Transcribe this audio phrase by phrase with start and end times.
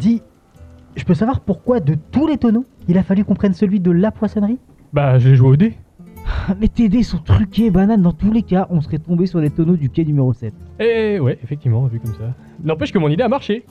[0.00, 0.22] Dis,
[0.96, 3.90] je peux savoir pourquoi de tous les tonneaux, il a fallu qu'on prenne celui de
[3.90, 4.58] la poissonnerie?
[4.94, 5.74] Bah, j'ai joué au dé.
[6.58, 8.00] Mais tes dés sont truqués, banane.
[8.00, 10.54] Dans tous les cas, on serait tombé sur les tonneaux du quai numéro 7.
[10.78, 12.34] Eh ouais, effectivement, vu comme ça.
[12.64, 13.66] N'empêche que mon idée a marché.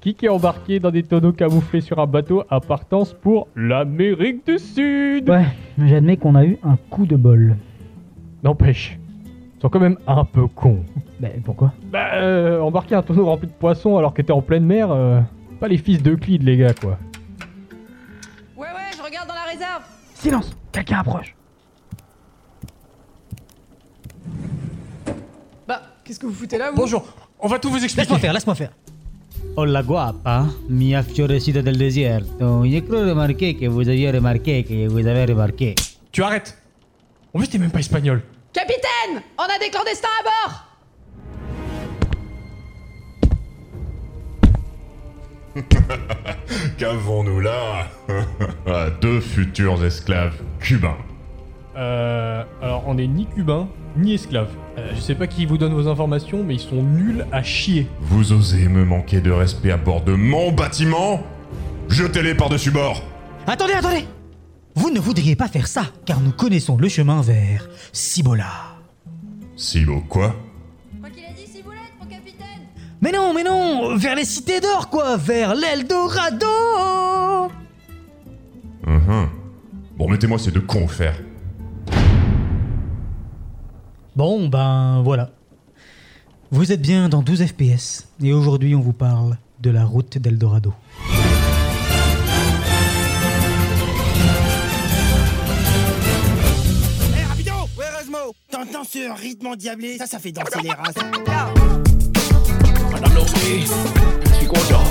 [0.00, 4.58] Qui est embarqué dans des tonneaux camouflés sur un bateau à partance pour l'Amérique du
[4.58, 5.28] Sud?
[5.28, 5.44] Ouais,
[5.78, 7.56] j'admets qu'on a eu un coup de bol.
[8.42, 8.98] N'empêche,
[9.58, 10.80] ils sont quand même un peu cons.
[11.20, 11.72] Bah pourquoi?
[11.92, 15.20] Bah, euh, embarquer un tonneau rempli de poissons alors que t'es en pleine mer, euh,
[15.62, 16.98] pas les fils d'Euclide, les gars, quoi.
[18.56, 19.82] Ouais, ouais, je regarde dans la réserve.
[20.12, 21.36] Silence Quelqu'un approche
[25.68, 26.76] Bah, qu'est-ce que vous foutez là, vous?
[26.78, 27.04] Bonjour,
[27.38, 28.00] on va tout vous expliquer.
[28.00, 28.72] Laisse-moi faire, laisse-moi faire.
[29.54, 32.64] Hola guapa, mi affiorescita del desierto.
[32.64, 35.76] J'ai cru remarquer que vous aviez remarqué que vous avez remarqué.
[36.10, 36.58] Tu arrêtes.
[37.32, 38.20] En plus, t'es même pas espagnol.
[38.52, 40.61] Capitaine On a des clandestins à bord
[46.78, 47.88] Qu'avons-nous là
[49.00, 50.96] Deux futurs esclaves cubains.
[51.76, 54.50] Euh, alors, on est ni cubain, ni esclave.
[54.78, 57.86] Euh, je sais pas qui vous donne vos informations, mais ils sont nuls à chier.
[58.00, 61.22] Vous osez me manquer de respect à bord de mon bâtiment
[61.88, 63.02] Jetez-les par-dessus bord
[63.46, 64.04] Attendez, attendez
[64.74, 68.76] Vous ne voudriez pas faire ça, car nous connaissons le chemin vers Cibola.
[69.56, 70.34] Quoi Quoi?
[73.02, 76.46] Mais non, mais non Vers les cités d'or, quoi Vers l'Eldorado
[78.86, 79.28] Uhum.
[79.96, 81.14] Bon, mettez-moi ces deux cons au fer.
[84.16, 85.30] Bon, ben voilà.
[86.50, 90.74] Vous êtes bien dans 12 FPS, et aujourd'hui on vous parle de la route d'Eldorado.
[97.16, 99.98] Hé, rapido Ouais, Erasmo T'entends ce rythme endiablé?
[99.98, 100.94] Ça, ça fait danser les races.
[103.02, 103.64] Madame Lomé,
[104.26, 104.84] je suis content.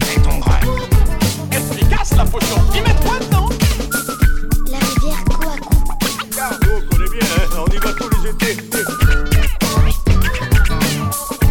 [0.00, 0.60] Et ton grain
[1.52, 2.56] Efficace la potion.
[2.74, 3.48] Y mettre quoi dedans?
[4.70, 5.76] La rivière Kouakou.
[6.40, 8.56] On connaît bien, hein, on y va tous les étés.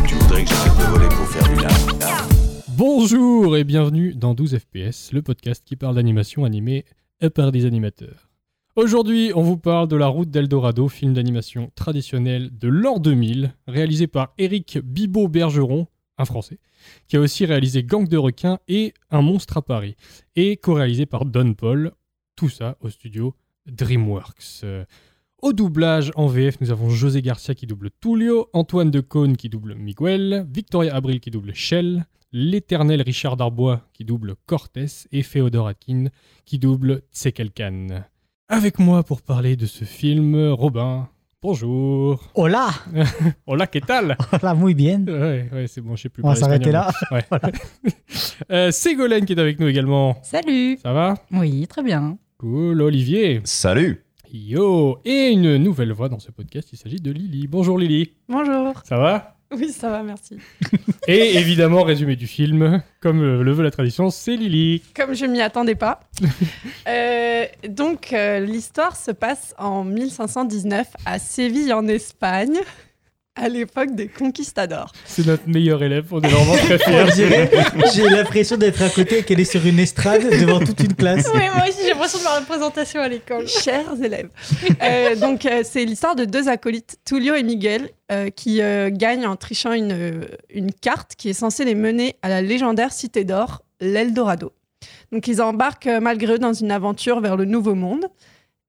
[0.08, 2.28] Tu voudrais que j'arrête de voler pour faire du lard?
[2.70, 6.86] Bonjour et bienvenue dans 12 FPS, le podcast qui parle d'animation animée
[7.36, 8.27] par des animateurs.
[8.78, 14.06] Aujourd'hui, on vous parle de La Route d'Eldorado, film d'animation traditionnel de l'an 2000, réalisé
[14.06, 15.88] par Eric Bibot-Bergeron,
[16.20, 16.60] un Français,
[17.08, 19.96] qui a aussi réalisé Gang de requins et Un monstre à Paris,
[20.36, 21.92] et co-réalisé par Don Paul,
[22.36, 23.34] tout ça au studio
[23.66, 24.64] DreamWorks.
[25.42, 29.74] Au doublage en VF, nous avons José Garcia qui double Tullio, Antoine Decaune qui double
[29.74, 36.10] Miguel, Victoria Abril qui double Shell, l'éternel Richard Darbois qui double Cortés et Féodor Atkin
[36.46, 38.04] qui double Tsekelkan.
[38.50, 41.10] Avec moi pour parler de ce film, Robin.
[41.42, 42.32] Bonjour.
[42.34, 42.70] Hola
[43.46, 44.16] Hola, ¿qué tal?
[44.32, 45.04] Hola, muy bien.
[45.06, 46.24] Ouais, ouais, c'est bon, je sais plus.
[46.24, 46.90] On va s'arrêter là.
[47.12, 47.26] Ouais.
[48.52, 50.16] Euh, Ségolène qui est avec nous également.
[50.24, 51.16] Salut Ça va?
[51.32, 52.18] Oui, très bien.
[52.38, 52.82] Cool.
[52.82, 53.42] Olivier.
[53.44, 55.00] Salut Yo.
[55.04, 57.48] Et une nouvelle voix dans ce podcast, il s'agit de Lily.
[57.48, 58.14] Bonjour Lily.
[58.30, 58.74] Bonjour.
[58.86, 59.37] Ça va?
[59.56, 60.38] Oui, ça va, merci.
[61.08, 64.84] Et évidemment, résumé du film, comme euh, le veut la tradition, c'est Lily.
[64.94, 66.02] Comme je m'y attendais pas.
[66.88, 72.58] Euh, donc, euh, l'histoire se passe en 1519 à Séville, en Espagne,
[73.38, 74.92] à l'époque des conquistadors.
[75.06, 77.06] C'est notre meilleur élève, on est vraiment très fiers.
[77.96, 81.28] J'ai l'impression d'être à côté et qu'elle est sur une estrade devant toute une classe.
[81.34, 83.48] Oui, moi aussi, j'ai l'impression de ma représentation à l'école.
[83.48, 84.30] Chers élèves.
[84.82, 89.28] Euh, donc, euh, c'est l'histoire de deux acolytes, Tullio et Miguel, euh, qui euh, gagnent
[89.28, 93.64] en trichant une, une carte qui est censée les mener à la légendaire cité d'or,
[93.80, 94.52] l'Eldorado.
[95.12, 98.08] Donc, ils embarquent malgré eux dans une aventure vers le Nouveau Monde.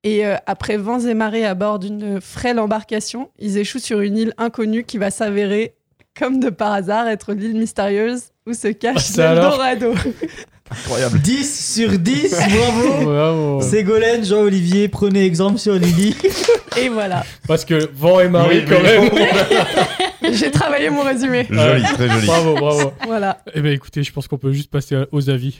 [0.04, 4.16] Et euh, après vents et marées à bord d'une frêle embarcation, ils échouent sur une
[4.16, 5.74] île inconnue qui va s'avérer,
[6.18, 9.94] comme de par hasard, être l'île mystérieuse où se Ah, cache alors l'Eldorado.
[10.70, 13.62] Incroyable 10 sur 10, bravo Bravo.
[13.62, 16.14] Ségolène, Jean-Olivier, prenez exemple sur Lily.
[16.76, 17.24] Et voilà.
[17.48, 19.18] Parce que vent et marée Oui, quand oui.
[20.22, 20.34] même.
[20.34, 21.46] J'ai travaillé mon résumé.
[21.50, 22.26] Joli, très joli.
[22.26, 22.92] bravo, bravo.
[23.06, 23.38] Voilà.
[23.54, 25.58] Eh ben écoutez, je pense qu'on peut juste passer aux avis.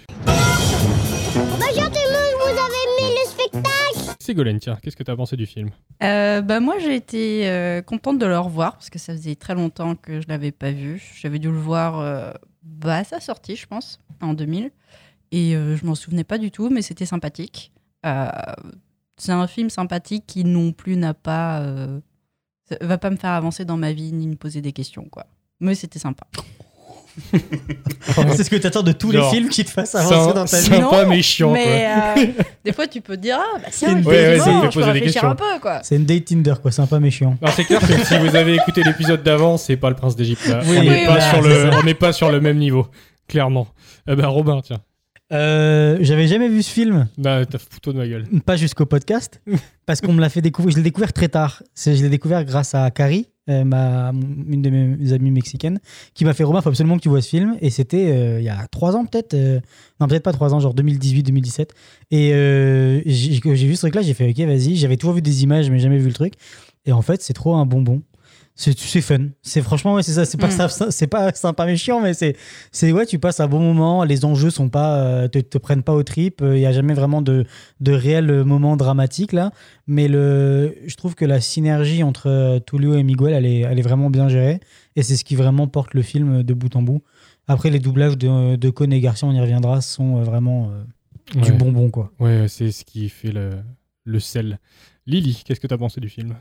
[1.59, 1.88] Bonjour
[4.29, 5.71] Ségolène, tiens, qu'est-ce que t'as pensé du film?
[6.03, 9.55] Euh, bah, moi, j'ai été euh, contente de le revoir parce que ça faisait très
[9.55, 11.03] longtemps que je l'avais pas vu.
[11.19, 12.31] J'avais dû le voir euh,
[12.63, 14.71] bah, à sa sortie, je pense, en 2000.
[15.33, 17.73] Et je m'en souvenais pas du tout, mais c'était sympathique.
[18.05, 21.67] C'est un film sympathique qui non plus n'a pas.
[22.83, 25.27] va pas me faire avancer dans ma vie ni me poser des questions, quoi.
[25.61, 26.27] Mais c'était sympa.
[28.37, 30.59] C'est ce que t'attends de tous Genre, les films qui te fassent avancer dans ta
[30.61, 30.67] vie.
[30.67, 32.23] Sympa mais chiant mais quoi.
[32.23, 32.27] euh,
[32.65, 34.41] des fois, tu peux te dire, ah, bah C'est tiens, une- je Ouais, ouais, je
[34.41, 35.29] ça me fait peux poser des réfléchir questions.
[35.31, 35.81] un peu, quoi.
[35.83, 36.71] C'est une date Tinder, quoi.
[36.73, 37.37] Sympa mais chiant.
[37.43, 40.47] Non, c'est clair que si vous avez écouté l'épisode d'avant, c'est pas le prince d'Égypte
[40.47, 40.61] là.
[40.65, 42.87] Oui, on n'est oui, pas, voilà, sur le- on pas sur le même niveau,
[43.29, 43.69] clairement.
[44.09, 44.79] Eh ben Robin, tiens.
[45.31, 48.25] Euh, J'avais jamais vu ce film, Bah, t'as foutu de ma gueule.
[48.47, 49.43] pas jusqu'au podcast,
[49.85, 50.73] parce qu'on me l'a fait découvrir.
[50.73, 51.63] Je l'ai découvert très tard.
[51.75, 54.13] C'est- Je l'ai découvert grâce à Carrie, euh,
[54.49, 55.81] une de mes amies mexicaines,
[56.15, 57.57] qui m'a fait Romain, faut absolument que tu vois ce film.
[57.61, 59.35] Et c'était euh, il y a trois ans peut-être.
[59.35, 59.61] euh,
[60.01, 61.69] non, peut-être pas trois ans, genre 2018-2017.
[62.11, 62.31] Et
[63.07, 64.77] j'ai vu ce truc-là, j'ai fait ok, vas-y.
[64.77, 66.35] J'avais toujours vu des images, mais jamais vu le truc.
[66.87, 68.03] Et en fait, c'est trop un bonbon.
[68.61, 69.29] C'est c'est fun.
[69.41, 70.25] C'est franchement, ouais, c'est ça.
[70.25, 70.91] C'est pas, Mm.
[70.91, 72.35] c'est pas sympa mais chiant, mais c'est,
[72.73, 74.03] c'est ouais, tu passes un bon moment.
[74.03, 76.43] Les enjeux sont pas, euh, te, te prennent pas aux tripes.
[76.45, 77.45] Il y a jamais vraiment de,
[77.79, 79.53] de réels moments dramatiques là.
[79.87, 83.79] Mais le, je trouve que la synergie entre euh, Tulio et Miguel, elle est, elle
[83.79, 84.59] est vraiment bien gérée.
[84.97, 87.03] Et c'est ce qui vraiment porte le film de bout en bout.
[87.47, 91.41] Après, les doublages de, de Cohn et Garcia, on y reviendra, sont euh, vraiment euh,
[91.41, 91.57] du Ouais.
[91.57, 92.11] bonbon quoi.
[92.19, 93.51] Ouais, c'est ce qui fait le,
[94.05, 94.59] le sel.
[95.07, 96.35] Lily, qu'est-ce que t'as pensé du film?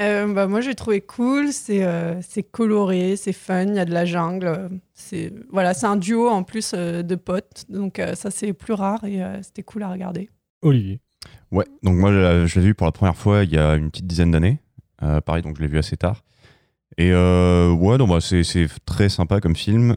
[0.00, 1.52] Euh, bah, moi, j'ai trouvé cool.
[1.52, 3.64] C'est euh, c'est coloré, c'est fun.
[3.64, 4.70] Il y a de la jungle.
[4.94, 7.64] C'est voilà, c'est un duo en plus euh, de potes.
[7.68, 10.28] Donc euh, ça, c'est plus rare et euh, c'était cool à regarder.
[10.62, 11.00] Olivier.
[11.50, 14.06] Ouais, donc moi je l'ai vu pour la première fois il y a une petite
[14.06, 14.58] dizaine d'années.
[15.02, 16.22] Euh, pareil, donc je l'ai vu assez tard.
[16.96, 19.96] Et euh, ouais, non, bah, c'est c'est très sympa comme film.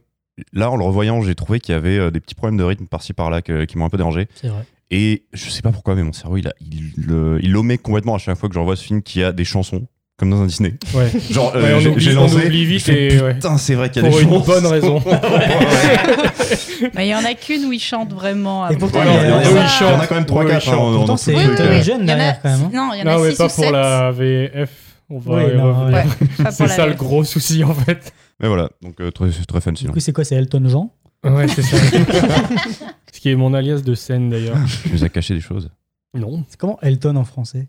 [0.53, 3.13] Là, en le revoyant, j'ai trouvé qu'il y avait des petits problèmes de rythme par-ci
[3.13, 4.27] par-là qui m'ont un peu dérangé.
[4.35, 4.65] C'est vrai.
[4.89, 8.15] Et je sais pas pourquoi, mais mon cerveau, il, a, il, le- il omet complètement
[8.15, 9.87] à chaque fois que je revois ce film qu'il y a des chansons,
[10.21, 10.75] comme dans un Disney.
[10.93, 11.11] Ouais.
[11.31, 12.35] Genre, euh, Ouais, j'ai- lancé.
[12.45, 13.33] oublie vite et, ouais.
[13.33, 14.45] Putain, c'est vrai qu'il y a Pour des une chansons.
[14.45, 15.03] bonne raison.
[16.95, 18.69] Mais il y en a qu'une où il chante vraiment.
[18.69, 19.81] Et pourtant, il y en a- Oui, il y en a- il chante.
[19.81, 20.55] il y en a quand même Oui, 3-4.
[20.55, 20.73] il chante.
[20.73, 21.83] hein, Pourtant, dans c'est oui.
[21.83, 22.71] jeune derrière, quand même, hein.
[22.73, 23.71] Non, il y en a Non, mais 6 pas ou pour 7.
[23.71, 24.69] la VF.
[25.09, 25.43] On va
[25.91, 26.03] pas
[26.43, 28.13] pour C'est ça le gros souci en fait.
[28.39, 29.29] Mais voilà, donc euh, très,
[29.59, 29.91] fun Du sinon.
[29.93, 30.93] coup, c'est quoi C'est Elton Jean
[31.25, 31.75] Ouais, c'est ça.
[33.13, 34.57] Ce qui est mon alias de scène d'ailleurs.
[34.83, 35.69] Tu nous as caché des choses.
[36.17, 36.43] Non.
[36.49, 37.67] C'est comment Elton en français?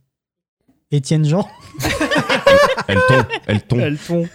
[0.92, 1.48] Étienne Jean
[2.88, 3.80] Elle tombe, elle tombe.
[3.80, 4.28] Elles font.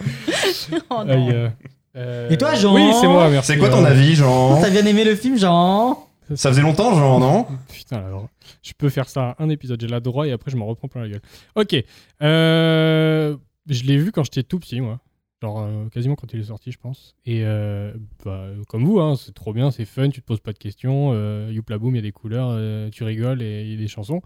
[0.90, 1.08] Oh non.
[1.08, 1.48] Aïe, euh,
[1.96, 3.52] euh, Et toi, Jean Oui, c'est moi, merci.
[3.52, 6.94] C'est quoi ton euh, avis, Jean T'as bien aimé le film, Jean Ça faisait longtemps,
[6.94, 8.28] Jean, non Putain, alors,
[8.62, 11.02] je peux faire ça un épisode, j'ai la droit et après je m'en reprends plein
[11.02, 11.22] la gueule.
[11.54, 11.76] Ok,
[12.22, 13.36] euh,
[13.68, 14.98] je l'ai vu quand j'étais tout petit, moi.
[15.40, 17.14] Genre euh, quasiment quand il est sorti, je pense.
[17.24, 17.92] Et euh,
[18.24, 21.10] bah, comme vous, hein, c'est trop bien, c'est fun, tu te poses pas de questions.
[21.12, 23.76] Euh, Youpla boum, il y a des couleurs, euh, tu rigoles et il y a
[23.78, 24.20] des chansons.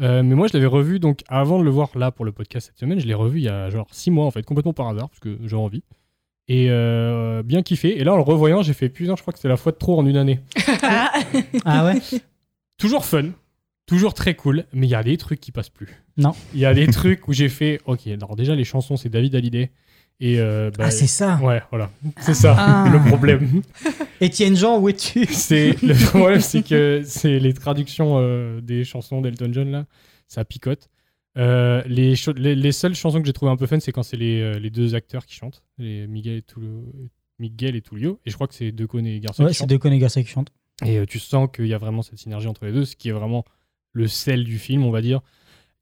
[0.00, 2.68] Euh, mais moi, je l'avais revu donc avant de le voir là pour le podcast
[2.68, 4.88] cette semaine, je l'ai revu il y a genre 6 mois en fait, complètement par
[4.88, 5.84] hasard, parce que j'ai envie.
[6.48, 7.98] Et euh, bien kiffé.
[8.00, 9.76] Et là, en le revoyant, j'ai fait putain, je crois que c'est la fois de
[9.76, 10.40] trop en une année.
[10.82, 11.12] Ah,
[11.64, 12.00] Ah ouais
[12.78, 13.30] toujours fun,
[13.86, 16.02] toujours très cool, mais il y a des trucs qui passent plus.
[16.16, 16.32] Non.
[16.54, 19.34] Il y a des trucs où j'ai fait, ok, alors déjà les chansons c'est David
[19.34, 19.70] Hallyday.
[20.20, 22.88] Et euh, bah, Ah, c'est ça Ouais, voilà, c'est ça Ah.
[22.92, 23.62] le problème.
[24.20, 25.26] Étienne Jean, où es-tu?
[25.26, 29.86] C'est le problème, c'est que c'est les traductions euh, des chansons d'Elton John là,
[30.26, 30.88] ça picote.
[31.36, 34.16] Euh, les, les, les seules chansons que j'ai trouvé un peu fun, c'est quand c'est
[34.16, 36.92] les, les deux acteurs qui chantent, les Miguel et Tulio,
[37.38, 39.78] Miguel et Tulio, et je crois que c'est Decone et Garcia Ouais, qui c'est chantent.
[39.78, 40.50] connus garçons qui chantent.
[40.84, 43.12] Et tu sens qu'il y a vraiment cette synergie entre les deux, ce qui est
[43.12, 43.44] vraiment
[43.92, 45.20] le sel du film, on va dire.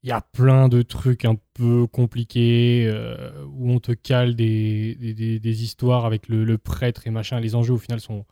[0.03, 4.95] Il y a plein de trucs un peu compliqués euh, où on te cale des,
[4.95, 7.39] des, des- des histoires avec le, le prêtre et machin.
[7.39, 8.25] Les enjeux, au final, sont,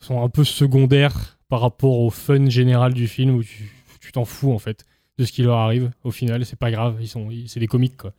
[0.00, 4.24] sont un peu secondaires par rapport au fun général du film où tu tu t'en
[4.24, 4.84] fous, en fait,
[5.18, 5.90] de ce qui leur arrive.
[6.04, 8.12] Au final, c'est pas grave, ils sont, c'est des comiques, quoi.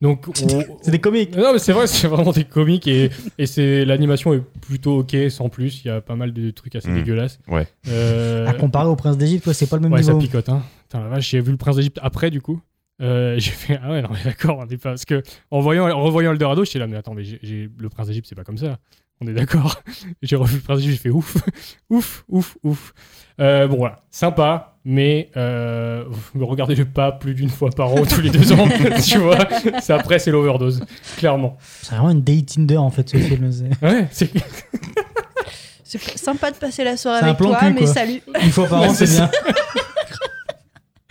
[0.00, 0.24] Donc,
[0.82, 1.36] C'est des comiques.
[1.36, 5.14] non, mais c'est vrai, c'est vraiment des comiques et, et c'est l'animation est plutôt ok,
[5.28, 5.82] sans plus.
[5.84, 6.94] Il y a pas mal de trucs assez Mm.
[6.94, 7.38] dégueulasses.
[7.48, 7.66] Ouais.
[7.88, 10.20] Euh, À comparer au Prince d'Égypte, quoi, c'est pas le même ouais, ça niveau.
[10.24, 10.62] picote, hein.
[10.90, 12.60] Putain, la vache, j'ai vu le Prince d'Égypte après, du coup.
[13.00, 15.88] Euh, j'ai fait ah ouais non mais d'accord on est pas parce que en voyant
[15.88, 18.58] en revoyant Eldorado j'étais là mais attends mais j'ai- le Prince d'Égypte c'est pas comme
[18.58, 18.76] ça
[19.22, 19.80] on est d'accord
[20.22, 21.38] j'ai revu le Prince d'Égypte j'ai fait ouf
[21.88, 22.92] ouf ouf ouf
[23.40, 26.04] Euh, bon voilà sympa mais euh,
[26.38, 28.68] regardez-le pas plus d'une fois par an tous les deux ans
[29.02, 29.48] tu vois
[29.80, 30.82] c'est après c'est l'overdose
[31.16, 33.50] clairement C'est vraiment une day Tinder en fait ce film.
[33.80, 34.30] ouais c'est
[35.84, 37.86] C'est sympa de passer la soirée avec toi, cul, mais quoi.
[37.94, 38.20] salut.
[38.42, 39.30] Une fois par an, c'est bien.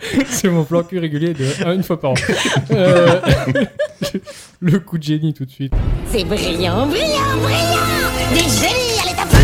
[0.28, 2.14] C'est mon plan cul régulier de un- une fois par an.
[2.70, 3.20] Euh,
[4.60, 5.72] le coup de génie tout de suite.
[6.06, 9.38] C'est brillant, brillant, brillant Des génies à l'état pur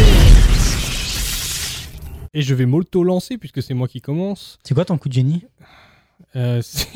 [2.34, 4.58] Et je vais m'auto-lancer puisque c'est moi qui commence.
[4.64, 5.44] C'est quoi ton coup de génie?
[6.34, 6.88] Euh, c'est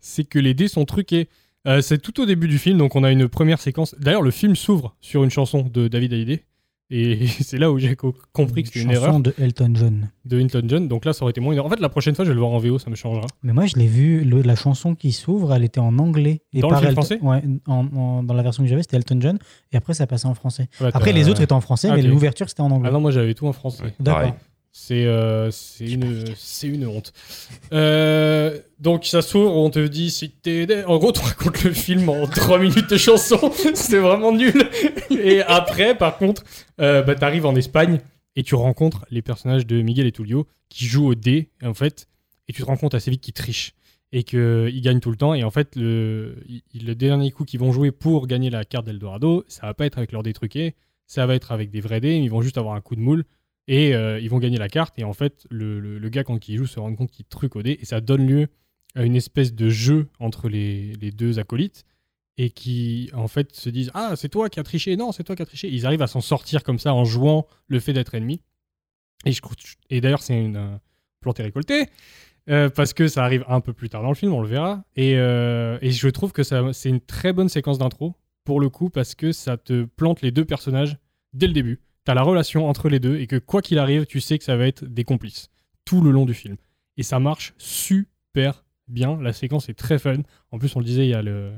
[0.00, 1.28] c'est que les dés sont truqués.
[1.66, 3.94] Euh, c'est tout au début du film, donc on a une première séquence.
[3.98, 6.44] D'ailleurs, le film s'ouvre sur une chanson de David Hallyday.
[6.90, 10.08] Et c'est là où j'ai co- compris que c'était une Chanson erreur de Elton John.
[10.24, 10.86] de Hinton John.
[10.88, 11.66] Donc là, ça aurait été moins une erreur.
[11.66, 13.26] En fait, la prochaine fois, je vais le voir en VO, ça me changera.
[13.42, 16.42] Mais moi, je l'ai vu, le- la chanson qui s'ouvre, elle était en anglais.
[16.52, 18.82] Et Dans le par film Elton- français Ouais, en- en- dans la version que j'avais,
[18.82, 19.38] c'était Elton John.
[19.72, 20.68] Et après, ça passait en français.
[20.80, 22.88] Ouais, Après, t'as- les autres étaient en français, Ah, mais l'ouverture, c'était en anglais.
[22.88, 23.94] Ah non, moi j'avais tout en français.
[23.98, 24.36] D'accord.
[24.78, 27.14] C'est euh, c'est une, c'est une honte.
[27.72, 30.84] Euh, donc ça s'ouvre, on te dit si t'es...
[30.84, 33.50] En gros, tu racontes le film en 3 minutes de chanson.
[33.74, 34.68] C'était vraiment nul.
[35.10, 36.44] Et après, par contre,
[36.78, 38.00] euh, bah, t'arrives en Espagne
[38.36, 42.06] et tu rencontres les personnages de Miguel et Tullio qui jouent au dé, en fait,
[42.46, 43.72] et tu te rends compte assez vite qu'ils trichent
[44.12, 45.32] et qu'ils gagnent tout le temps.
[45.32, 46.36] Et en fait, le,
[46.74, 49.96] le dernier coup qu'ils vont jouer pour gagner la carte d'Eldorado, ça va pas être
[49.96, 50.74] avec leur dé truqué,
[51.06, 53.24] ça va être avec des vrais dés, ils vont juste avoir un coup de moule
[53.68, 54.98] et euh, ils vont gagner la carte.
[54.98, 57.62] Et en fait, le, le- gars, quand il joue, se rend compte qu'il truc au
[57.62, 58.48] dé et ça donne lieu
[58.94, 61.84] à une espèce de jeu entre les, les deux acolytes
[62.38, 65.36] et qui, en fait, se disent Ah, c'est toi qui as triché, non, c'est toi
[65.36, 65.68] qui as triché.
[65.68, 68.40] Ils arrivent à s'en sortir comme ça en jouant le fait d'être ennemi.
[69.90, 70.78] Et, d'ailleurs, c'est une
[71.20, 71.86] plante récoltée.
[72.48, 74.84] euh, parce que ça arrive un peu plus tard dans le film, on le verra.
[74.94, 78.88] Et, euh, et je trouve que c'est une très bonne séquence d'intro, pour le coup,
[78.90, 80.96] parce que ça te plante les deux personnages
[81.32, 81.80] dès le début.
[82.06, 84.56] T'as la relation entre les deux, et que quoi qu'il arrive, tu sais que ça
[84.56, 85.48] va être des complices
[85.84, 86.56] tout le long du film.
[86.96, 89.18] Et ça marche super bien.
[89.20, 90.16] La séquence est très fun.
[90.52, 91.50] En plus, on le disait, il y a le,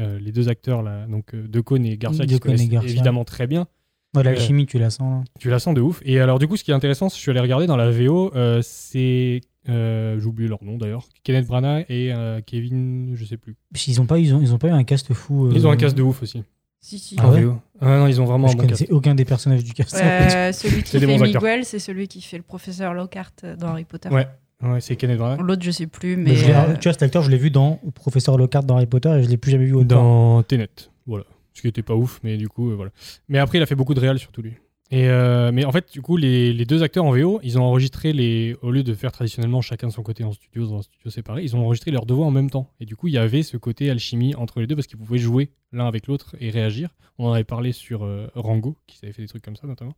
[0.00, 2.90] euh, les deux acteurs, là, donc euh, Decaune et Garcia, qui se et Garcia.
[2.90, 3.66] évidemment très bien.
[4.14, 5.24] Ouais, Euh, L'alchimie, tu la sens.
[5.24, 5.24] là.
[5.40, 6.00] Tu la sens de ouf.
[6.04, 8.32] Et alors, du coup, ce qui est intéressant, je suis allé regarder dans la VO,
[8.34, 9.40] euh, c'est.
[9.68, 11.08] J'ai oublié leur nom d'ailleurs.
[11.24, 12.12] Kenneth Branagh et
[12.46, 13.56] Kevin, je sais plus.
[13.74, 15.50] Qu'ils ont pas, ils ont, ils ont pas eu un cast fou.
[15.52, 16.44] Ils ont un cast de ouf aussi.
[16.86, 17.16] Si, si.
[17.18, 17.44] Ah ouais.
[17.80, 18.92] Ah non, ils ont vraiment Je un bon connaissais cast.
[18.92, 19.96] aucun des personnages du cast.
[20.00, 21.04] Euh, celui qui fait.
[21.04, 24.08] Miguel, c'est celui qui fait le professeur Lockhart dans Harry Potter.
[24.08, 24.28] Ouais,
[24.62, 25.40] ouais c'est Kenneth Branagh.
[25.40, 28.38] L'autre, je sais plus, Mais euh, Tu vois, cet acteur, je l'ai vu dans Professeur
[28.38, 30.36] Lockhart dans Harry Potter et je l'ai plus jamais vu autant.
[30.36, 30.68] Dans Tenet.
[31.08, 31.24] Voilà.
[31.54, 32.92] Ce qui était pas ouf, mais du coup, euh, voilà.
[33.28, 34.52] Mais après, il a fait beaucoup de réal, surtout lui.
[34.92, 38.56] Euh, mais en fait, du coup, les, deux acteurs en VO, ils ont enregistré les.
[38.62, 41.42] Au lieu de faire traditionnellement chacun de son côté en studio, dans un studio séparé,
[41.42, 42.70] ils ont enregistré leurs deux voix en même temps.
[42.78, 45.18] Et du coup, il y avait ce côté alchimie entre les deux parce qu'ils pouvaient
[45.18, 46.94] jouer l'un avec l'autre et réagir.
[47.18, 49.94] On en avait parlé sur euh, Rango, qui avait fait des trucs comme ça notamment.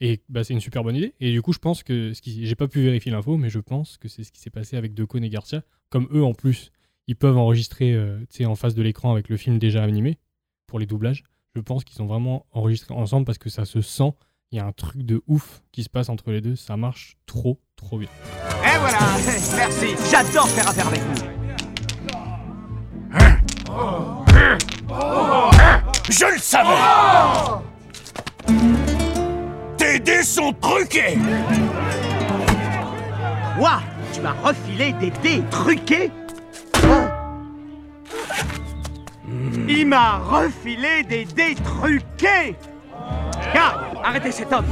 [0.00, 1.14] Et bah, c'est une super bonne idée.
[1.20, 2.12] Et du coup, je pense que.
[2.12, 4.50] ce qui J'ai pas pu vérifier l'info, mais je pense que c'est ce qui s'est
[4.50, 5.62] passé avec Decaune et Garcia.
[5.90, 6.72] Comme eux, en plus,
[7.06, 10.18] ils peuvent enregistrer euh, en face de l'écran avec le film déjà animé
[10.66, 11.22] pour les doublages.
[11.54, 14.12] Je pense qu'ils ont vraiment enregistré ensemble parce que ça se sent.
[14.52, 16.56] Il y a un truc de ouf qui se passe entre les deux.
[16.56, 18.10] Ça marche trop, trop bien.
[18.62, 18.98] Et voilà,
[19.56, 21.32] merci, j'adore faire affaire avec vous.
[26.10, 27.62] Je le savais
[29.78, 31.16] Tes dés sont truqués
[33.58, 33.80] Quoi
[34.12, 36.10] Tu m'as refilé des dés truqués
[39.66, 42.54] Il m'a refilé des dés truqués
[43.54, 44.64] Garde, arrêtez cet homme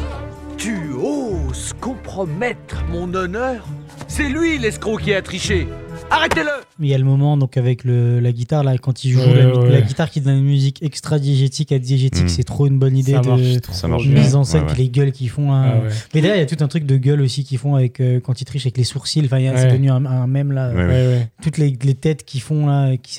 [0.57, 3.67] Tu oses compromettre mon honneur?
[4.09, 5.69] C'est lui l'escroc qui a triché
[6.12, 6.50] Arrêtez-le
[6.81, 9.21] Mais il y a le moment donc avec le, la guitare là quand il joue
[9.21, 9.71] Ouais, la, ouais.
[9.71, 12.29] la guitare qui donne une musique extra diégétique à diégétique, Mm.
[12.29, 14.67] c'est trop une bonne idée Ça de marche trop Ça marche mise en scène Ouais,
[14.67, 14.83] puis ouais.
[14.85, 15.53] les gueules qu'ils font.
[15.53, 15.75] là.
[15.77, 15.91] Ah ouais.
[16.15, 18.19] Mais d'ailleurs il y a tout un truc de gueule aussi qu'ils font avec euh,
[18.19, 19.23] quand ils trichent avec les sourcils.
[19.25, 20.71] Enfin c'est devenu un, un mème là.
[20.71, 21.07] Ouais, Ouais, ouais.
[21.07, 21.29] ouais.
[21.43, 23.15] Toutes les, les têtes qu'ils font là qui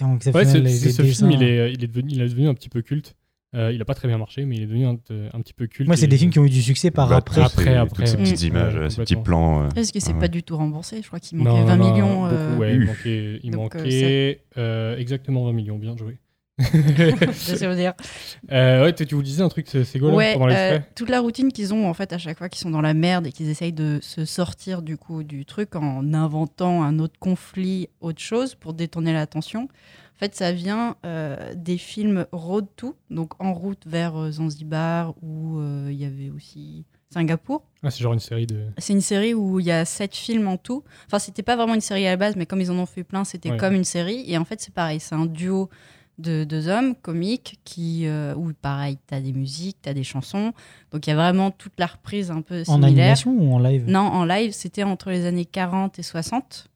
[0.58, 1.28] les- les ce dessins.
[1.30, 3.16] film, il est, il, est devenu, il est devenu un petit peu culte.
[3.54, 4.92] Euh, il a pas très bien marché, mais il est devenu un,
[5.34, 5.88] un petit peu culte.
[5.88, 7.42] Moi c'est Et- des films qui ont eu du succès par Bah, après.
[7.42, 8.24] toutes ces- Après, après, Toutes ces ouais.
[8.24, 9.64] petites images, Ouais, ces petits plans.
[9.64, 11.76] euh, Est-ce que c'est ah pas du tout remboursé Je crois qu'il manquait non, 20
[11.76, 12.22] non, millions.
[12.22, 15.78] beaucoup, euh, ouais, il manquait, il Donc, euh, manquait euh, exactement 20 millions.
[15.78, 16.18] Bien joué.
[17.34, 17.94] ça, ça veut dire.
[18.52, 21.10] Euh, ouais, tu vous disais un truc, c'est Gaulle Ouais, pendant les euh, frais toute
[21.10, 23.32] la routine qu'ils ont en fait à chaque fois qu'ils sont dans la merde et
[23.32, 28.20] qu'ils essayent de se sortir du coup du truc en inventant un autre conflit, autre
[28.22, 29.70] chose pour détourner l'attention.
[30.22, 35.16] En fait, ça vient euh, des films Road to, donc en route vers euh, Zanzibar
[35.24, 37.64] où euh, il y avait aussi Singapour.
[37.82, 38.68] Ah, c'est genre une série de.
[38.78, 40.84] C'est une série où il y a sept films en tout.
[41.08, 43.04] Enfin, c'était pas vraiment une série à la base, mais comme ils en ont fait
[43.04, 43.58] plein, c'était Ouais.
[43.58, 44.24] comme une série.
[44.28, 45.70] Et en fait, c'est pareil, c'est un duo
[46.20, 50.54] de deux hommes comiques qui, euh, où pareil, t'as des musiques, t'as des chansons.
[50.92, 52.90] Donc il y a vraiment toute la reprise un peu En similaire.
[53.06, 53.86] animation ou en live?
[53.88, 56.68] Non, en live, c'était entre les années 40 et 60.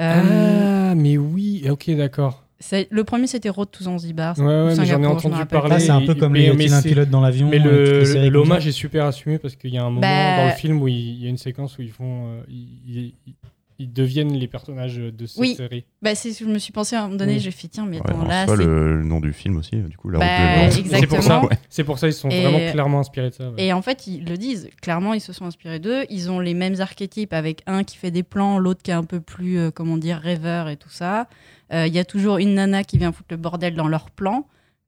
[0.00, 2.43] Euh, Ah, mais oui, ok, d'accord.
[2.90, 4.38] Le premier, c'était Road to Zanzibar.
[4.38, 5.80] Ouais, ou ouais, mais j'en ai entendu parler.
[5.80, 7.48] c'est un peu comme mais- les mais un pilote dans l'avion.
[7.48, 10.52] Mais euh, l'hommage est super assumé parce qu'il y a un moment Bah- dans le
[10.54, 12.26] film où il il y a une séquence où ils font.
[12.28, 13.34] euh, ils, ils-
[13.78, 15.54] ils deviennent les personnages de cette Oui.
[15.54, 15.84] série.
[16.02, 17.40] Bah, c'est, je me suis pensé à un moment donné, Oui.
[17.40, 19.76] j'ai fait tiens, mais Ouais, attends, en là, c'est le, le nom du film aussi,
[19.76, 20.70] du coup, la Bah.
[20.70, 21.42] C'est pour ça.
[21.44, 21.58] Ouais.
[21.68, 23.50] C'est pour ça ils sont Et- vraiment clairement inspirés de ça.
[23.50, 23.64] ouais.
[23.64, 24.68] Et en fait, ils le disent.
[24.82, 26.04] Clairement, ils se sont inspirés d'eux.
[26.10, 29.04] Ils ont les mêmes archétypes avec un qui fait des plans, l'autre qui est un
[29.04, 31.28] peu plus, euh, comment dire, rêveur et tout ça.
[31.72, 34.46] Euh, Il y a toujours une nana qui vient foutre le bordel dans leurs plans.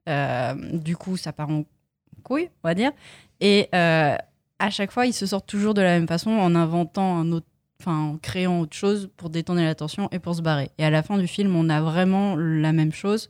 [0.08, 1.64] Euh, du coup, ça part en
[2.22, 2.92] couilles, on va dire.
[3.40, 4.14] Et euh,
[4.58, 7.46] à chaque fois, ils se sortent toujours de la même façon en inventant un autre,
[7.80, 10.70] enfin, en créant autre chose pour détourner l'attention et pour se barrer.
[10.78, 13.28] Et à la fin du film, on a vraiment la même chose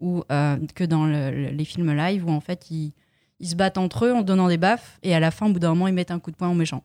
[0.00, 2.92] où, euh, que dans le- le- les films live où en fait ils,
[3.40, 5.58] ils se battent entre eux en donnant des baffes et à la fin, au bout
[5.58, 6.82] d'un moment, ils mettent un coup de poing au méchant.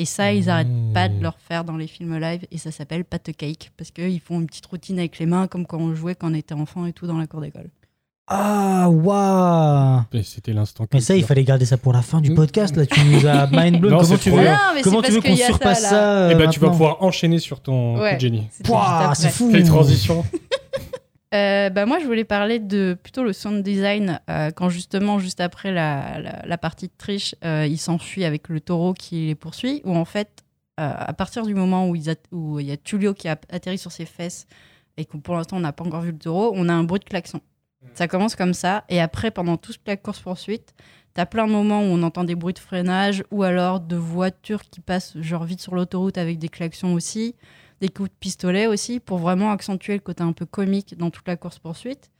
[0.00, 3.04] Et ça, ils arrêtent pas de le refaire dans les films live et ça s'appelle
[3.04, 6.14] pat cake parce qu'ils font une petite routine avec les mains comme quand on jouait
[6.14, 7.68] quand on était enfant et tout dans la cour d'école.
[8.30, 10.86] Ah, waouh C'était l'instant.
[10.92, 12.76] Mais ça, il fallait garder ça pour la fin du podcast.
[12.76, 13.92] Là, tu nous as mind blown.
[13.94, 14.44] Non, Comment tu veux.
[14.44, 15.88] Non, mais comment c'est tu veux qu'on ça, surpasse là.
[15.88, 18.18] ça euh, Eh ben, tu vas pouvoir enchaîner sur ton coup Ouais.
[18.70, 19.14] après.
[19.14, 19.50] c'est fou.
[19.52, 20.24] Les transitions.
[21.34, 25.42] Euh, bah moi, je voulais parler de plutôt le sound design euh, quand justement, juste
[25.42, 29.34] après la, la, la partie de triche, euh, il s'enfuit avec le taureau qui les
[29.34, 29.82] poursuit.
[29.84, 30.30] Où en fait,
[30.80, 34.06] euh, à partir du moment où il y a Tulio qui a atterri sur ses
[34.06, 34.46] fesses
[34.96, 37.00] et que pour l'instant on n'a pas encore vu le taureau, on a un bruit
[37.00, 37.40] de klaxon.
[37.94, 40.74] Ça commence comme ça et après, pendant toute la course poursuite,
[41.14, 44.62] t'as plein de moments où on entend des bruits de freinage ou alors de voitures
[44.62, 47.34] qui passent genre vite sur l'autoroute avec des klaxons aussi
[47.80, 51.26] des coups de pistolet aussi, pour vraiment accentuer le côté un peu comique dans toute
[51.28, 52.10] la course-poursuite,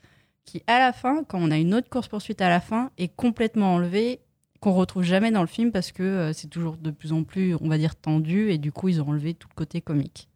[0.44, 3.74] qui à la fin, quand on a une autre course-poursuite à la fin, est complètement
[3.74, 4.20] enlevée,
[4.60, 7.54] qu'on retrouve jamais dans le film parce que euh, c'est toujours de plus en plus,
[7.60, 10.28] on va dire, tendu, et du coup, ils ont enlevé tout le côté comique.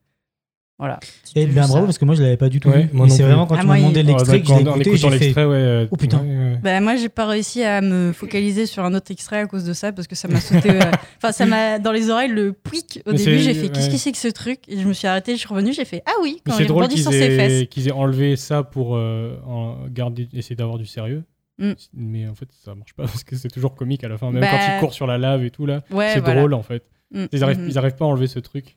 [0.82, 0.98] Voilà.
[1.36, 3.08] Et bien bravo, parce que moi, je l'avais pas du tout Ouais, vu.
[3.10, 5.18] c'est vraiment quand Ah, tu m'as demandé l'extrait que j'ai écouté, j'ai fait.
[5.18, 5.54] l'extrait, ouais.
[5.54, 6.18] euh, Oh putain.
[6.18, 6.58] ouais, ouais.
[6.60, 9.72] Bah, moi, j'ai pas réussi à me focaliser sur un autre extrait à cause de
[9.74, 10.70] ça parce que ça m'a sauté.
[10.72, 10.80] euh,
[11.18, 13.00] Enfin, ça m'a dans les oreilles le pouic.
[13.06, 13.92] Au Mais début, j'ai fait qu'est-ce ouais.
[13.92, 14.58] que c'est que ce truc?
[14.66, 16.66] Et je me suis arrêtée, je suis revenue, j'ai fait ah oui, quand c'est il
[16.66, 17.62] drôle rebondit qu'ils sur ses fesses.
[17.62, 21.22] aient, qu'ils aient enlevé ça pour euh, en garder, essayer d'avoir du sérieux.
[21.58, 21.72] Mm.
[21.94, 24.32] Mais en fait, ça marche pas parce que c'est toujours comique à la fin.
[24.32, 26.40] Même Bah, quand ils courent sur la lave et tout, là, Ouais, c'est voilà.
[26.40, 26.82] drôle en fait.
[27.14, 27.68] Mm, Ils, arrivent, mhm.
[27.68, 28.76] ils arrivent pas à enlever ce truc.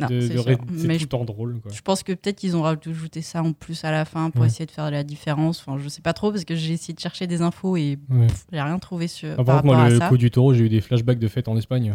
[0.00, 0.44] Non, de, c'est de sûr.
[0.46, 1.60] ré- c'est Mais tout je- le temps drôle.
[1.62, 1.70] Quoi.
[1.74, 4.46] Je pense que peut-être qu'ils ont rajouté ça en plus à la fin pour Ouais.
[4.48, 5.62] essayer de faire la différence.
[5.66, 8.26] Enfin, je sais pas trop parce que j'ai essayé de chercher des infos et Ouais.
[8.52, 10.08] j'ai rien trouvé sur, Ah, par par contre, rapport moi, à le ça.
[10.08, 11.94] coup du taureau, j'ai eu des flashbacks de fête en Espagne.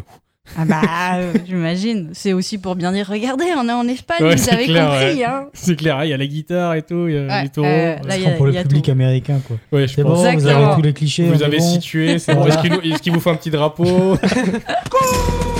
[0.55, 0.81] Ah bah,
[1.15, 2.11] euh, j'imagine.
[2.13, 5.15] C'est aussi pour bien dire, regardez, on est en Espagne, Ouais, vous avez clair, compris.
[5.17, 5.23] ouais.
[5.23, 5.47] hein.
[5.53, 7.67] C'est clair, il y a la guitare et tout, il y a Ouais, les taureaux.
[7.67, 8.91] euh, là, y a- pour le y public tout.
[8.91, 9.57] américain, quoi.
[9.71, 10.21] Ouais, je C'est pense.
[10.23, 11.27] bon, vous avez tous les clichés.
[11.27, 11.63] Vous avez bon.
[11.73, 12.45] situé, c'est bon.
[12.45, 14.17] Est-ce qu'il qu'il vous faut un petit drapeau?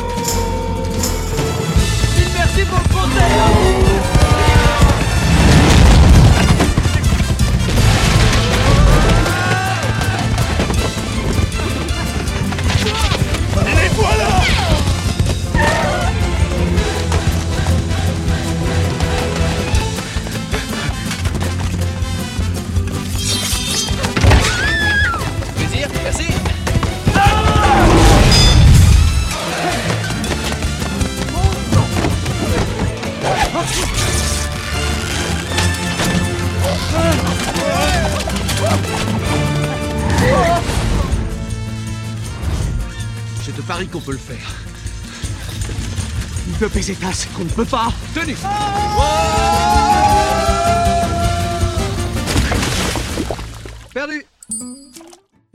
[46.86, 47.92] Ne baisez pas, c'est qu'on ne peut pas.
[48.14, 48.36] Perdu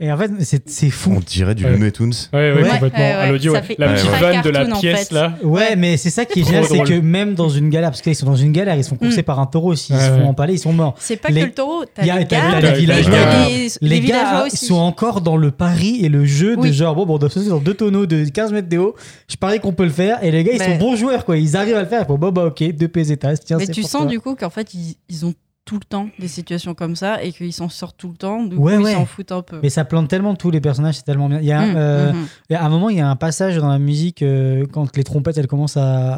[0.03, 1.13] Et en fait, c'est c'est fou.
[1.15, 1.63] On dirait du.
[1.63, 2.11] Looney Tunes.
[2.33, 2.69] Ouais, ouais, Ouais.
[2.69, 2.97] complètement.
[2.99, 5.13] Ouais, ouais, à l'audio, la petite vanne de la en pièce fait.
[5.13, 5.33] là.
[5.43, 8.15] Ouais, mais c'est ça qui est génial, c'est que même dans une galère, parce qu'ils
[8.15, 9.25] sont dans une galère, ils sont coursés Mm.
[9.25, 10.23] par un taureau, s'ils Ouais, se font ouais.
[10.25, 10.95] empaler, ils sont morts.
[10.97, 13.15] C'est pas Les- que le taureau, t'as Il y a- les t'as les villageois.
[13.47, 14.65] les, Les, les villageois gars aussi.
[14.65, 17.45] sont encore dans le pari et le jeu de genre, bon, bon, on doit sauter
[17.45, 18.95] sur deux tonneaux de 15 mètres de haut.
[19.29, 20.17] Je parie qu'on peut le faire.
[20.23, 21.37] Et les gars, ils Mais- sont bons joueurs, quoi.
[21.37, 22.07] Ils arrivent à le faire.
[22.07, 23.37] Bon, bah, ok, deux pesetas.
[23.37, 25.85] Tiens, Mais c'est tu pour sens du coup qu'en fait, ils, ils ont tout le
[25.87, 28.43] temps des situations comme ça et qu'ils s'en sortent tout le temps.
[28.43, 28.91] Du Ouais, coup, ouais.
[28.93, 29.59] ils s'en foutent un peu.
[29.61, 31.39] Mais ça plante tellement tous les personnages, c'est tellement bien.
[31.39, 32.11] Il y a, Mm, euh,
[32.51, 35.37] a un moment, il y a un passage dans la musique euh, quand les trompettes
[35.37, 36.13] elles commencent à,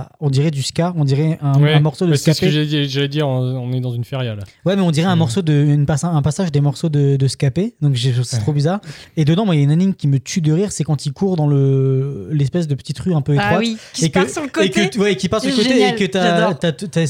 [0.00, 2.40] à- on dirait du ska, on dirait un, Ouais, un morceau de mais C'est ce
[2.40, 4.42] que j'allais dire, on on est dans une feria là.
[4.64, 5.18] Ouais, mais on dirait un Mm.
[5.18, 7.74] morceau de une un passage des morceaux de, de scapé.
[7.82, 8.38] Donc c'est Ouais.
[8.40, 8.80] trop bizarre.
[9.18, 11.04] Et dedans, moi, il y a une énigme qui me tue de rire, c'est quand
[11.06, 13.52] il court dans le l'espèce de petite rue un peu étroite.
[13.56, 14.88] Ah oui, qui et part sur le et côté.
[14.90, 17.06] que, ouais, qui part sur le côté génial, et que t'as,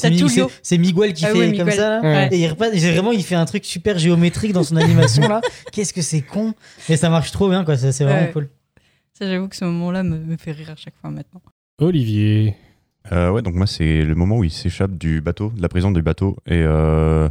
[0.62, 1.75] c'est, Miguel qui Ah fait comme Miguel.
[1.76, 2.00] Ça là.
[2.02, 2.28] Ouais.
[2.32, 5.40] Et il repasse, et vraiment, il fait un truc super géométrique dans son animation là.
[5.72, 6.54] Qu'est-ce que c'est con.
[6.88, 7.76] Mais ça marche trop bien quoi.
[7.76, 8.32] Ça, c'est vraiment Ouais.
[8.32, 8.48] cool.
[9.18, 11.40] Ça, j'avoue que ce moment-là me, me fait rire à chaque fois maintenant.
[11.80, 12.54] Olivier.
[13.12, 15.90] Euh, ouais, donc moi, c'est le moment où il s'échappe du bateau, de la prison
[15.92, 16.36] du bateau.
[16.46, 17.28] Et euh,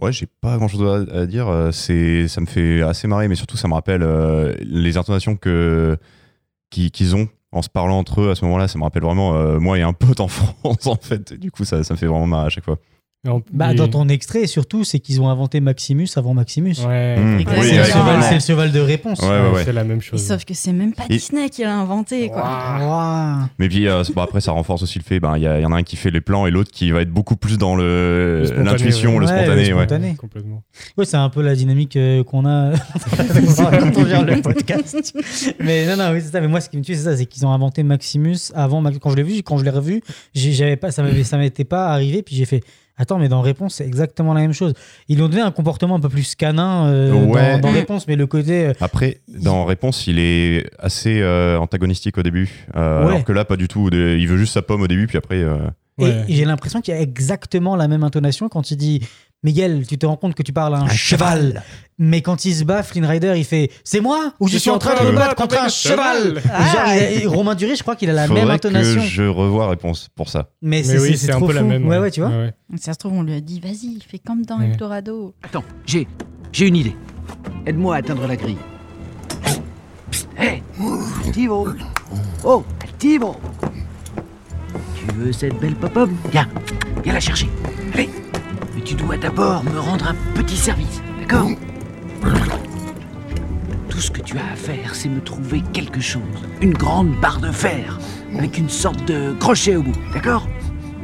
[0.00, 1.46] ouais, j'ai pas grand chose à, à dire.
[1.48, 5.36] Euh, C'est, ça me fait assez marrer, mais surtout, ça me rappelle euh, les intonations
[5.36, 5.96] que,
[6.70, 8.66] qu'ils, qu'ils ont en se parlant entre eux à ce moment-là.
[8.66, 11.32] Ça me rappelle vraiment euh, moi et un pote en France, en fait.
[11.32, 12.78] Et du coup, ça, ça me fait vraiment marrer à chaque fois.
[13.24, 16.74] Bah, mais- dans ton extrait, surtout, c'est qu'ils ont inventé Maximus avant Maximus.
[16.86, 17.16] Ouais.
[17.16, 17.36] Mmh.
[17.38, 19.20] Oui, C'est le, ouais, cheval- de réponse.
[19.20, 19.64] Ouais, ouais, ouais.
[19.64, 20.22] C'est la même Et chose.
[20.26, 23.48] sauf que c'est même pas Et- Disney qui l'a inventé, quoi.
[23.58, 25.62] Mais puis euh, bon, après, ça renforce aussi le fait, ben, il y, a- il
[25.62, 27.58] y en a un qui fait les plans et l'autre qui va être beaucoup plus
[27.58, 29.20] dans le Le spontané, l'intuition, ouais.
[29.20, 29.68] le spontané.
[29.68, 29.82] le ouais.
[29.84, 30.14] spontané.
[30.16, 30.62] Complètement.
[30.96, 35.14] Ouais, c'est un peu la dynamique euh, qu'on a quand on gère le podcast.
[35.60, 36.40] Mais non, non, oui, c'est ça.
[36.40, 38.82] Mais moi, ce qui me tue, c'est ça, c'est qu'ils ont inventé Maximus avant.
[39.00, 40.02] Quand je l'ai vu, quand je l'ai revu,
[40.34, 41.02] j'avais pas, ça
[41.38, 42.22] m'était pas arrivé.
[42.22, 42.62] Puis j'ai fait.
[42.96, 44.72] Attends, mais dans Réponse, c'est exactement la même chose.
[45.08, 47.54] Ils lui ont donné un comportement un peu plus canin euh, Ouais.
[47.54, 48.66] dans, dans Réponse, mais le côté.
[48.66, 53.08] euh, Après, dans Réponse, il est assez euh, antagonistique au début, euh, Ouais.
[53.14, 53.88] alors que là, pas du tout.
[53.92, 55.38] Il veut juste sa pomme au début, puis après.
[55.42, 55.56] euh,
[55.98, 56.24] Et, Ouais.
[56.28, 59.00] et j'ai l'impression qu'il y a exactement la même intonation quand il dit
[59.44, 61.62] Miguel, tu te rends compte que tu parles à un, cheval.
[61.98, 64.78] Mais quand il se bat, Flynn Rider, il fait C'est moi ou je, suis en
[64.78, 66.96] train de me battre contre un cheval Ah.
[66.98, 69.02] Et Romain Duris, je crois qu'il a la même intonation.
[69.02, 70.48] que je revois Réponse pour ça.
[70.62, 71.66] Mais, Mais c'est oui, c'est- un trop peu la fou.
[71.66, 71.86] même.
[71.86, 72.30] Ouais, ouais, tu vois.
[72.30, 72.36] Ouais,
[72.72, 72.78] ouais.
[72.78, 74.70] Ça se trouve, on lui a dit, vas-y, fais comme dans Ouais.
[74.70, 75.34] Eldorado.
[75.42, 76.08] Attends, j'ai.
[76.50, 76.96] j'ai une idée.
[77.66, 78.56] Aide-moi à atteindre la grille.
[80.10, 80.62] Psst, hé
[81.26, 81.68] Altivo
[82.44, 83.36] Oh, Altivo
[84.96, 86.08] Tu veux cette belle pop-up?
[86.32, 86.48] Viens,
[87.04, 87.48] viens la chercher.
[87.92, 88.08] Allez
[88.74, 91.48] Mais tu dois d'abord me rendre un petit service, d'accord
[93.88, 96.22] Tout ce que tu as à faire, c'est me trouver quelque chose.
[96.60, 97.98] Une grande barre de fer,
[98.36, 100.46] avec une sorte de crochet au bout, d'accord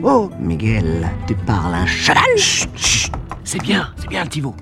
[0.03, 2.17] Oh, Miguel, tu parles un chut.
[3.45, 4.55] C'est bien, c'est bien, Altivo.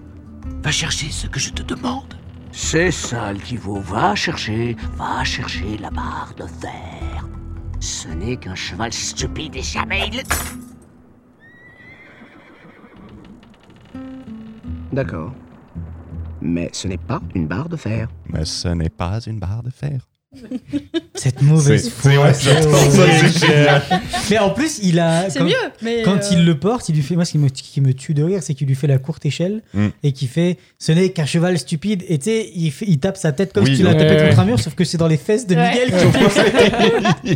[0.62, 2.14] Va chercher ce que je te demande.
[2.53, 3.81] C'est ça, Altivo.
[3.81, 7.27] Va chercher, va chercher la barre de fer.
[7.81, 10.23] Ce n'est qu'un cheval stupide et jamais il...
[14.92, 15.33] D'accord.
[16.40, 18.09] Mais ce n'est pas une barre de fer.
[18.27, 20.09] Mais ce n'est pas une barre de fer.
[21.14, 22.12] Cette mauvaise C'est- foi.
[24.31, 25.31] Mais en plus, il a.
[25.31, 26.03] C'est quand- mieux, mais.
[26.03, 27.14] Quand euh, il le porte, il lui fait.
[27.14, 29.25] Moi, ce qui me, qui me tue de rire, c'est qu'il lui fait la courte
[29.27, 29.87] échelle Mm.
[30.03, 32.05] et qu'il fait Ce n'est qu'un cheval stupide.
[32.09, 34.14] Et tu sais, il, il tape sa tête comme Oui, si tu l'as ouais, tapé
[34.21, 34.29] ouais.
[34.29, 35.71] contre un mur, sauf que c'est dans les fesses de Ouais.
[35.71, 35.88] Miguel.
[35.91, 36.07] qui
[37.33, 37.35] ont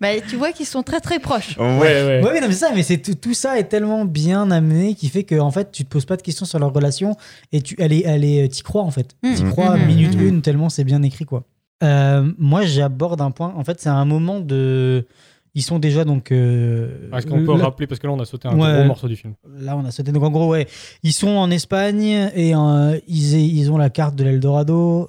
[0.00, 1.56] Bah, tu vois qu'ils sont très très proches.
[1.58, 2.20] Ouais, ouais.
[2.22, 5.08] Ouais, mais non, mais ça, mais c'est tout, tout ça est tellement bien amené qui
[5.08, 7.16] fait que en fait, tu te poses pas de questions sur leur relation
[7.52, 9.14] et tu, elle est, elle est, t'y crois en fait.
[9.22, 9.34] Mm.
[9.34, 9.86] T'y crois Mhm.
[9.86, 10.26] minute Mhm.
[10.26, 11.44] une tellement c'est bien écrit quoi.
[11.82, 13.52] Euh, moi, j'aborde un point.
[13.56, 15.06] En fait, c'est un moment de.
[15.54, 16.32] Ils sont déjà donc.
[16.32, 18.72] euh, Est-ce qu'on peut là- rappeler, parce que là on a sauté un Ouais.
[18.78, 19.34] gros morceau du film.
[19.58, 20.10] Là, on a sauté.
[20.12, 20.66] Donc, en gros, ouais,
[21.02, 25.08] ils sont en Espagne et euh, ils, ils ont la carte de l'Eldorado.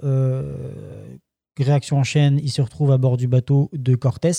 [1.60, 4.32] Réaction en chaîne, ils se retrouvent à bord du bateau de Cortés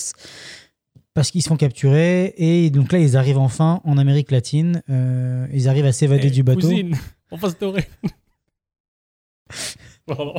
[1.13, 2.33] parce qu'ils se font capturer.
[2.37, 4.83] Et donc là, ils arrivent enfin en Amérique latine.
[4.89, 6.59] Ils arrivent à s'évader Eh, du bateau.
[6.67, 6.97] Cousine,
[7.31, 7.55] on va se.
[10.07, 10.33] Pardon.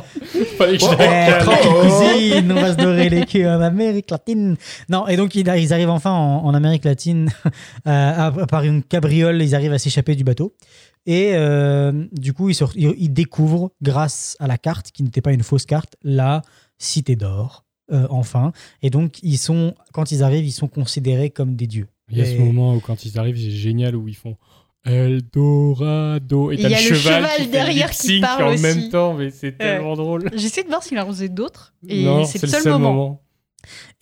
[0.57, 4.55] Fallait que je Oh, la cousine, on va se dorer les culs en Amérique latine.
[4.89, 7.29] Non, et donc ils, ils arrivent enfin en, en Amérique latine
[7.87, 10.53] euh, par une cabriole, ils arrivent à s'échapper du bateau.
[11.05, 15.21] Et euh, du coup, ils, se- ils- ils découvrent, grâce à la carte, qui n'était
[15.21, 16.41] pas une fausse carte, la
[16.77, 18.51] cité d'or, euh, enfin.
[18.81, 21.87] Et donc, ils sont, quand ils arrivent, ils sont considérés comme des dieux.
[22.09, 24.37] Il y a ce Et- moment où quand ils arrivent, c'est génial, où ils font
[24.85, 26.51] Eldorado.
[26.51, 28.61] Et Il t'as y le a le cheval, cheval qui derrière qui parle en aussi.
[28.63, 30.29] même temps, mais c'est tellement drôle.
[30.35, 31.73] J'essaie de voir s'il en faisait d'autres.
[31.87, 33.21] Et Non, c'est le seul, moment.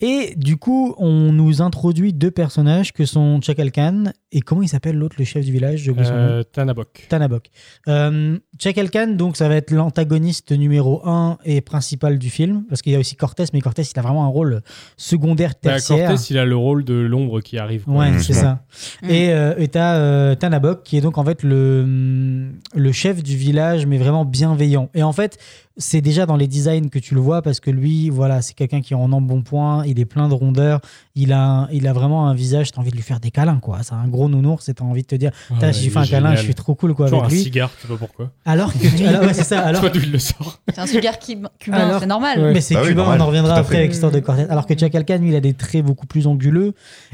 [0.00, 4.68] Et du coup, on nous introduit deux personnages que sont Chakal Khan et comment il
[4.68, 5.96] s'appelle l'autre, le chef du village nom.
[5.98, 7.06] Euh, Tanabok.
[7.08, 7.48] Tanabok.
[7.88, 12.82] Euh, Chakal Khan, donc ça va être l'antagoniste numéro 1 et principal du film, parce
[12.82, 14.62] qu'il y a aussi Cortés, mais Cortés, il a vraiment un rôle
[14.96, 16.10] secondaire, Bah, tertiaire.
[16.10, 17.84] Cortés, il a le rôle de l'ombre qui arrive.
[17.84, 17.94] quoi.
[17.94, 18.60] Ouais, c'est ça.
[19.02, 19.10] Mm.
[19.10, 23.36] Et euh, et t'as euh, Tanabok, qui est donc en fait le, le chef du
[23.36, 24.88] village, mais vraiment bienveillant.
[24.94, 25.38] Et en fait,
[25.78, 28.80] c'est déjà dans les designs que tu le vois, parce que lui, voilà, c'est quelqu'un
[28.80, 30.80] qui est en embonpoint, il est plein de rondeur,
[31.14, 33.58] il a, un- il a vraiment un visage, t'as envie de lui faire des câlins,
[33.60, 33.80] quoi.
[33.82, 35.86] C'est un gros nounours, et t'as envie de te dire, Ah ouais, si je lui
[35.88, 37.42] il fais un câlin, je suis trop cool, quoi, avec un lui.
[37.42, 38.32] cigare, tu sais pas pourquoi.
[38.46, 40.60] Alors que, tu- alors, ouais, c'est ça, alors d'où il le sort.
[40.74, 42.40] C'est un qui- cubain, Alors- c'est normal.
[42.40, 42.52] Ouais.
[42.54, 44.46] Mais c'est Bah oui, cubain, normal, on en reviendra après avec l'histoire de Cortés.
[44.48, 46.72] Alors que Khan, lui, il a des traits beaucoup plus anguleux.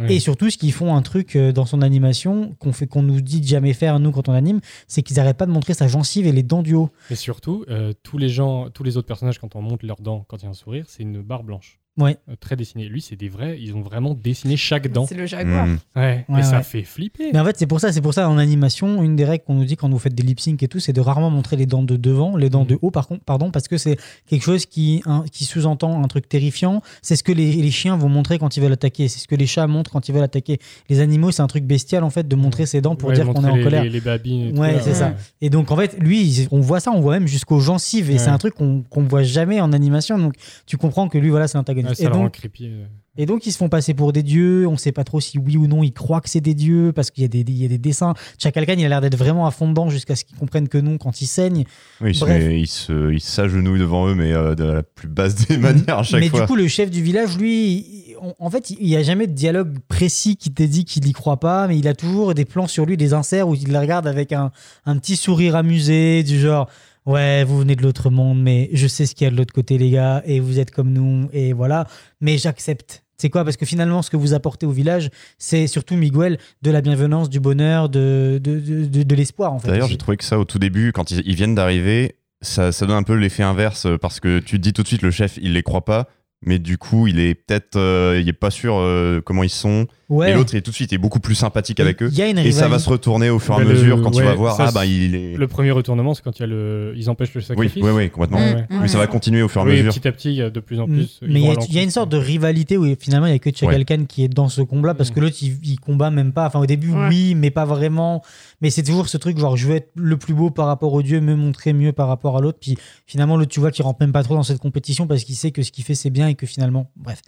[0.09, 3.21] Et surtout, ce qu'ils font un truc euh, dans son animation qu'on fait, qu'on nous
[3.21, 5.89] dit de jamais faire, nous, quand on anime, c'est qu'ils n'arrêtent pas de montrer sa
[5.89, 6.91] gencive et les dents du haut.
[7.11, 10.25] Et surtout, euh, tous les gens, tous les autres personnages, quand on monte leurs dents,
[10.29, 11.79] quand il y a un sourire, c'est une barre blanche.
[11.99, 12.17] Ouais.
[12.31, 12.87] Euh, très dessinée.
[12.89, 15.05] Lui, c'est des vrais, ils ont vraiment dessiné chaque dent.
[15.07, 15.67] C'est le jaguar.
[15.67, 15.77] Hmm.
[15.95, 16.63] Ouais, Ouais, et ça ouais.
[16.63, 17.31] fait flipper.
[17.35, 19.55] Mais en fait, c'est pour ça, c'est pour ça en animation, une des règles qu'on
[19.55, 21.67] nous dit quand vous faites des lip sync et tout, c'est de rarement montrer les
[21.67, 24.65] dents de devant, les dents de haut, par contre, pardon, parce que c'est quelque chose
[24.65, 26.81] qui, un- qui sous-entend un truc terrifiant.
[27.03, 29.09] C'est ce que les, les chiens vont montrer quand ils veulent attaquer.
[29.09, 30.61] C'est ce que les chats montrent quand ils veulent attaquer.
[30.89, 33.27] Les animaux, c'est un truc bestial en fait de montrer ses dents pour Ouais, dire
[33.27, 33.85] qu'on est en les- colère.
[33.85, 35.15] Les, les babines et tout, Ouais, c'est ça.
[35.43, 38.09] Et donc, en fait, lui, on voit ça, on voit même jusqu'aux gencives.
[38.09, 38.19] Et Ouais.
[38.19, 40.19] c'est un truc qu'on qu'on voit jamais en animation.
[40.19, 41.82] Donc, tu comprends que lui, voilà, c'est l'antagoniste.
[41.85, 41.91] Protagonistes.
[41.91, 42.67] Ouais, ça et, le rend donc, creepy.
[42.67, 42.85] euh.
[43.17, 44.67] et donc, ils se font passer pour des dieux.
[44.67, 47.11] On sait pas trop si oui ou non ils croient que c'est des dieux parce
[47.11, 48.15] qu'il y, a des- il y a des dessins.
[48.39, 50.99] Chakalkan, il a l'air d'être vraiment à fond dedans jusqu'à ce qu'ils comprennent que non
[50.99, 51.65] quand il saigne.
[52.01, 56.21] Oui, il, s'agenouille devant eux, mais euh, de la plus basse des manières à chaque
[56.21, 56.41] Mais fois.
[56.41, 57.73] du coup, le chef du village, lui,
[58.09, 61.05] il- on- en fait, il n'y a jamais de dialogue précis qui te dit qu'il
[61.05, 63.69] n'y croit pas, mais il a toujours des plans sur lui, des inserts où il
[63.69, 64.53] les regarde avec un,
[64.87, 66.69] un petit sourire amusé, du genre
[67.07, 69.53] Ouais, vous venez de l'autre monde, mais je sais ce qu'il y a de l'autre
[69.53, 71.87] côté, les gars, et vous êtes comme nous, et voilà.
[72.21, 73.03] Mais j'accepte.
[73.19, 73.45] C'est quoi?
[73.45, 77.29] Parce que finalement, ce que vous apportez au village, c'est surtout Miguel de la bienveillance,
[77.31, 79.69] du bonheur, de, de, de, de- de l'espoir, en fait.
[79.69, 82.87] D'ailleurs, j'ai trouvé que ça, au tout début, quand ils, ils viennent d'arriver, ça, ça
[82.87, 85.11] donne un peu l'effet inverse euh, parce que tu te dis tout de suite, le
[85.13, 86.09] chef, il les croit pas.
[86.45, 89.87] Mais du coup, il est peut-être, euh, il est pas sûr euh, comment ils sont.
[90.09, 90.31] Ouais.
[90.31, 92.09] Et l'autre, est tout de suite, est beaucoup plus sympathique avec eux.
[92.13, 93.75] il y a une et ça va se retourner au fur et à Bah, le-
[93.79, 94.57] mesure quand tu vas voir.
[94.57, 95.35] ça, ah bah il est.
[95.37, 96.93] Le premier retournement, c'est quand il y a le...
[96.97, 97.83] ils empêchent le sacrifice.
[97.83, 98.41] oui, oui, complètement.
[98.71, 99.93] Mais ça va continuer au fur et à mesure.
[99.95, 100.93] petit à petit, il y a de plus en Mm.
[100.95, 101.21] plus.
[101.23, 103.51] Mais il y, a- y une sorte de rivalité où finalement il n'y a que
[103.55, 106.47] Chakalkan qui est dans ce combat parce que l'autre il, il combat même pas.
[106.47, 107.09] Enfin au début Ouais.
[107.09, 108.23] oui, mais pas vraiment.
[108.63, 111.03] Mais c'est toujours ce truc genre je veux être le plus beau par rapport au
[111.03, 112.59] dieu, me montrer mieux par rapport à l'autre.
[112.61, 115.35] Puis finalement l'autre tu vois qu'il rentre même pas trop dans cette compétition parce qu'il
[115.35, 117.21] sait que ce qu'il fait c'est bien et que finalement bref.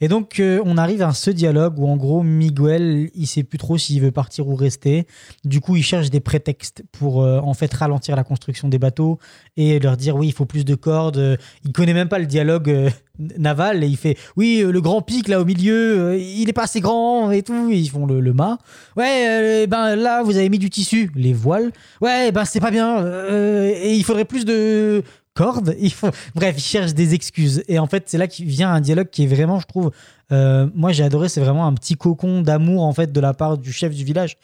[0.00, 3.58] Et donc euh, on arrive à ce dialogue où en gros Miguel il sait plus
[3.58, 5.06] trop s'il veut partir ou rester.
[5.44, 9.18] Du coup il cherche des prétextes pour euh, en fait ralentir la construction des bateaux
[9.56, 11.18] et leur dire oui il faut plus de cordes.
[11.18, 15.26] Euh, Il connaît même pas le dialogue naval et il fait oui le grand pic
[15.26, 17.70] là au milieu il est pas assez grand et tout.
[17.72, 18.58] Et ils font le, le mât.
[18.96, 21.72] Ouais ben là vous avez mis du tissu les voiles.
[22.00, 25.02] Ouais ben c'est pas bien et il faudrait plus de
[25.38, 25.76] cordes.
[25.80, 26.10] Il faut...
[26.34, 27.62] Bref, il cherche des excuses.
[27.68, 29.92] Et en fait, c'est là qu'il vient un dialogue qui est vraiment, je trouve,
[30.32, 33.56] euh, moi j'ai adoré, c'est vraiment un petit cocon d'amour en fait de la part
[33.56, 34.36] du chef du village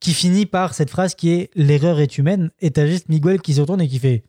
[0.00, 2.50] qui finit par cette phrase qui est l'erreur est humaine.
[2.60, 4.24] Et t'as juste Miguel qui se retourne et qui fait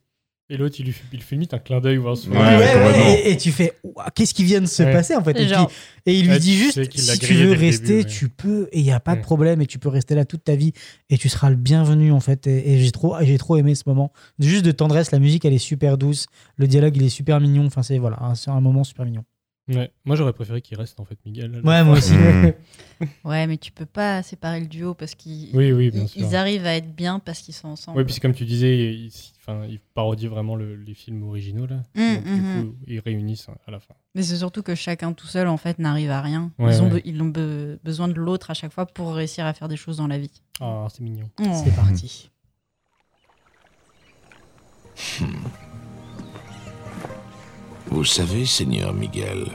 [0.53, 2.41] Et l'autre, il lui fait, il fait limite un clin d'œil ou un sourire.
[2.41, 3.71] Ouais, ouais, et, et tu fais
[4.13, 4.91] qu'est-ce qui vient de se Ouais.
[4.91, 5.39] passer en fait?
[5.39, 5.73] Et, Genre- qui-
[6.07, 8.05] et il lui dit juste si tu veux rester début, ouais.
[8.05, 10.43] tu peux et il n'y a pas de problème et tu peux rester là toute
[10.43, 10.73] ta vie
[11.09, 12.47] et tu seras le bienvenu en fait.
[12.47, 14.11] Et, et j'ai trop j'ai trop aimé ce moment.
[14.39, 16.25] Juste de tendresse la musique elle est super douce
[16.57, 19.23] le dialogue il est super mignon enfin c'est voilà un- c'est un moment super mignon
[19.67, 19.91] Ouais.
[20.05, 21.61] Moi, j'aurais préféré qu'il reste, en fait, Miguel.
[21.63, 22.53] ouais moi aussi Mm.
[23.23, 26.21] Ouais, mais tu peux pas séparer le duo parce qu'ils Oui, oui, bien ils- sûr.
[26.21, 27.97] ils arrivent à être bien parce qu'ils sont ensemble.
[27.99, 31.77] Oui, puis comme tu disais, il, enfin, il parodie vraiment le- les films originaux, là.
[31.95, 32.63] Mm, Donc, du mhm.
[32.69, 33.93] coup, ils réunissent à la fin.
[34.15, 36.51] Mais c'est surtout que chacun tout seul, en fait, n'arrive à rien.
[36.59, 37.01] Ouais, ils ont, ouais.
[37.05, 39.97] ils ont be- besoin de l'autre à chaque fois pour réussir à faire des choses
[39.97, 40.41] dans la vie.
[40.59, 41.29] Ah, c'est mignon.
[41.39, 41.61] Oh.
[41.63, 42.29] c'est parti
[47.91, 49.47] Vous savez, Seigneur Miguel,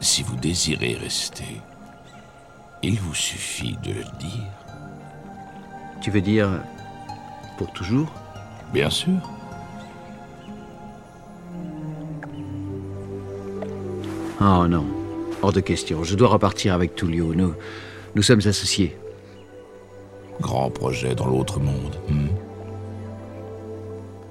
[0.00, 1.62] si vous désirez rester,
[2.82, 4.52] il vous suffit de le dire.
[6.00, 6.48] Tu veux dire
[7.56, 8.12] pour toujours?
[8.72, 9.20] Bien sûr.
[14.40, 14.84] Oh non,
[15.40, 16.02] hors de question.
[16.02, 17.34] Je dois repartir avec Tullio.
[17.34, 17.54] Nous,
[18.16, 18.96] nous sommes associés.
[20.40, 21.96] Grand projet dans l'autre monde.
[22.08, 22.28] hmm?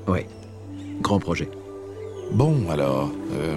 [0.10, 0.20] Oui,
[1.02, 1.50] grand projet.
[2.31, 3.55] Bon, alors, euh,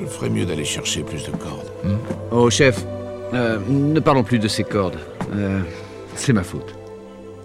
[0.00, 1.70] je ferais mieux d'aller chercher plus de cordes.
[1.84, 1.96] hmm
[2.32, 2.84] Oh chef,
[3.32, 4.98] euh, ne parlons plus de ces cordes.
[5.34, 5.60] Euh,
[6.16, 6.74] c'est ma faute.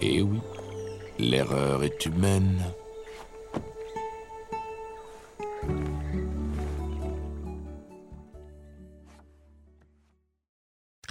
[0.02, 0.40] Eh oui,
[1.18, 2.58] l'erreur est humaine.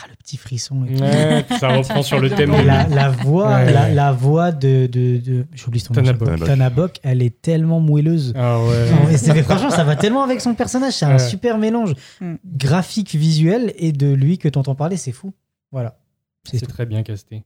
[0.09, 1.01] Le petit frisson et tout.
[1.03, 2.51] Ouais, ça reprend sur le thème.
[2.65, 3.71] La, la voix Ouais.
[3.71, 6.37] la, la voix de, de, de j'oublie son nom Tanabok.
[6.37, 6.47] fois.
[6.47, 8.91] Tanabok elle est tellement moelleuse Ah ouais.
[8.91, 10.93] Non, mais c'est- mais franchement, ça va tellement avec son personnage.
[10.93, 11.19] C'est un Ouais.
[11.19, 12.35] super mélange Mm.
[12.45, 14.97] graphique, visuel et de lui que t'entends parler.
[14.97, 15.33] C'est fou.
[15.71, 15.97] Voilà.
[16.43, 17.43] C'est très bien casté.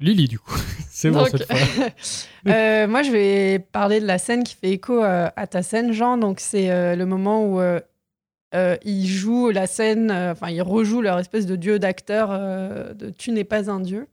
[0.00, 0.54] Lily, du coup.
[0.90, 1.56] c'est bon cette fois.
[2.48, 5.92] euh, moi, je vais parler de la scène qui fait écho euh, à ta scène,
[5.92, 6.16] Jean.
[6.18, 7.60] Donc, c'est euh, le moment où
[8.54, 12.94] euh, ils jouent la scène, euh, enfin, ils rejouent leur espèce de dieu d'acteur euh,
[12.94, 14.08] de Tu n'es pas un dieu.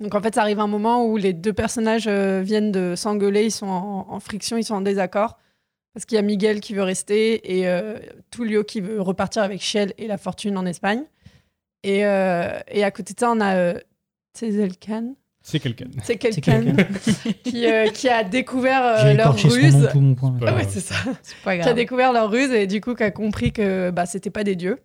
[0.00, 3.44] Donc, en fait, ça arrive un moment où les deux personnages euh, viennent de s'engueuler,
[3.44, 5.38] ils sont en, friction, ils sont en désaccord.
[5.94, 7.66] Parce qu'il y a Miguel qui veut rester et
[8.30, 11.04] Tullio qui veut repartir avec Shell et la fortune en Espagne.
[11.82, 13.74] Et, à côté de ça, on a
[14.34, 15.14] Tzezelkan.
[15.42, 15.86] C'est quelqu'un.
[16.04, 16.62] C'est quelqu'un
[17.44, 19.76] qui, euh, qui a découvert euh, leur écorché son ruse.
[19.76, 20.34] nom, tout mon point.
[20.46, 20.94] Ah ouais, c'est ça.
[21.44, 21.74] pas Qui a grave.
[21.74, 24.78] découvert leur ruse et du coup qui a compris que bah, c'était pas des dieux.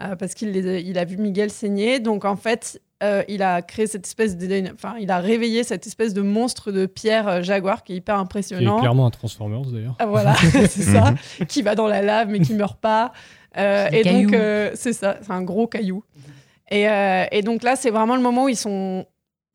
[0.00, 1.98] Euh, parce qu'il il a vu Miguel saigner.
[1.98, 4.72] Donc en fait, euh, il a créé cette espèce de.
[4.72, 8.14] Enfin, il a réveillé cette espèce de monstre de pierre euh, jaguar qui est hyper
[8.14, 8.78] Qui est impressionnant.
[8.78, 9.96] clairement un Transformers, d'ailleurs.
[9.98, 10.34] Ah, voilà,
[10.68, 11.14] c'est ça.
[11.48, 13.12] qui va dans la lave mais qui meurt pas.
[13.56, 16.04] Euh, et donc, euh, c'est ça, c'est un gros caillou.
[16.70, 19.04] Et, euh, et donc là, c'est vraiment le moment où ils sont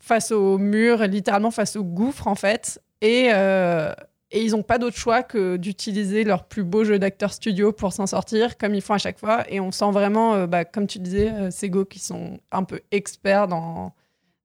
[0.03, 2.81] face au mur, littéralement face au gouffre, en fait.
[3.01, 3.93] Et, euh,
[4.31, 7.93] Et ils n'ont pas d'autre choix que d'utiliser leur plus beau jeu d'acteur studio pour
[7.93, 9.45] s'en sortir, comme ils font à chaque fois.
[9.47, 12.81] Et on sent vraiment, euh, bah, comme tu disais, euh, Sego, qui sont un peu
[12.91, 13.93] experts dans,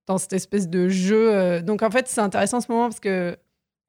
[0.06, 1.60] dans cette espèce de jeu.
[1.62, 3.36] Donc en fait, c'est intéressant ce moment parce que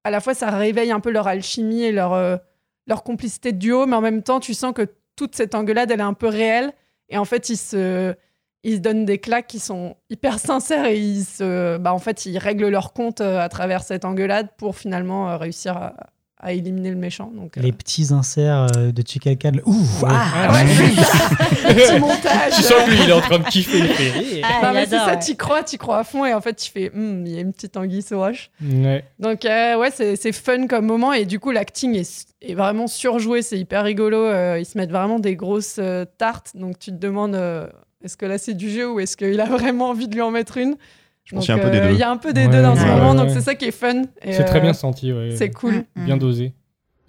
[0.05, 2.39] à la fois, ça réveille un peu leur alchimie et leur,
[2.87, 5.99] leur complicité de duo, mais en même temps, tu sens que toute cette engueulade, elle
[5.99, 6.71] est un peu réelle.
[7.09, 8.15] Et en fait, ils se,
[8.63, 12.25] ils se donnent des claques qui sont hyper sincères et ils, se, bah, en fait,
[12.25, 15.93] ils règlent leur compte euh, à travers cette engueulade pour finalement euh, réussir à,
[16.41, 17.31] à éliminer le méchant.
[17.35, 19.59] Donc, euh, Les petits inserts de Chikalkan.
[19.65, 19.75] Ouh
[20.07, 20.63] Ah, ouais,
[21.73, 22.53] petit montage.
[22.55, 23.79] Tu sens que lui, il est en train de kiffer.
[23.79, 24.41] Il fait.
[24.43, 25.19] Ah, non, il mais c'est ça, ouais.
[25.19, 27.41] tu crois, tu crois à fond et en fait, tu fais, Hmm, il y a
[27.41, 28.51] une petite anguille sous roche.
[28.61, 29.03] Ouais.
[29.19, 32.87] Donc, euh, ouais, c'est c'est fun comme moment et du coup, l'acting est, est vraiment
[32.87, 34.17] surjoué, c'est hyper rigolo.
[34.17, 37.67] euh, ils se mettent vraiment des grosses euh, tartes, donc tu te demandes euh,
[38.03, 40.31] est-ce que là c'est du jeu ou est-ce qu'il a vraiment envie de lui en
[40.31, 40.77] mettre une
[41.25, 41.93] Je pense qu'il y a un peu des euh, deux.
[41.93, 43.41] Il y a un peu des Ouais, deux dans ce ouais, moment, ouais, donc c'est
[43.41, 44.03] ça qui est fun.
[44.21, 45.35] Et, C'est très euh, bien senti, ouais.
[45.35, 45.83] C'est cool.
[45.95, 46.53] Bien dosé.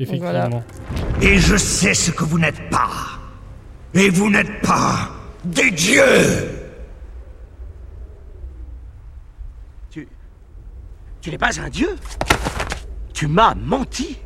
[0.01, 0.49] Donc voilà.
[0.49, 0.65] Effectivement.
[1.23, 2.91] Et je sais ce que vous n'êtes pas.
[3.95, 5.11] Et vous n'êtes pas
[5.45, 6.03] des dieux
[9.91, 10.09] Tu.
[11.21, 11.95] Tu n'es pas un dieu
[13.13, 14.19] Tu m'as menti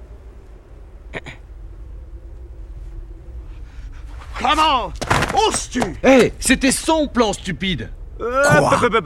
[4.41, 4.93] Comment
[5.49, 5.83] oses-tu?
[6.03, 8.43] Hé, c'était son plan stupide Euh,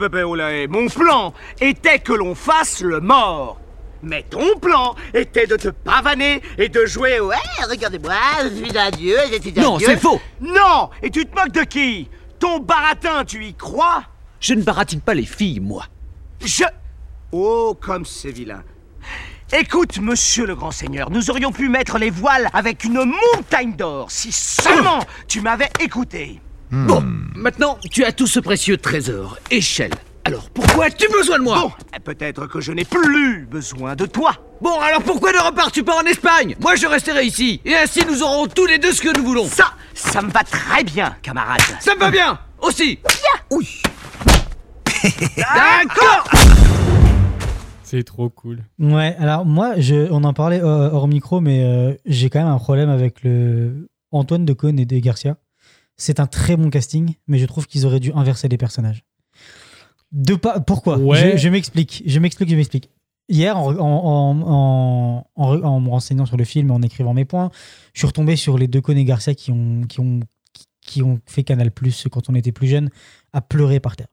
[0.09, 3.59] peu, oh eh, Mon plan était que l'on fasse le mort.
[4.01, 8.13] Mais ton plan était de te pavaner et de jouer Eh, regardez-moi,
[8.43, 9.87] je suis un dieu, je suis un Non, dieu.
[9.87, 10.21] c'est faux.
[10.39, 12.09] Non Et tu te moques de qui?
[12.39, 14.03] Ton baratin, tu y crois?
[14.39, 15.85] Je ne baratine pas les filles, moi.
[16.43, 16.63] Je...
[17.31, 18.63] Oh, comme c'est vilain.
[19.51, 24.11] Écoute, monsieur le grand seigneur, nous aurions pu mettre les voiles avec une montagne d'or
[24.11, 26.39] si seulement tu m'avais écouté.
[26.69, 29.39] Bon, maintenant, tu as tout ce précieux trésor.
[29.49, 29.93] Échelle.
[30.25, 34.05] Alors, pourquoi as-tu besoin de moi Bon, eh, peut-être que je n'ai plus besoin de
[34.05, 34.33] toi.
[34.61, 37.59] Bon, alors pourquoi ne repars-tu pas en Espagne Moi, je resterai ici.
[37.65, 39.47] Et ainsi, nous aurons tous les deux ce que nous voulons.
[39.47, 41.61] Ça, ça me va très bien, camarade.
[41.79, 42.99] Ça me va bien Aussi
[43.49, 43.81] Oui.
[45.37, 46.25] D'accord
[47.89, 48.63] C'est trop cool.
[48.77, 52.47] Ouais, alors moi, je, on en parlait euh, hors micro, mais euh, j'ai quand même
[52.53, 55.37] un problème avec le Antoine de Caunes et de Garcia.
[55.97, 59.03] C'est un très bon casting, mais je trouve qu'ils auraient dû inverser les personnages.
[60.11, 60.99] De pas, pourquoi?
[60.99, 61.35] Ouais.
[61.37, 62.91] Je, m'explique, je m'explique, je m'explique.
[63.27, 67.25] Hier, en, en, en, en- en me renseignant sur le film et en écrivant mes
[67.25, 67.49] points,
[67.93, 70.19] je suis retombé sur les deux et Garcia qui ont, qui ont,
[70.81, 72.89] qui ont fait Canal Plus quand on était plus jeune,
[73.33, 74.07] à pleurer par terre.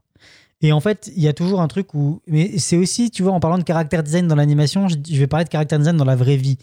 [0.62, 2.20] Et en fait, il y a toujours un truc où.
[2.26, 5.44] Mais c'est aussi, tu vois, en parlant de caractère design dans l'animation, je, vais parler
[5.44, 6.58] de caractère design dans la vraie vie.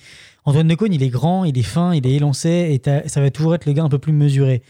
[0.45, 3.55] Antoine Decaune, il est grand, il est fin, il est élancé, et ça va toujours
[3.55, 4.63] être le gars un peu plus mesuré.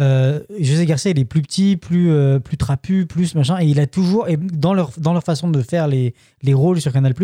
[0.00, 3.80] Euh, José Garcia, il est plus petit, plus, euh, plus trapu, plus machin, et il
[3.80, 7.14] a toujours, et dans leur, dans leur façon de faire les, les rôles sur Canal,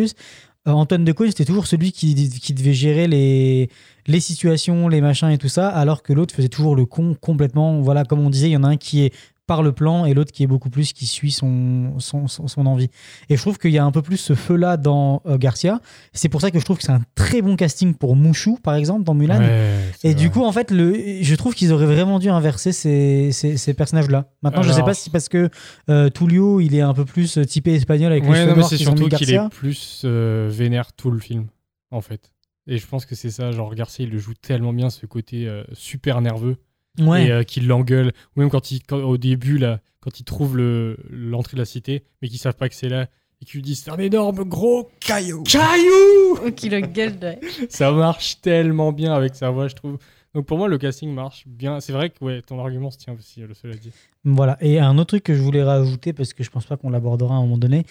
[0.66, 3.70] euh, Antoine Decaune, c'était toujours celui qui, qui devait gérer les,
[4.06, 7.80] les situations, les machins et tout ça, alors que l'autre faisait toujours le con complètement.
[7.80, 9.12] Voilà, comme on disait, il y en a un qui est
[9.46, 12.66] par le plan et l'autre qui est beaucoup plus qui suit son, son, son, son
[12.66, 12.88] envie.
[13.28, 15.80] Et je trouve qu'il y a un peu plus ce feu-là dans euh, Garcia.
[16.12, 18.74] C'est pour ça que je trouve que c'est un très bon casting pour Mouchou, par
[18.74, 19.38] exemple, dans Mulan.
[19.40, 23.32] Ouais, et du coup, en fait, le, je trouve qu'ils auraient vraiment dû inverser ces,
[23.32, 24.30] ces, ces personnages-là.
[24.42, 25.50] Maintenant, je sais Alors- pas si parce que
[25.90, 28.68] euh, Tullio, il est un peu plus typé espagnol avec les Ouais, cheveux mais noirs
[28.70, 31.46] c'est surtout qu'il est plus euh, vénère tout le film,
[31.90, 32.32] en fait.
[32.66, 35.46] Et je pense que c'est ça, genre Garcia, il le joue tellement bien, ce côté
[35.46, 36.56] euh, super nerveux.
[36.98, 37.26] Ouais.
[37.26, 38.12] Et euh, qu'il l'engueule.
[38.36, 41.64] Ou même quand, il, quand- au début, là, quand ils trouvent le- l'entrée de la
[41.64, 43.06] cité, mais qu'ils savent pas que c'est là,
[43.42, 45.42] et qu'ils lui disent c'est un énorme gros caillou.
[45.42, 47.32] Caillou Oh, qui le gueule de...
[47.68, 49.98] Ça marche tellement bien avec sa voix, je trouve.
[50.34, 51.78] Donc pour moi, le casting marche bien.
[51.80, 53.92] C'est vrai que ouais, ton argument se tient aussi, le cela dit.
[54.24, 54.56] Voilà.
[54.60, 57.34] Et un autre truc que je voulais rajouter, parce que je pense pas qu'on l'abordera
[57.34, 57.84] à un moment donné,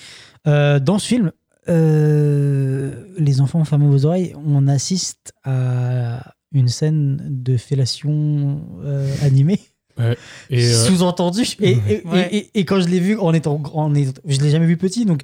[0.48, 1.32] euh, dans ce film,
[1.70, 9.60] euh, Les enfants fermez vos oreilles, on assiste à une scène de fellation euh, animée.
[10.00, 10.18] Ouais.
[10.50, 11.42] Et, euh, Sous-entendu.
[11.62, 12.28] Et, et, Ouais.
[12.32, 14.66] et- et- et quand je l'ai vu en étant grand, en étant- je l'ai jamais
[14.66, 15.22] vu petit, donc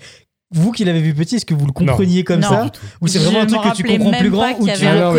[0.52, 2.50] vous qui l'avez vu petit, est-ce que vous le compreniez comme Non.
[2.50, 2.72] ça.
[3.02, 4.72] Ou c'est vraiment un truc que tu comprends plus grand ou tu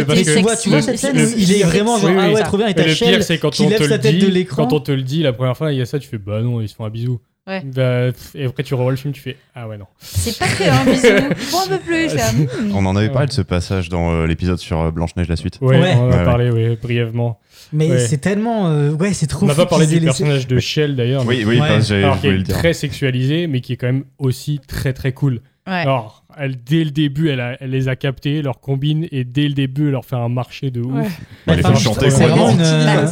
[0.07, 2.23] mais tu vois, tu vois cette scène où il est vraiment genre Oui, oui.
[2.27, 3.97] ah ouais trop bien et Et t'as le pire, c'est quand on lève te sa
[3.97, 4.67] le tête dit, de l'écran.
[4.67, 6.43] quand on te le dit la première fois, il y a ça, tu fais bah
[6.43, 7.21] non, ils se font un bisou.
[7.51, 7.63] Ouais.
[7.65, 9.87] Bah, et après tu revois le film, tu fais ah ouais non.
[9.99, 11.35] C'est pas que un bisou.
[11.37, 12.15] Faut un peu plus.
[12.15, 12.31] là.
[12.33, 12.73] Hmm.
[12.75, 13.13] On en avait Ouais.
[13.13, 15.59] parlé de ce passage dans euh, l'épisode sur euh, Blanche-Neige la suite.
[15.61, 15.95] Ouais, Ouais.
[15.97, 17.39] on en a Ouais, parlé ouais, brièvement.
[17.73, 17.99] Mais Ouais.
[17.99, 20.95] c'est tellement euh, ouais c'est trop On n'a pas parlé du laissé- personnage de Shell
[20.97, 21.25] d'ailleurs.
[21.27, 21.69] Oui, mais- oui, Ouais.
[21.69, 22.57] parce que j'avais alors qui voulu est le dire.
[22.57, 25.41] très sexualisé, mais qui est quand même aussi très très cool.
[25.67, 25.75] Ouais.
[25.75, 29.47] Alors, elle, dès le début, elle, a- elle les a captés, leur combine, et dès
[29.47, 30.93] le début, elle leur fait un marché de ouf.
[30.95, 31.09] Ouais.
[31.47, 33.07] Elle les fait chanter c'est vraiment, une, euh,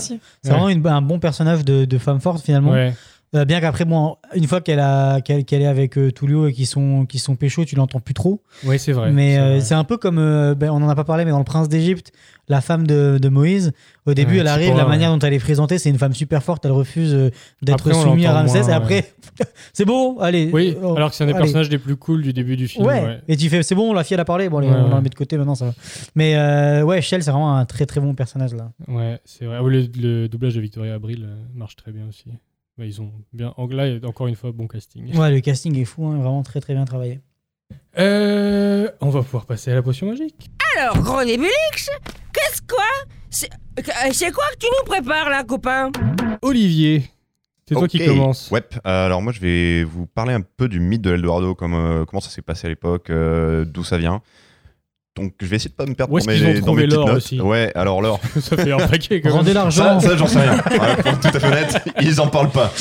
[0.44, 2.72] vraiment une- un bon personnage de, de femme forte finalement.
[3.34, 6.66] Euh, bien qu'après, bon, une fois qu'elle a qu'elle est avec euh, Tullio et qu'ils
[6.66, 8.42] sont qui sont pécho, tu l'entends plus trop.
[8.64, 9.12] Oui, c'est vrai.
[9.12, 11.30] Mais c'est euh, c'est un peu comme, euh, ben, on en a pas parlé, mais
[11.30, 12.10] dans Le Prince d'Égypte,
[12.48, 13.72] la femme de, de Moïse,
[14.06, 16.42] au début, Ouais, elle arrive, la manière dont elle est présentée, c'est une femme super
[16.42, 19.12] forte, elle refuse d'être soumise à Ramsès, moins, et après,
[19.74, 20.48] c'est bon, allez.
[20.50, 21.42] Oui, alors que c'est un des allez.
[21.42, 22.86] personnages les plus cool du début du film.
[22.86, 23.20] Ouais.
[23.28, 25.10] et tu fais, c'est bon, la fille, elle a parlé, bon, allez, on la met
[25.10, 25.74] de côté, maintenant ça va.
[26.14, 28.70] Mais ouais, Shell, c'est vraiment un très très bon personnage là.
[28.86, 29.58] Ouais, c'est vrai.
[29.60, 32.30] Ah Le, le doublage de Victoria Abril marche très bien aussi.
[32.78, 33.54] Ouais, ils ont bien.
[33.56, 35.16] Anglais, encore une fois, bon casting.
[35.16, 37.20] Ouais, le casting est fou, hein, vraiment très très bien travaillé.
[37.98, 40.48] Euh, on va pouvoir passer à la potion magique.
[40.76, 41.90] Alors, gros Nébulix,
[42.32, 42.84] qu'est-ce quoi?
[43.30, 45.90] C'est euh, c'est quoi que tu nous prépares là, copain?
[46.40, 47.02] Olivier,
[47.68, 48.50] c'est toi qui commence.
[48.50, 51.74] Ouais, euh, alors moi je vais vous parler un peu du mythe de l'Eldorado, comme,
[51.74, 54.22] euh, comment ça s'est passé à l'époque, euh, d'où ça vient.
[55.18, 56.82] Donc je vais essayer de pas me perdre Où est-ce dans mes, ont dans trouvé
[56.82, 57.16] mes petites l'or notes.
[57.16, 58.20] aussi Ouais, alors l'or.
[58.40, 59.36] Ça fait un paquet quand même.
[59.38, 60.00] Rendez l'argent.
[60.00, 60.52] Ça, ça, j'en sais rien.
[60.70, 62.72] Ouais, pour être tout à fait honnête, ils en parlent pas.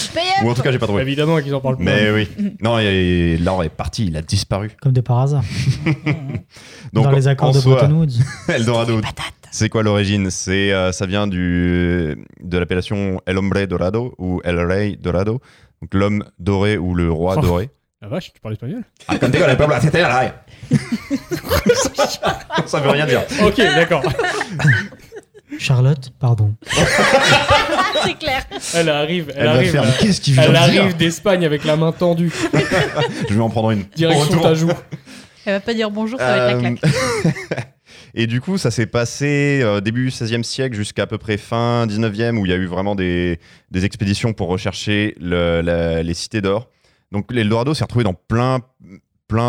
[0.43, 1.01] Ou en tout cas, j'ai pas trouvé.
[1.01, 1.83] Évidemment qu'ils en parlent pas.
[1.83, 2.27] Mais oui.
[2.61, 4.71] Non, il l'or est parti, il a disparu.
[4.81, 5.43] Comme de par hasard.
[6.93, 8.13] Donc, Dans les accords en de soi, Bretton Woods.
[8.47, 9.01] Eldorado.
[9.51, 10.29] C'est quoi l'origine?
[10.29, 15.41] C'est euh, ça vient du de l'appellation El Hombre Dorado ou El Rey Dorado,
[15.81, 17.41] donc l'homme doré ou le roi Oh.
[17.41, 17.69] doré.
[18.01, 20.35] La vache, tu parles espagnol Ah, contigo el pueblo, c'était la
[22.67, 23.21] Ça veut rien dire.
[23.43, 24.03] Ok, d'accord.
[25.57, 26.53] Charlotte, pardon.
[28.03, 28.43] c'est clair.
[28.75, 29.71] Elle arrive, elle, Elle va arrive.
[29.71, 29.89] faire, là.
[29.89, 32.31] mais qu'est-ce qu'il vient Elle de dire arrive d'Espagne avec la main tendue.
[33.29, 33.83] Je vais en prendre une.
[33.95, 34.41] Direction Retour.
[34.43, 34.69] ta joue.
[35.45, 37.73] Elle va pas dire bonjour, ça va être la Euh, claque.
[38.13, 41.87] Et du coup, ça s'est passé euh, début 16e siècle jusqu'à à peu près fin
[41.87, 43.39] 19e, où il y a eu vraiment des,
[43.71, 46.69] des expéditions pour rechercher le- la- les cités d'or.
[47.11, 48.59] Donc l'Eldorado s'est retrouvé dans plein,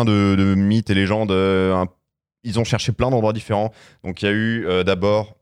[0.05, 1.31] de, mythes et légendes.
[1.31, 1.85] euh,
[2.43, 3.71] ils ont cherché plein d'endroits différents.
[4.03, 5.35] Donc il y a eu euh, d'abord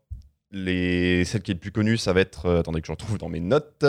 [0.50, 3.18] les, celle qui est le plus connue, ça va être, euh, attendez que je retrouve
[3.18, 3.84] dans mes notes,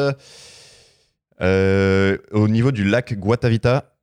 [1.42, 3.96] au niveau du lac Guatavita,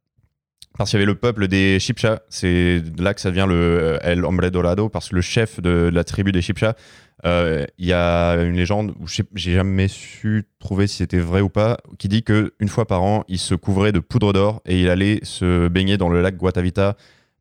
[0.76, 3.98] parce qu'il y avait le peuple des Chipcha, c'est là que ça vient le euh,
[4.02, 6.76] El Hombre Dorado, parce que le chef de la tribu des Chipcha,
[7.24, 11.48] euh, il y a une légende où j'ai jamais su trouver si c'était vrai ou
[11.48, 14.80] pas, qui dit que une fois par an, il se couvrait de poudre d'or et
[14.80, 16.96] il allait se baigner dans le lac Guatavita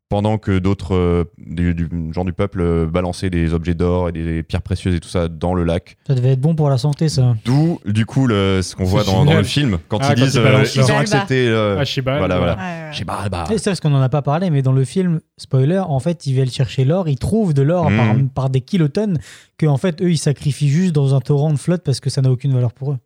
[0.08, 4.12] pendant que d'autres euh, du, du genre du peuple euh, balançaient des objets d'or et
[4.12, 5.96] des pierres précieuses et tout ça dans le lac.
[6.06, 7.34] Ça devait être bon pour la santé, ça.
[7.44, 10.34] D'où, du coup, le, ce qu'on voit dans, le film, quand Ah, ils quand disent
[10.36, 11.48] ils euh, ils ont leur- accepté.
[11.48, 12.36] euh, Ah, voilà, voilà.
[12.38, 12.54] voilà.
[12.56, 13.28] Ouais, ouais.
[13.30, 13.44] Bah.
[13.50, 16.34] Et parce qu'on en a pas parlé, mais dans le film, spoiler, en fait, ils
[16.34, 17.96] veulent chercher l'or, ils trouvent de l'or Mm.
[17.96, 19.18] par, par des kilotonnes
[19.58, 22.20] que en fait eux ils sacrifient juste dans un torrent de flotte parce que ça
[22.22, 22.98] n'a aucune valeur pour eux.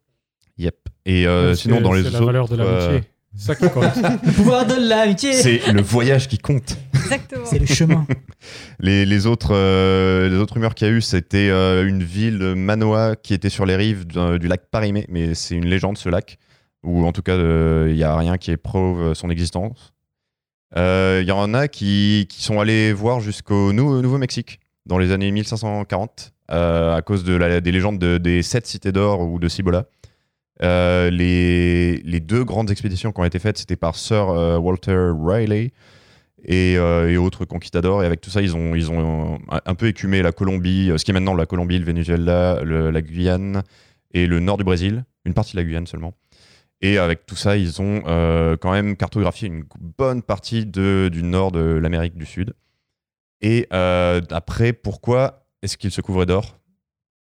[0.58, 0.74] Yep.
[1.06, 2.20] Et euh, sinon, dans les c'est autres.
[2.20, 3.02] la valeur de l'amitié.
[3.36, 3.84] C'est ça qui compte.
[4.24, 6.76] Le pouvoir de l'amitié, c'est le voyage qui compte.
[6.94, 7.44] Exactement.
[7.46, 8.06] c'est le chemin.
[8.80, 12.38] Les, les autres, euh, les autres rumeurs qu'il y a eu, c'était euh, une ville
[12.38, 15.96] de Manoa qui était sur les rives d'un- du lac Parimé, mais c'est une légende
[15.98, 16.38] ce lac,
[16.82, 19.92] ou en tout cas euh, il n'y a rien qui éprouve son existence.
[20.76, 25.12] Euh, Il y en a qui, qui sont allés voir jusqu'au Nou- Nouveau-Mexique dans les
[25.12, 29.38] années 1540 euh, à cause de la- des légendes de- des sept cités d'or ou
[29.38, 29.86] de Cibola.
[30.62, 35.10] Euh, les, les deux grandes expéditions qui ont été faites, c'était par Sir euh, Walter
[35.18, 35.72] Riley
[36.44, 38.02] et, euh, et autres conquistadors.
[38.02, 41.10] Et avec tout ça, ils ont, ils ont un, peu écumé la Colombie, ce qui
[41.10, 43.62] est maintenant la Colombie, le Venezuela, le- la Guyane
[44.12, 46.14] et le nord du Brésil, une partie de la Guyane seulement.
[46.82, 49.64] Et avec tout ça, ils ont euh, quand même cartographié une
[49.98, 52.54] bonne partie de, du nord de l'Amérique du Sud.
[53.42, 56.56] Et euh, après, pourquoi est-ce qu'ils se couvraient d'or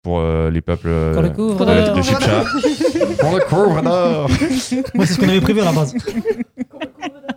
[0.03, 2.45] pour euh, les peuples euh, Qu'on le couvre de- de Chipcha
[3.23, 4.29] On le d'or
[4.95, 5.95] Moi c'est ce qu'on avait prévu à la base.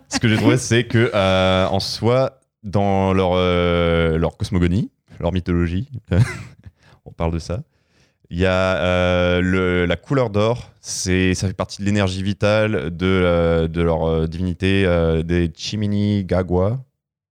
[0.08, 5.32] ce que j'ai trouvé, c'est que euh, en soi, dans leur, euh, leur cosmogonie, leur
[5.32, 5.88] mythologie,
[7.04, 7.62] on parle de ça.
[8.30, 12.96] Il y a euh, le- la couleur d'or, c'est ça fait partie de l'énergie vitale
[12.96, 16.82] de, euh, de leur euh, divinité euh, des Chimini Gagwa.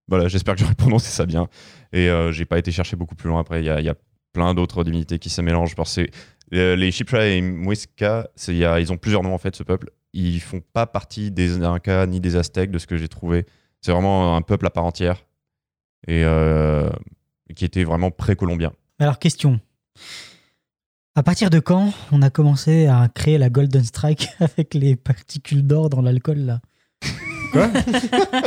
[0.08, 1.48] Voilà, j'espère que j'aurais prononcé ça bien.
[1.92, 3.60] Et euh, j'ai pas été chercher beaucoup plus loin après.
[3.62, 3.94] Il y a, il y a
[4.32, 5.74] plein d'autres divinités qui se mélangent.
[5.74, 6.06] Parce que
[6.54, 9.90] euh, les Chipcha et Muisca, y a- ils ont plusieurs noms en fait, ce peuple.
[10.12, 13.46] Ils font pas partie des Incas ni des Aztèques, de ce que j'ai trouvé.
[13.80, 15.24] C'est vraiment un peuple à part entière.
[16.06, 16.90] Et euh,
[17.54, 18.72] qui était vraiment pré-colombien.
[18.98, 19.60] Alors question.
[21.14, 25.66] À partir de quand on a commencé à créer la Golden Strike avec les particules
[25.66, 26.60] d'or dans l'alcool là?
[27.52, 27.68] Quoi?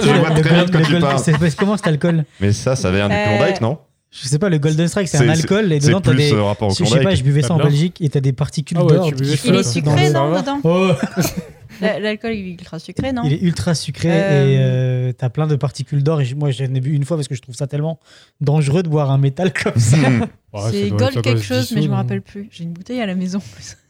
[0.02, 1.56] Je vois très bien de quoi tu parles.
[1.58, 2.26] comment cet alcool?
[2.42, 3.78] Mais ça, ça vient du Euh, Klondike, non?
[4.22, 6.32] Je sais pas, le Golden Strike c'est un alcool et dedans t'as des.
[6.32, 8.22] euh, rapport au je sais pas, je buvais ça en de l'or Belgique et t'as
[8.22, 9.12] des particules Ah ouais, d'or.
[9.20, 10.92] Il est sucré, le- non, dedans Oh,
[11.82, 14.14] La- L'alcool il est ultra sucré, non Il est ultra sucré Euh,
[14.46, 14.58] et
[15.10, 16.22] euh, t'as plein de particules d'or.
[16.22, 18.00] Et moi, j'en ai bu une fois parce que je trouve ça tellement
[18.40, 19.98] dangereux de boire un métal comme ça.
[20.72, 22.48] c'est Gold quelque chose, mais je me rappelle plus.
[22.52, 23.40] J'ai une bouteille à la maison.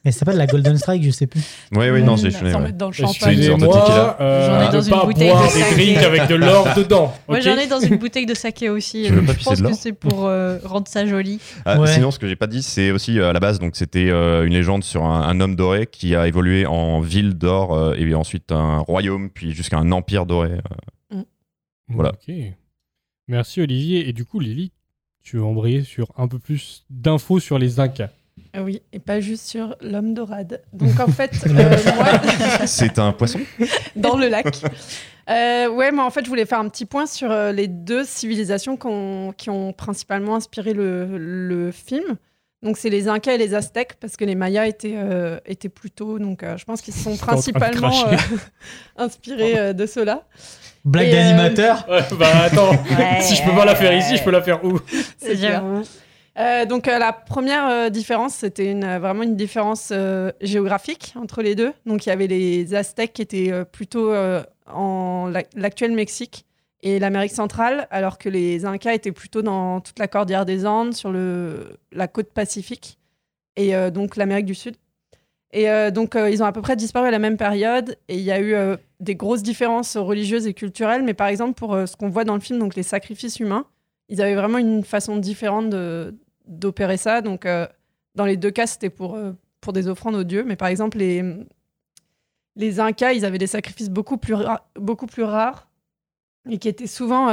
[0.03, 1.41] Elle s'appelle la Golden Strike, je sais plus.
[1.71, 2.59] Oui, oui, non, j'ai Sans ouais.
[2.59, 3.39] mettre dans le champagne.
[3.39, 5.75] Euh, J'en ai dans une bouteille de des saké.
[5.75, 7.13] drinks avec de l'or dedans.
[7.27, 9.07] Moi, j'en ai dans une bouteille de saké aussi.
[9.11, 11.39] Euh, pas je pense de que c'est pour euh, rendre ça joli.
[11.65, 11.87] Ah, Ouais.
[11.87, 14.53] Sinon, ce que j'ai pas dit, c'est aussi à la base, donc c'était euh, une
[14.53, 18.51] légende sur un, un homme doré qui a évolué en ville d'or euh, et ensuite
[18.51, 20.51] un royaume, puis jusqu'à un empire doré.
[21.13, 21.21] euh.
[21.89, 22.11] Voilà.
[22.11, 22.33] Ok.
[23.27, 24.07] Merci Olivier.
[24.07, 24.71] Et du coup, Lily,
[25.25, 28.09] tu veux embrayer sur un peu plus d'infos sur les Incas.
[28.53, 30.61] Ah oui, et pas juste sur l'homme dorade.
[30.71, 33.41] Donc en fait, euh, moi, C'est un poisson
[33.97, 34.45] dans le lac.
[35.29, 38.05] Euh, ouais, moi en fait, je voulais faire un petit point sur euh, les deux
[38.05, 42.17] civilisations qui ont principalement inspiré le, le film.
[42.65, 45.91] Donc c'est les Incas et les Aztèques, parce que les Mayas étaient, euh, étaient plus
[45.91, 46.17] tôt.
[46.17, 48.15] Donc euh, je pense qu'ils se sont principalement euh,
[48.97, 50.27] inspirés euh, de cela.
[50.85, 51.85] Blague euh, d'animateur.
[51.89, 54.63] Ouais, bah attends, Ouais, si je peux pas la faire ici, je peux la faire
[54.63, 54.79] où?
[55.17, 55.63] C'est clair.
[56.37, 61.13] Euh, donc euh, la première euh, différence, c'était une, euh, vraiment une différence euh, géographique
[61.19, 61.71] entre les deux.
[61.85, 66.45] Donc il y avait les Aztèques qui étaient euh, plutôt euh, en la- l'actuel Mexique
[66.83, 70.93] et l'Amérique centrale, alors que les Incas étaient plutôt dans toute la cordillère des Andes,
[70.93, 72.97] sur le, la côte pacifique
[73.55, 74.75] et euh, donc l'Amérique du Sud.
[75.53, 78.15] Et euh, donc euh, ils ont à peu près disparu à la même période et
[78.15, 78.75] il y a eu euh,
[79.05, 81.03] des grosses différences religieuses et culturelles.
[81.03, 83.65] Mais par exemple pour euh, ce qu'on voit dans le film, donc les sacrifices humains,
[84.09, 85.73] ils avaient vraiment une façon différente
[86.45, 87.21] d'opérer ça.
[87.21, 87.65] Donc, euh,
[88.13, 89.31] dans les deux cas, c'était pour, euh,
[89.61, 90.43] pour des offrandes aux dieux.
[90.43, 91.23] Mais par exemple, les,
[92.79, 95.69] Incas, ils avaient des sacrifices beaucoup plus, rares
[96.49, 97.29] et qui étaient souvent.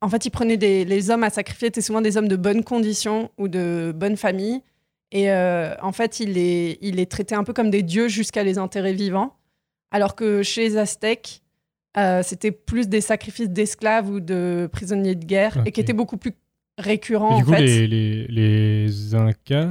[0.00, 2.64] en fait, ils prenaient des, les hommes à sacrifier, étaient souvent des hommes de bonnes
[2.64, 4.62] conditions ou de bonne famille.
[5.12, 8.58] Et en fait, ils les, ils les traitaient un peu comme des dieux jusqu'à les
[8.58, 9.37] enterrer vivants.
[9.90, 11.42] Alors que chez les Aztèques,
[11.96, 16.16] euh, c'était plus des sacrifices d'esclaves ou de prisonniers de guerre et qui étaient beaucoup
[16.18, 17.62] plus Et récurrents du en coup, fait.
[17.62, 19.70] les, les, les Incas,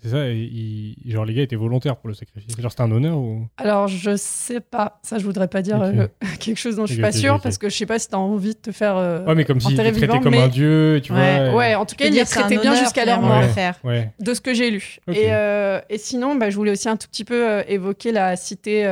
[0.00, 2.56] c'est ça, ils- genre les gars étaient volontaires pour le sacrifice.
[2.58, 3.48] Genre c'était un honneur ou?
[3.56, 5.00] Alors, je sais pas.
[5.02, 6.06] Ça, je voudrais pas dire euh,
[6.38, 8.54] quelque chose dont je suis pas sûre parce que je sais pas si t'as envie
[8.54, 8.96] de te faire.
[8.96, 11.56] euh, Ouais, mais comme les traitaient vivant, comme mais- un dieu, tu ouais, vois.
[11.58, 13.42] Ouais, en tout cas, ils les traitaient bien jusqu'à leur mort.
[13.82, 14.12] Ouais.
[14.20, 14.98] De ce que j'ai lu.
[15.12, 18.36] Et, euh, et sinon, bah, je voulais aussi un tout petit peu euh, évoquer la
[18.36, 18.86] cité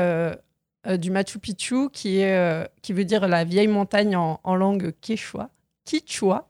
[0.86, 4.54] euh, du Machu Picchu, qui, est, euh, qui veut dire la vieille montagne en, en
[4.54, 5.50] langue quechua.
[5.84, 6.46] Quichua.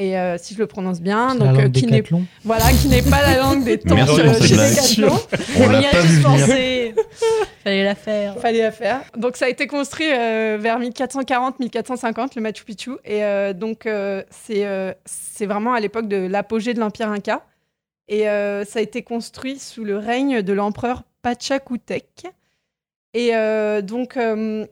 [0.00, 2.02] Et euh, si je le prononce bien, donc la euh, qui n'est
[2.42, 4.22] voilà, qui n'est pas la langue des temps chez.
[4.54, 5.20] Decathlon.
[5.60, 6.94] On l'a pas vu pensé.
[7.64, 8.38] Fallait la faire.
[8.38, 9.02] Fallait la faire.
[9.18, 12.92] Donc ça a été construit euh, vers 1440-1450, le Machu Picchu.
[13.04, 17.44] Et euh, donc euh, c'est euh, c'est vraiment à l'époque de l'apogée de l'Empire Inca.
[18.08, 22.26] Et euh, ça a été construit sous le règne de l'empereur Pachacutec.
[23.14, 24.66] Et euh, donc, euh,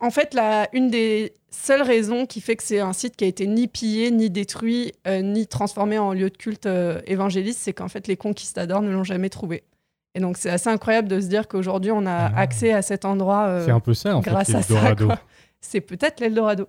[0.00, 3.26] en fait, la, une des seules raisons qui fait que c'est un site qui a
[3.28, 7.72] été ni pillé, ni détruit, euh, ni transformé en lieu de culte euh, évangéliste, c'est
[7.72, 9.62] qu'en fait, les conquistadors ne l'ont jamais trouvé.
[10.14, 12.32] Et donc, c'est assez incroyable de se dire qu'aujourd'hui, on a Ah.
[12.40, 14.94] accès à cet endroit euh, C'est un peu ça en grâce fait, à ça.
[15.60, 16.68] C'est peut-être l'Eldorado.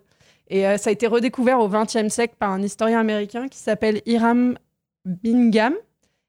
[0.49, 4.57] Et ça a été redécouvert au XXe siècle par un historien américain qui s'appelle Hiram
[5.03, 5.73] Bingham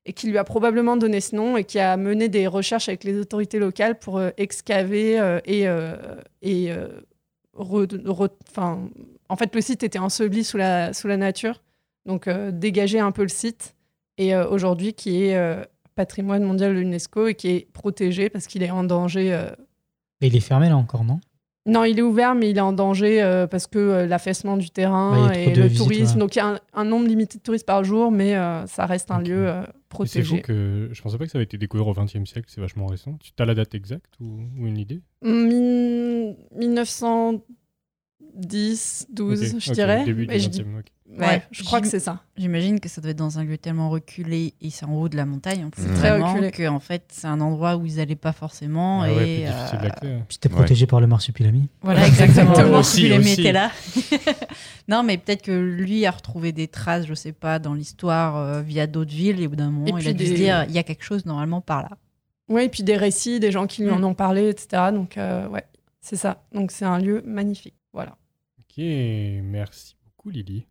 [0.08, 3.04] et qui lui a probablement donné ce nom et qui a mené des recherches avec
[3.04, 5.96] les autorités locales pour euh, excaver euh, et, euh,
[6.40, 6.72] et
[7.54, 8.30] re-
[9.28, 11.62] en fait le site était enseveli sous la, sous la nature.
[12.06, 13.76] Donc dégager un peu le site
[14.16, 15.38] et aujourd'hui qui est
[15.94, 19.30] patrimoine mondial de l'UNESCO et qui est protégé parce qu'il est en danger
[20.22, 21.20] Et il est fermé là encore, non?
[21.66, 24.70] Non, il est ouvert, mais il est en danger euh, parce que euh, l'affaissement du
[24.70, 26.14] terrain et le visites, tourisme.
[26.14, 26.20] ouais.
[26.20, 28.86] Donc il y a un, un nombre limité de touristes par jour, mais euh, ça
[28.86, 30.36] reste un lieu Et C'est protégé.
[30.36, 32.86] fou que je pensais pas que ça avait été découvert au XXe siècle, c'est vachement
[32.86, 33.18] récent.
[33.22, 35.00] Tu as la date exacte ou, ou une idée?
[35.22, 40.04] Min- 1910, 12, Ok, je ok, dirais.
[40.04, 40.62] début du Mais je dis-
[41.10, 41.20] 20e, ok.
[41.20, 42.22] Ouais, je crois que c'est ça.
[42.36, 45.16] J'imagine que ça doit être dans un lieu tellement reculé et c'est en haut de
[45.16, 45.82] la montagne en plus.
[45.82, 46.50] C'est très reculé.
[46.50, 50.18] que en fait c'est un endroit où ils allaient pas forcément Ah ouais, et euh,
[50.28, 51.68] c'était protégé par le marsupilami.
[51.82, 52.52] Voilà, exactement.
[52.52, 53.06] Les aussi.
[53.06, 53.70] était là.
[54.88, 58.62] non, mais peut-être que lui a retrouvé des traces, je sais pas, dans l'histoire euh,
[58.62, 60.74] via d'autres villes et au bout d'un moment, Et il a dû se dire il
[60.74, 61.90] y a quelque chose normalement par là.
[62.48, 63.94] Oui, et puis des récits, des gens qui lui Mm.
[64.04, 64.84] en ont parlé, etc.
[64.92, 65.64] Donc, euh, ouais,
[66.00, 66.44] c'est ça.
[66.54, 67.74] Donc, c'est un lieu magnifique.
[67.92, 68.16] Voilà.
[68.60, 70.66] Ok, merci beaucoup Lily.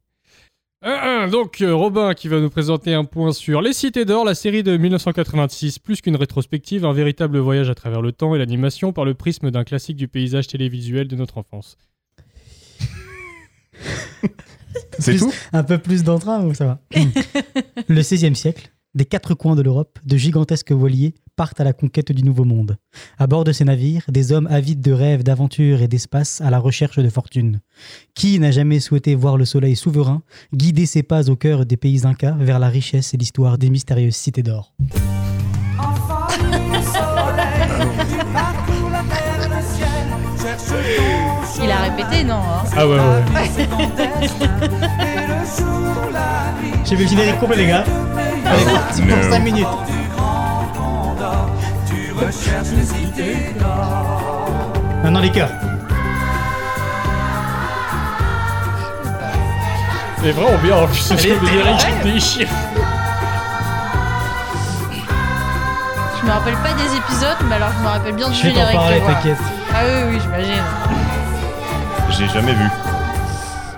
[0.83, 4.63] Donc euh, Robin qui va nous présenter un point sur Les Cités d'Or, la série
[4.63, 9.05] de 1986, plus qu'une rétrospective, un véritable voyage à travers le temps et l'animation par
[9.05, 11.77] le prisme d'un classique du paysage télévisuel de notre enfance.
[14.99, 15.31] C'est tout?
[15.53, 16.79] Un peu plus d'entrain ça va?
[17.87, 22.11] Le XVIe siècle, des quatre coins de l'Europe, de gigantesques voiliers partent à la conquête
[22.11, 22.77] du nouveau monde.
[23.17, 26.59] À bord de ces navires, des hommes avides de rêves, d'aventures et d'espace à la
[26.59, 27.61] recherche de fortune.
[28.15, 30.23] Qui n'a jamais souhaité voir le soleil souverain
[30.53, 34.15] guider ses pas au cœur des pays incas vers la richesse et l'histoire des mystérieuses
[34.15, 34.73] cités d'or?
[41.63, 42.63] Il a répété, non hein?
[42.75, 43.23] Ah ouais, ouais.
[46.85, 47.83] J'ai vu le générique complet, les gars.
[48.45, 49.29] Allez, c'est parti
[52.17, 52.31] pour No.
[52.31, 53.61] 5 minutes.
[55.03, 55.49] Maintenant, les cœurs.
[60.23, 62.01] C'est vraiment bien en plus, ce Elle truc de était générique vraie.
[62.01, 62.47] qui déchire.
[66.19, 68.49] Je me rappelle pas des épisodes, mais alors je me rappelle bien du Je vais
[68.49, 68.75] t'en générique.
[68.77, 69.37] parler, t'inquiète.
[69.73, 70.63] Ah oui, oui, j'imagine.
[72.17, 72.65] J'ai jamais vu.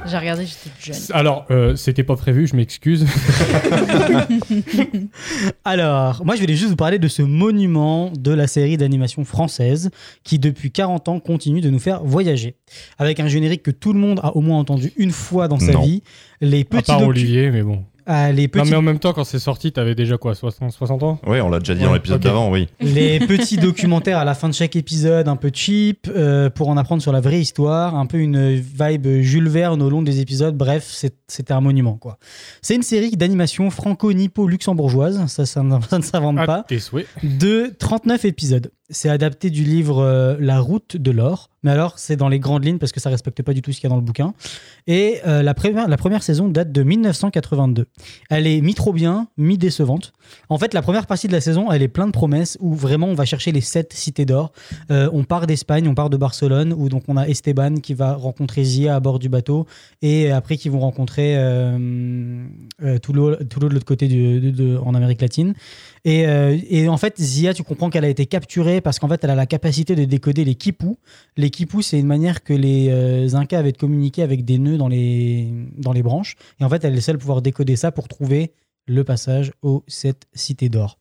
[0.09, 0.95] J'ai regardé, j'étais jeune.
[1.13, 3.05] Alors, euh, c'était pas prévu, je m'excuse.
[5.65, 9.89] Alors, moi, je voulais juste vous parler de ce monument de la série d'animation française
[10.23, 12.55] qui, depuis 40 ans, continue de nous faire voyager.
[12.97, 15.73] Avec un générique que tout le monde a au moins entendu une fois dans sa
[15.73, 15.81] Non.
[15.81, 16.03] vie.
[16.41, 17.83] Les À petits part docu- Olivier, mais bon.
[18.11, 20.71] Ah, les Non, petits mais en même temps, quand c'est sorti, t'avais déjà quoi, 60,
[20.71, 22.23] 60 ans Ouais, on l'a déjà dit dans l'épisode ok.
[22.23, 22.67] d'avant, oui.
[22.81, 26.77] les petits documentaires à la fin de chaque épisode, un peu cheap, euh, pour en
[26.77, 30.57] apprendre sur la vraie histoire, un peu une vibe Jules Verne au long des épisodes.
[30.57, 32.17] Bref, c'est- c'était un monument, quoi.
[32.63, 37.07] C'est une série d'animation franco-nippo-luxembourgeoise, ça, ça, ne- ça ne s'invente pas, tes souhaits.
[37.23, 38.71] de 39 épisodes.
[38.89, 42.65] C'est adapté du livre euh, La route de l'or, mais alors c'est dans les grandes
[42.65, 44.33] lignes parce que ça respecte pas du tout ce qu'il y a dans le bouquin.
[44.87, 47.85] Et euh, la, première, saison date de 1982.
[48.29, 50.13] Elle est mi-trop bien, mi-décevante.
[50.49, 53.07] En fait, la première partie de la saison, elle est pleine de promesses où vraiment
[53.07, 54.51] on va chercher les sept cités d'or.
[54.91, 58.13] Euh, on part d'Espagne, on part de Barcelone, où donc on a Esteban qui va
[58.13, 59.65] rencontrer Zia à bord du bateau,
[60.01, 62.45] et après qui vont rencontrer euh,
[62.83, 65.53] euh, Toulouse, de l'autre côté de- en Amérique latine.
[66.05, 69.23] Et, euh, et en fait, Zia, tu comprends qu'elle a été capturée parce qu'en fait,
[69.23, 70.97] elle a la capacité de décoder les kipous.
[71.37, 74.77] Les kipous, c'est une manière que les euh, Incas avaient de communiquer avec des nœuds
[74.77, 75.47] dans les,
[75.77, 76.35] dans les branches.
[76.59, 78.53] Et en fait, elle est seule à pouvoir décoder ça pour trouver
[78.87, 80.97] le passage aux sept cités d'or.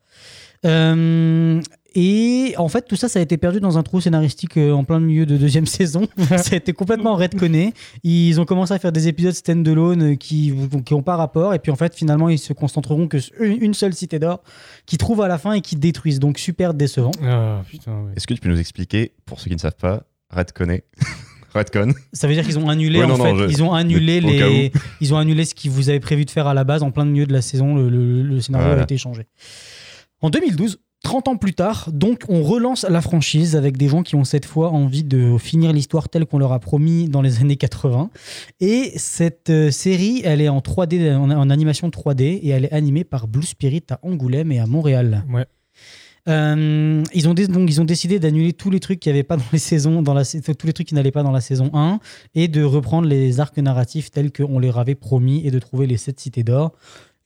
[0.65, 1.61] Euh,
[1.95, 4.85] et en fait, tout ça, ça a été perdu dans un trou scénaristique euh, en
[4.85, 6.07] plein milieu de deuxième saison.
[6.37, 7.73] ça a été complètement redconné.
[8.05, 10.53] Ils ont commencé à faire des épisodes stand-alone euh, qui
[10.85, 11.55] qui ont pas rapport.
[11.55, 14.43] Et puis en fait, finalement, ils se concentreront que sur une seule cité d'or
[14.87, 16.21] qui trouve à la fin et qui détruisent.
[16.21, 17.11] Donc super décevant.
[17.25, 18.13] Ah, putain, ouais.
[18.17, 20.85] Est-ce que tu peux nous expliquer, pour ceux qui ne savent pas, Redconné
[21.55, 23.73] Redcon Ça veut dire qu'ils ont annulé Ouais, en non, fait, non, je- ils ont
[23.73, 26.65] annulé mais les, ils ont annulé ce qu'ils vous avaient prévu de faire à la
[26.65, 27.75] base en plein milieu de la saison.
[27.75, 28.83] Le, le- le scénario Voilà.
[28.83, 29.27] a été changé.
[30.21, 34.17] En 2012, 30 ans plus tard, donc on relance la franchise avec des gens qui
[34.17, 37.57] ont cette fois envie de finir l'histoire telle qu'on leur a promis dans les années
[37.57, 38.11] 80.
[38.61, 42.73] Et cette euh, série, elle est en 3D, en, en animation 3D, et elle est
[42.73, 45.25] animée par Blue Spirit à Angoulême et à Montréal.
[45.33, 45.47] Ouais.
[46.29, 49.45] Euh, ils, ont donc, ils ont décidé d'annuler tous les trucs qui avaient pas dans
[49.53, 52.01] les saisons, dans la, tous les trucs qui n'allaient pas dans la saison 1
[52.35, 55.97] et de reprendre les arcs narratifs tels qu'on leur avait promis et de trouver les
[55.97, 56.73] sept cités d'or.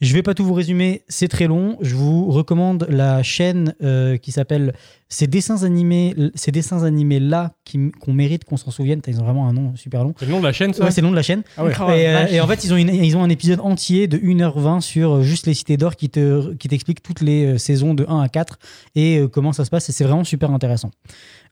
[0.03, 1.79] Je vais pas tout vous résumer, c'est très long.
[1.81, 4.75] Je vous recommande la chaîne euh, qui s'appelle
[5.09, 9.01] ces dessins animés, ces dessins animés là qui- qu'on mérite qu'on s'en souvienne.
[9.07, 10.13] Ils ont vraiment un nom super long.
[10.19, 10.85] C'est le nom de la chaîne, ça?
[10.85, 11.43] Ouais, c'est le nom de la chaîne.
[11.57, 11.73] Ah ouais.
[11.73, 14.81] et, euh, et en fait, ils ont, une- ils ont un épisode entier de 1h20
[14.81, 18.21] sur euh, juste les cités d'or qui te qui t'explique toutes les saisons de 1
[18.23, 18.59] à 4
[18.97, 19.89] et comment ça se passe.
[19.89, 20.91] Et c'est vraiment super intéressant.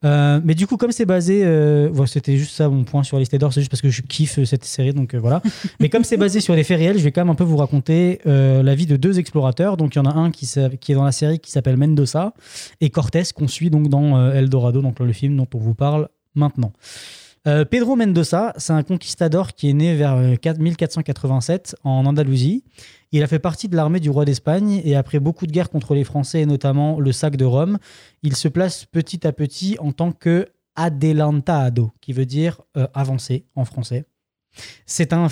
[0.04, 3.26] Euh, mais du coup, comme c'est basé, euh, c'était juste ça mon point sur les
[3.38, 5.42] d'or, c'est juste parce que je kiffe euh, cette série, donc euh, voilà.
[5.80, 7.58] mais comme c'est basé sur les faits réels, je vais quand même un peu vous
[7.58, 9.76] raconter la vie de deux explorateurs.
[9.76, 10.48] Donc il y en a un qui,
[10.80, 12.32] qui est dans la série qui s'appelle Mendoza
[12.80, 16.08] et Cortés qu'on suit donc dans euh, Eldorado, donc le film dont on vous parle
[16.34, 16.72] maintenant.
[17.70, 22.64] Pedro Mendoza, c'est un conquistador qui est né vers euh, 4- 1487 en Andalousie.
[23.12, 25.94] Il a fait partie de l'armée du roi d'Espagne et après beaucoup de guerres contre
[25.94, 27.78] les Français et notamment le sac de Rome,
[28.22, 30.46] il se place petit à petit en tant que
[30.76, 34.04] adelantado, qui veut dire euh, avancé en français.
[34.86, 35.28] C'est en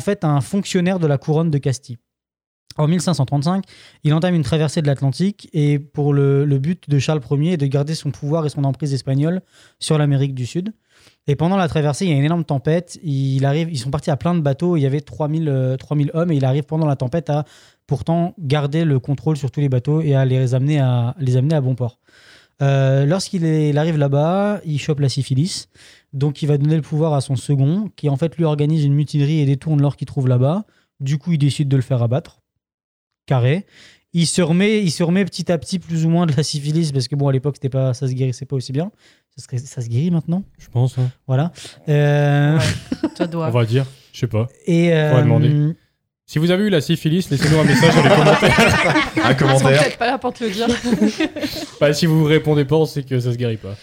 [0.00, 1.98] fait un fonctionnaire de la couronne de Castille.
[2.76, 3.64] En 1535,
[4.04, 7.56] il entame une traversée de l'Atlantique et pour le, le but de Charles Ier est
[7.56, 9.42] de garder son pouvoir et son emprise espagnole
[9.80, 10.72] sur l'Amérique du Sud.
[11.26, 12.98] Et pendant la traversée, il y a une énorme tempête.
[13.02, 14.76] Il arrive, ils sont partis à plein de bateaux.
[14.76, 17.44] Il y avait 3000, euh, 3000 hommes et il arrive pendant la tempête à
[17.86, 21.54] pourtant garder le contrôle sur tous les bateaux et à les amener à, les amener
[21.54, 21.98] à bon port.
[22.62, 25.68] Euh, Lorsqu'il arrive là-bas, il chope la syphilis.
[26.12, 28.94] Donc il va donner le pouvoir à son second, qui en fait lui organise une
[28.94, 30.64] mutinerie et détourne l'or qu'il trouve là-bas.
[30.98, 32.40] Du coup, il décide de le faire abattre.
[33.26, 33.66] Carré.
[34.12, 36.90] Il se, remet, il se remet petit à petit plus ou moins de la syphilis,
[36.90, 38.90] parce que bon, à l'époque, c'était pas, ça se guérissait pas aussi bien.
[39.36, 40.98] Ça, serait- ça se guérit maintenant Je pense.
[40.98, 41.10] hein.
[41.28, 41.52] Voilà.
[41.88, 42.58] Euh,
[43.30, 43.46] doit.
[43.48, 43.86] On va dire.
[44.12, 44.48] Je sais pas.
[44.66, 45.74] Et, euh, demander.
[46.26, 48.60] Si vous avez eu la syphilis, laissez-nous un message dans les commentaires.
[49.24, 49.82] Un Ils sont commentaire.
[49.82, 50.66] peut-être pas là pour te le dire.
[51.80, 53.76] Bah, si vous répondez pas, c'est que ça se guérit pas.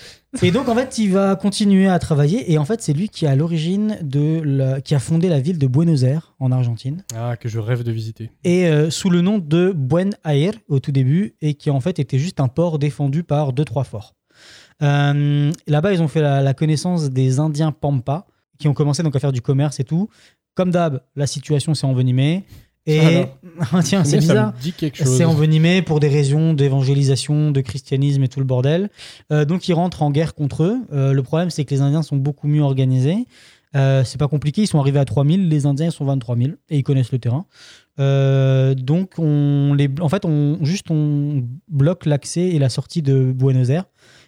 [0.44, 3.26] Et donc en fait, il va continuer à travailler et en fait, c'est lui qui
[3.26, 7.04] est à l'origine de la- qui a fondé la ville de Buenos Aires en Argentine
[7.16, 8.30] Ah, que je rêve de visiter.
[8.44, 11.98] et euh, sous le nom de Buen Air au tout début et qui en fait
[12.00, 14.14] était juste un port défendu par deux trois forts.
[14.84, 18.28] Euh, Là-bas, ils ont fait la, la connaissance des Indiens Pampa
[18.60, 20.08] qui ont commencé donc à faire du commerce et tout.
[20.54, 22.44] Comme d'hab, la situation s'est envenimée.
[22.88, 23.26] Et
[23.60, 24.54] Ah, tiens, c'est bizarre.
[24.94, 28.90] C'est envenimé pour des raisons d'évangélisation, de christianisme et tout le bordel.
[29.32, 30.78] Euh, donc ils rentrent en guerre contre eux.
[30.94, 33.26] Euh, le problème, c'est que les Indiens sont beaucoup mieux organisés.
[33.76, 36.52] Euh, c'est pas compliqué, ils sont arrivés à 3000, les Indiens ils sont 23 000
[36.70, 37.46] et ils connaissent le terrain.
[38.00, 43.34] Euh, donc on les, en fait, on juste on bloque l'accès et la sortie de
[43.34, 43.86] Buenos Aires.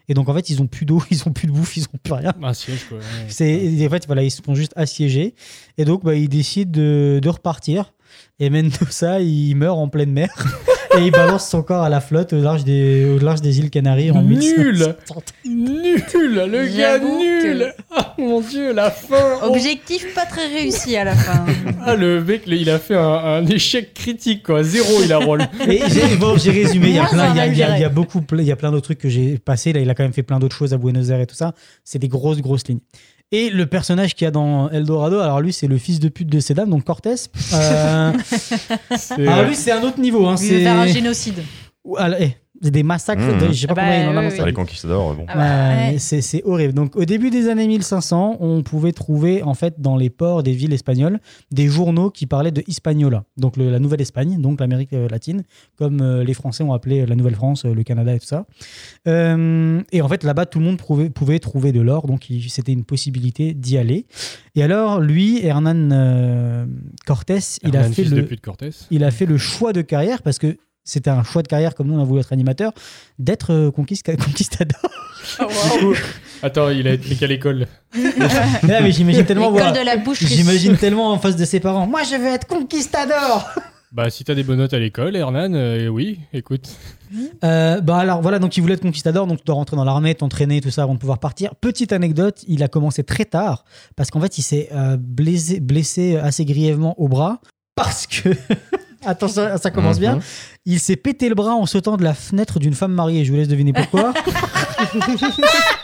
[0.10, 1.98] Et donc en fait, ils ont plus d'eau, ils ont plus de bouffe, ils ont
[2.04, 2.34] plus rien.
[2.44, 2.98] Un siège, quoi.
[2.98, 3.04] ouais.
[3.30, 5.36] C'est, en fait, voilà, ils se font juste assiégés.
[5.78, 7.94] Et donc, bah, ils décident de, de repartir.
[8.40, 10.30] Et Mendoza, il meurt en pleine mer.
[10.98, 13.70] et il balance son corps à la flotte au large des, au large des îles
[13.70, 15.34] Canaries en Nul 1560.
[15.46, 21.04] Nul Le gars J'avoue nul Ah mon dieu, la fin Objectif pas très réussi à
[21.04, 21.46] la fin.
[21.86, 24.64] Ah, le mec, là, il a fait un, un échec critique, quoi.
[24.64, 25.42] Zéro, il a roll.
[25.68, 26.90] Et j'ai, bon, j'ai résumé.
[26.90, 28.22] Il y a plein, il y a, il y a- je il y a beaucoup,
[28.34, 29.72] il y a plein d'autres trucs que j'ai passés.
[29.74, 31.54] Là, il a quand même fait plein d'autres choses à Buenos Aires et tout ça.
[31.84, 32.80] C'est des grosses, grosses lignes.
[33.32, 36.30] Et le personnage qu'il y a dans Eldorado, alors lui, c'est le fils de pute
[36.30, 37.14] de ces dames, donc Cortés.
[37.54, 38.12] Euh,
[39.18, 40.26] alors lui, c'est un autre niveau.
[40.26, 41.44] Hein, Il veut c'est faire un génocide.
[41.98, 43.22] Alors, eh, des massacres.
[43.22, 43.48] Mmh.
[43.48, 45.14] de- je sais pas Ah bah, combien il en a oui, oui, Sur les conquistadors,
[45.16, 45.26] bon.
[45.28, 46.74] Ah bah, Ouais, mais c'est horrible.
[46.74, 50.52] Donc, au début des années 1500, on pouvait trouver, en fait, dans les ports des
[50.54, 51.20] villes espagnoles,
[51.52, 55.44] des journaux qui parlaient de Hispaniola, donc le- la Nouvelle-Espagne, donc l'Amérique euh, latine,
[55.78, 58.46] comme euh, les Français ont appelé la Nouvelle-France, euh, le Canada et tout ça.
[59.08, 62.72] Euh, et en fait, là-bas, tout le monde pouvait, pouvait trouver de l'or, donc c'était
[62.74, 64.06] une possibilité d'y aller.
[64.56, 66.66] Et alors, lui, Hernán euh,
[67.06, 68.70] Cortés, il a Hernán, fait fils de le pute Cortés.
[68.92, 70.58] il a fait le choix de carrière parce que
[70.90, 72.72] c'était un choix de carrière comme nous on a voulu être animateur
[73.20, 74.80] d'être euh, conquis- conquistador.
[76.42, 77.68] Attends, il a été qu'à l'école.
[78.72, 80.24] Ah, mais j'imagine tellement L'école voir- de la bouche.
[80.24, 81.88] J'imagine tellement en face de ses parents.
[81.88, 83.48] Moi je veux être conquistador.
[83.92, 86.70] Bah, si t'as des bonnes notes à l'école, Hernan, euh, oui, écoute.
[87.44, 90.14] Euh, bah alors voilà donc il voulait être conquistador donc tu dois rentrer dans l'armée,
[90.14, 91.56] t'entraîner tout ça avant de pouvoir partir.
[91.56, 93.66] Petite anecdote, il a commencé très tard
[93.96, 97.42] parce qu'en fait il s'est euh, blessé, blessé assez grièvement au bras
[97.74, 98.30] parce que
[99.06, 100.16] attention ça commence bien.
[100.16, 100.22] Mhm.
[100.66, 103.26] Il s'est pété le bras en sautant de la fenêtre d'une femme mariée.
[103.26, 104.14] Je vous laisse deviner pourquoi.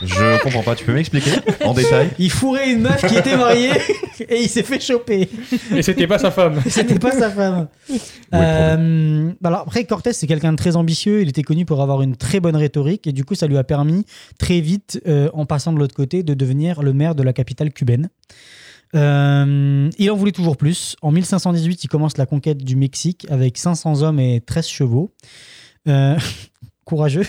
[0.02, 1.32] Je comprends pas, tu peux m'expliquer
[1.64, 2.10] en détail?
[2.18, 3.72] Il fourrait une meuf qui était mariée
[4.28, 5.28] et il s'est fait choper.
[5.74, 6.62] Et c'était pas sa femme.
[6.68, 7.68] C'était pas sa femme.
[8.34, 11.22] Euh, alors après, Cortés, c'est quelqu'un de très ambitieux.
[11.22, 13.64] Il était connu pour avoir une très bonne rhétorique et du coup, ça lui a
[13.64, 14.04] permis
[14.38, 17.72] très vite, euh, en passant de l'autre côté, de devenir le maire de la capitale
[17.72, 18.08] cubaine.
[18.96, 20.96] Euh, il en voulait toujours plus.
[21.02, 25.12] En 1518, il commence la conquête du Mexique avec 500 hommes et 13 chevaux.
[25.88, 26.18] Euh,
[26.84, 27.26] courageux.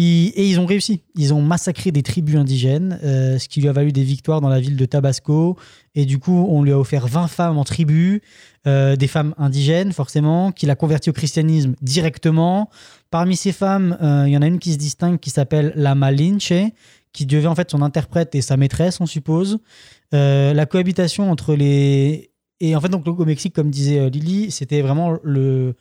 [0.00, 1.02] Et ils ont réussi.
[1.16, 4.48] Ils ont massacré des tribus indigènes, euh, ce qui lui a valu des victoires dans
[4.48, 5.56] la ville de Tabasco.
[5.96, 8.22] Et du coup, on lui a offert 20 femmes en tribu,
[8.64, 12.68] des femmes indigènes forcément, qu'il a converti au christianisme directement.
[13.10, 13.96] Parmi ces femmes,
[14.26, 16.52] il y en a une qui se distingue qui s'appelle la Malinche,
[17.12, 19.58] qui devient en fait son interprète et sa maîtresse, on suppose.
[20.14, 22.30] Euh, la cohabitation entre les...
[22.60, 25.74] Et en fait, donc, au Mexique, comme disait euh, Lily, c'était vraiment le,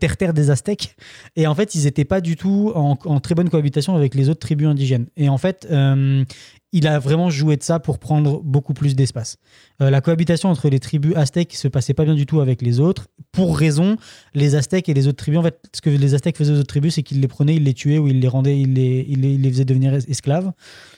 [0.00, 0.96] terre-terre des Aztèques.
[1.36, 4.40] Et en fait, ils n'étaient pas du tout en, très bonne cohabitation avec les autres
[4.40, 5.06] tribus indigènes.
[5.16, 6.24] Et en fait, euh,
[6.72, 9.36] il a vraiment joué de ça pour prendre beaucoup plus d'espace.
[9.78, 13.06] La cohabitation entre les tribus aztèques se passait pas bien du tout avec les autres.
[13.30, 13.96] Pour raison,
[14.34, 16.66] les aztèques et les autres tribus, en fait, ce que les aztèques faisaient aux autres
[16.66, 19.20] tribus, c'est qu'ils les prenaient, ils les tuaient ou ils les rendaient, ils les, ils
[19.20, 20.50] les, faisaient devenir es- esclaves.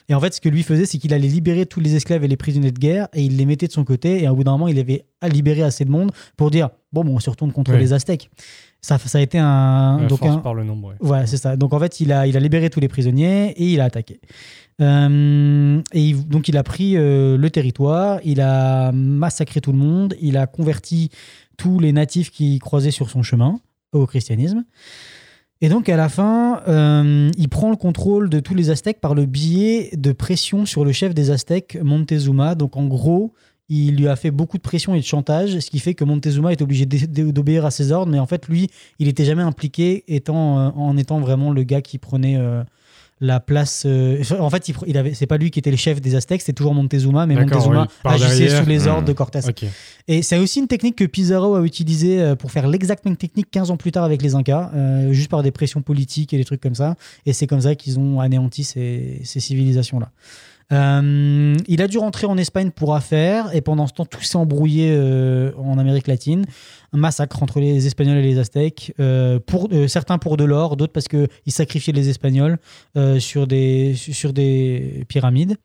[0.09, 2.27] Et en fait, ce que lui faisait, c'est qu'il allait libérer tous les esclaves et
[2.29, 4.23] les prisonniers de guerre et il les mettait de son côté.
[4.23, 7.03] Et au bout d'un moment, il avait à libérer assez de monde pour dire bon,
[7.03, 8.29] bon on se retourne contre les aztèques.
[8.81, 9.99] Ça, ça a été un.
[10.01, 10.95] La donc force un- par le nombre, ouais.
[11.01, 11.57] voilà, c'est ça.
[11.57, 14.21] Donc en fait, il a, il a libéré tous les prisonniers et il a attaqué.
[14.81, 19.77] Euh, et il- donc il a pris euh, le territoire, il a massacré tout le
[19.77, 21.09] monde, il a converti
[21.57, 23.59] tous les natifs qui croisaient sur son chemin
[23.91, 24.63] au christianisme.
[25.61, 29.15] Et donc à la fin, euh, il prend le contrôle de tous les Aztèques par
[29.15, 32.53] le biais de pression sur le chef des Aztèques, Montezuma.
[32.53, 33.33] Donc en gros,
[33.69, 36.51] il lui a fait beaucoup de pression et de chantage, ce qui fait que Montezuma
[36.51, 38.11] est obligé d'obéir à ses ordres.
[38.11, 41.81] Mais en fait, lui, il était jamais impliqué étant, euh, en étant vraiment le gars
[41.81, 42.63] qui prenait euh,
[43.19, 43.83] la place.
[43.85, 46.53] euh, en fait, il, avait, c'est pas lui qui était le chef des Aztèques, c'était
[46.53, 48.63] toujours Montezuma, mais D'accord, Montezuma oui, agissait derrière.
[48.63, 48.87] sous les Hmm.
[48.89, 49.39] ordres de Cortés.
[49.47, 49.65] Ok.
[50.07, 53.47] Et c'est aussi une technique que Pizarro a utilisée euh, pour faire l'exacte même technique
[53.51, 56.45] 15 ans plus tard avec les Incas, euh, juste par des pressions politiques et des
[56.45, 56.95] trucs comme ça.
[57.25, 60.11] Et c'est comme ça qu'ils ont anéanti ces, ces civilisations-là.
[60.73, 64.37] Euh, il a dû rentrer en Espagne pour affaires et pendant ce temps, tout s'est
[64.37, 66.45] embrouillé euh, en Amérique latine.
[66.93, 68.93] Un massacre entre les Espagnols et les Aztèques.
[68.99, 72.57] euh, pour, certains pour de l'or, d'autres parce qu'ils sacrifiaient les Espagnols
[73.19, 75.55] sur, des, sur des pyramides.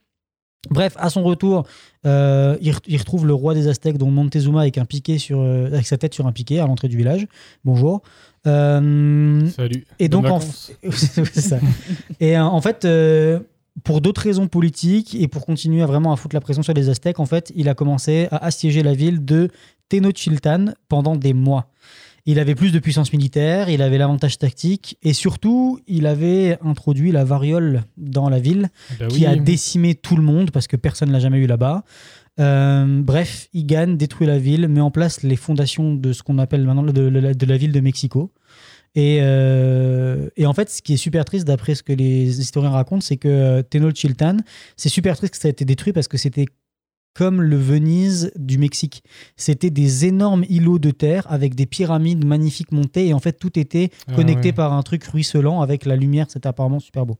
[0.70, 1.66] Bref, à son retour,
[2.06, 5.40] euh, il, re- il retrouve le roi des Aztèques, dont Montezuma, avec, un piquet sur,
[5.40, 7.26] euh, avec sa tête sur un piquet à l'entrée du village.
[7.64, 8.00] Bonjour.
[8.46, 9.84] Euh, Salut.
[9.98, 10.38] Et donc, en,
[10.92, 11.58] ça.
[12.20, 12.86] Et en fait,
[13.84, 16.88] pour d'autres raisons politiques et pour continuer à vraiment à foutre la pression sur les
[16.88, 19.48] Aztèques, en fait, il a commencé à assiéger la ville de
[19.88, 21.68] Tenochtitlan pendant des mois.
[22.24, 27.10] Il avait plus de puissance militaire, il avait l'avantage tactique et surtout, il avait introduit
[27.10, 28.68] la variole dans la ville
[29.00, 29.26] Bah qui oui.
[29.26, 31.82] a décimé tout le monde parce que personne ne l'a jamais eu là-bas.
[32.40, 36.38] Euh, bref, il gagne, détruit la ville, met en place les fondations de ce qu'on
[36.38, 38.30] appelle maintenant de, de- de la ville de Mexico.
[38.94, 42.70] Et, euh, et en fait, ce qui est super triste, d'après ce que les historiens
[42.70, 44.36] racontent, c'est que euh, Tenochtitlan,
[44.76, 46.44] c'est super triste que ça a été détruit parce que c'était
[47.14, 49.02] comme le Venise du Mexique.
[49.36, 53.58] C'était des énormes îlots de terre avec des pyramides magnifiques montées et en fait, tout
[53.58, 54.52] était Ah connecté ouais.
[54.54, 56.26] par un truc ruisselant avec la lumière.
[56.30, 57.18] C'était apparemment super beau.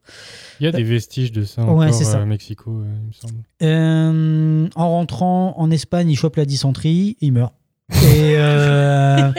[0.61, 2.21] Il y a des vestiges de ça Ouais, encore ça.
[2.23, 3.43] à Mexico, euh, il me semble.
[3.63, 7.53] Euh, en rentrant en Espagne, il chope la dysenterie, il meurt.
[7.93, 9.31] Et euh,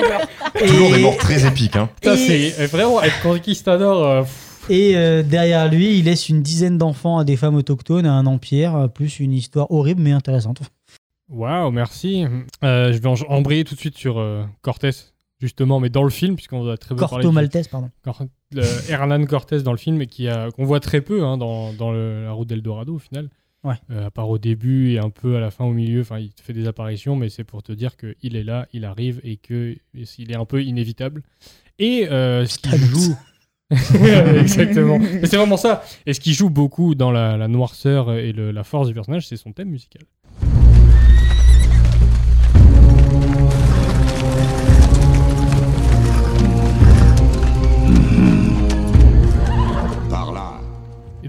[0.58, 1.76] Toujours et- des morts très épiques.
[1.76, 1.88] Hein.
[2.00, 4.04] Putain, c'est vraiment être conquistador.
[4.06, 8.06] euh, pff, Et euh, derrière lui, il laisse une dizaine d'enfants à des femmes autochtones,
[8.06, 10.60] à un empire, euh, plus une histoire horrible mais intéressante.
[11.28, 12.24] Waouh, merci.
[12.62, 14.90] Euh, je vais en- embrayer tout de suite sur euh, Cortés,
[15.40, 17.10] justement, mais dans le film, puisqu'on a très peu parlé.
[17.24, 17.90] Corto du- Maltese, pardon.
[18.04, 18.22] Cor-
[18.52, 21.72] le Hernan Cortés dans le film, et qui a- qu'on voit très peu hein, dans,
[21.72, 23.30] dans le- la route d'Eldorado au final.
[23.64, 23.74] Ouais.
[23.90, 26.30] Euh, à part au début et un peu à la fin, au milieu, enfin, il
[26.42, 29.78] fait des apparitions, mais c'est pour te dire qu'il est là, il arrive et qu'il
[30.30, 31.22] est un peu inévitable.
[31.78, 33.16] Et euh, ce qu'il joue.
[34.40, 34.98] Exactement.
[35.24, 35.82] C'est vraiment ça.
[36.06, 39.26] Et ce qui joue beaucoup dans la, la noirceur et le- la force du personnage,
[39.28, 40.02] c'est son thème musical.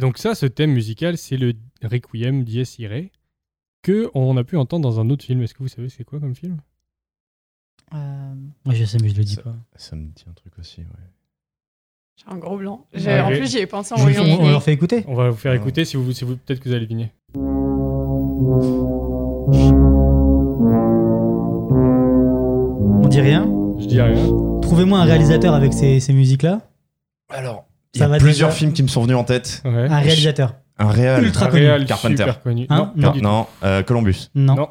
[0.04, 3.10] Donc ça, ce thème musical, c'est le Requiem Dies Irae
[3.84, 5.42] que on a pu entendre dans un autre film.
[5.42, 6.58] Est-ce que vous savez c'est quoi comme film?
[7.94, 8.34] Euh,
[8.66, 9.56] Moi, je sais, mais je le dis pas.
[9.78, 10.88] Ça me dit un truc aussi, ouais.
[12.18, 12.86] J'ai un gros blanc.
[12.94, 13.22] Ouais.
[13.22, 15.30] En plus, j'y ai pensé en voyant on, on le- leur fait écouter On va
[15.30, 17.12] vous faire écouter si vous, si vous peut-être que vous allez deviner.
[21.76, 23.48] On dit rien?
[23.80, 24.16] Je dis rien.
[24.62, 26.62] Trouvez-moi un réalisateur avec ces, ces musiques-là.
[27.30, 27.66] Alors,
[27.96, 29.62] il y a plusieurs déjà films qui me sont venus en tête.
[29.66, 29.88] Ouais.
[29.90, 30.56] Un réalisateur.
[30.78, 31.24] Un réal.
[31.24, 31.62] Ultra Un connu.
[31.62, 32.18] réal Carpenter.
[32.18, 32.66] super connu.
[32.70, 33.48] Hein non, Non.
[33.64, 34.30] euh, Columbus.
[34.34, 34.56] Non.
[34.56, 34.70] Non,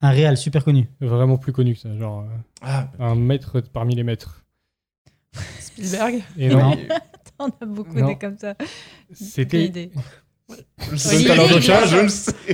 [0.00, 0.88] Un réal super connu.
[1.00, 1.96] vraiment plus connu que ça.
[1.98, 2.26] Genre euh,
[2.62, 4.42] Ah, un maître parmi les maîtres.
[5.60, 6.22] Spielberg.
[6.38, 6.74] Et non.
[7.38, 8.06] T'en as beaucoup Non.
[8.08, 8.54] des comme ça.
[9.12, 9.90] c'était
[10.48, 10.56] Oui.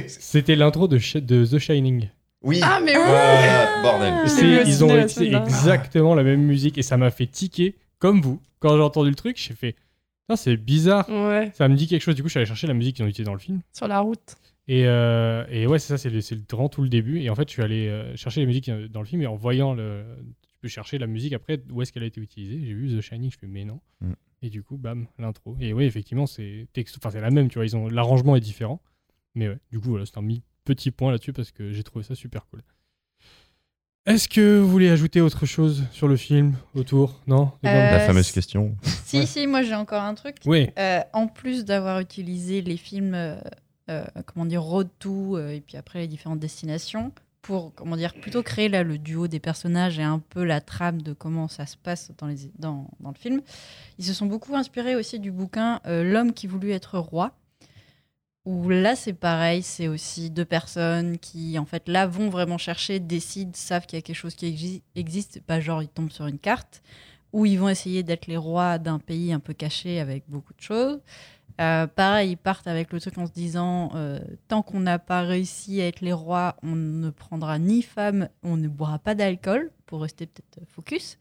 [0.03, 2.09] c'était l'intro de, The Shining.
[2.43, 2.59] Oui.
[2.63, 4.15] Ah, mais oui Ah, bordel.
[4.27, 8.21] Vu au ils ont utilisé exactement la même musique et ça m'a fait tiquer comme
[8.21, 8.41] vous.
[8.59, 9.77] Quand j'ai entendu le truc, j'ai fait
[10.37, 11.09] c'est bizarre.
[11.09, 12.15] Ouais, Ça me dit quelque chose.
[12.15, 13.61] Du coup, je suis allé chercher la musique qu'ils ont utilisée dans le film.
[13.73, 14.37] sur la route.
[14.69, 17.21] Et, euh, et ouais, c'est ça, c'est le, c'est le vraiment tout le début.
[17.21, 19.27] Et en fait, je suis allé euh, chercher les musiques euh, dans le film et
[19.27, 20.05] en voyant le.
[20.43, 22.65] Tu peux chercher la musique après, où est-ce qu'elle a été utilisée.
[22.65, 23.81] J'ai vu The Shining, je fais mais non.
[24.01, 24.13] Mm.
[24.43, 25.57] Et du coup, bam, l'intro.
[25.61, 26.97] Et oui, effectivement, c'est texte...
[26.99, 27.65] enfin, c'est la même, tu vois.
[27.65, 27.89] Ils ont...
[27.89, 28.81] L'arrangement est différent.
[29.35, 30.29] Mais ouais, du coup, voilà, c'est un
[30.65, 32.63] petit point là-dessus parce que j'ai trouvé ça super cool.
[34.05, 37.53] Est-ce que vous voulez ajouter autre chose sur le film, autour Non?
[37.65, 38.75] Euh, La fameuse question.
[39.05, 39.27] Si, Ouais.
[39.27, 40.37] si, moi j'ai encore un truc.
[40.47, 40.71] Oui.
[40.79, 43.37] Euh, en plus d'avoir utilisé les films, euh,
[43.91, 48.15] euh, comment dire, Road to, euh, et puis après les différentes destinations, pour, comment dire,
[48.15, 51.67] plutôt créer là le duo des personnages et un peu la trame de comment ça
[51.67, 53.41] se passe dans, les, dans, dans le film,
[53.99, 57.33] ils se sont beaucoup inspirés aussi du bouquin euh, L'homme qui voulut être roi,
[58.45, 62.99] où là c'est pareil, c'est aussi deux personnes qui en fait là vont vraiment chercher,
[63.01, 66.27] décident, savent qu'il y a quelque chose qui exi- existe, pas genre ils tombent sur
[66.27, 66.83] une carte,
[67.33, 70.61] où ils vont essayer d'être les rois d'un pays un peu caché avec beaucoup de
[70.61, 71.01] choses.
[71.61, 74.19] Euh, pareil, ils partent avec le truc en se disant euh,
[74.49, 78.57] tant qu'on n'a pas réussi à être les rois, on ne prendra ni femme, on
[78.57, 81.19] ne boira pas d'alcool pour rester peut-être focus.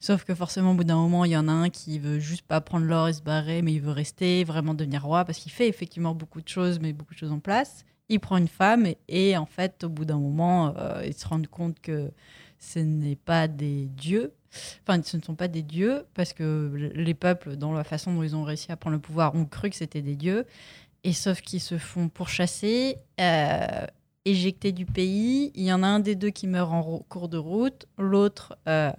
[0.00, 2.46] Sauf que forcément, au bout d'un moment, il y en a un qui veut juste
[2.46, 5.52] pas prendre l'or et se barrer, mais il veut rester, vraiment devenir roi, parce qu'il
[5.52, 7.84] fait effectivement beaucoup de choses, mais beaucoup de choses en place.
[8.08, 11.46] Il prend une femme et, en fait, au bout d'un moment, euh, ils se rendent
[11.46, 12.10] compte que
[12.58, 14.32] ce n'est pas des dieux.
[14.82, 18.22] Enfin, ce ne sont pas des dieux, parce que les peuples, dans la façon dont
[18.22, 20.46] ils ont réussi à prendre le pouvoir, ont cru que c'était des dieux.
[21.04, 23.86] Et sauf qu'ils se font pourchasser, euh,
[24.24, 25.52] éjectés du pays.
[25.54, 28.92] Il y en a un des deux qui meurt en cours de route, l'autre euh,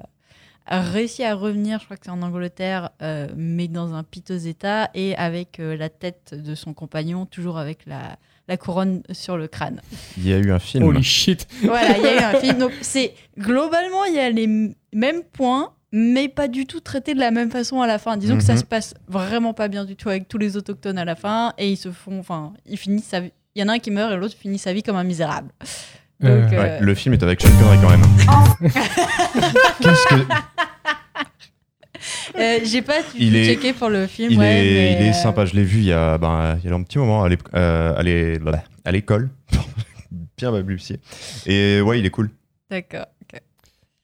[0.79, 4.89] réussi à revenir, je crois que c'est en Angleterre, euh, mais dans un piteux état
[4.93, 8.15] et avec euh, la tête de son compagnon, toujours avec la,
[8.47, 9.81] la couronne sur le crâne.
[10.17, 10.85] Il y a eu un film.
[10.85, 11.45] Holy shit.
[11.63, 12.57] Voilà, il y a eu un film.
[12.59, 14.47] Donc, c'est globalement, il y a les
[14.93, 18.15] mêmes points, mais pas du tout traités de la même façon à la fin.
[18.15, 18.59] Disons que ça Mhm.
[18.59, 21.69] se passe vraiment pas bien du tout avec tous les autochtones à la fin, et
[21.69, 23.31] ils se font, enfin, ils finissent sa vie.
[23.55, 25.49] Il y en a un qui meurt et l'autre finit sa vie comme un misérable.
[26.21, 28.01] Donc, Euh, euh, ouais, le film est avec Sean Connery quand même.
[29.81, 30.21] Qu'est-ce que.
[32.39, 34.31] euh, j'ai pas du Il tout est- checké pour le film.
[34.31, 36.57] Il, ouais, est, mais, il est euh, sympa, je l'ai vu il y a, ben,
[36.63, 38.01] il y a un petit moment à euh,
[38.91, 39.29] l'école.
[40.37, 40.99] Bien balbutier.
[41.45, 42.29] Et ouais, il est cool.
[42.69, 43.05] D'accord.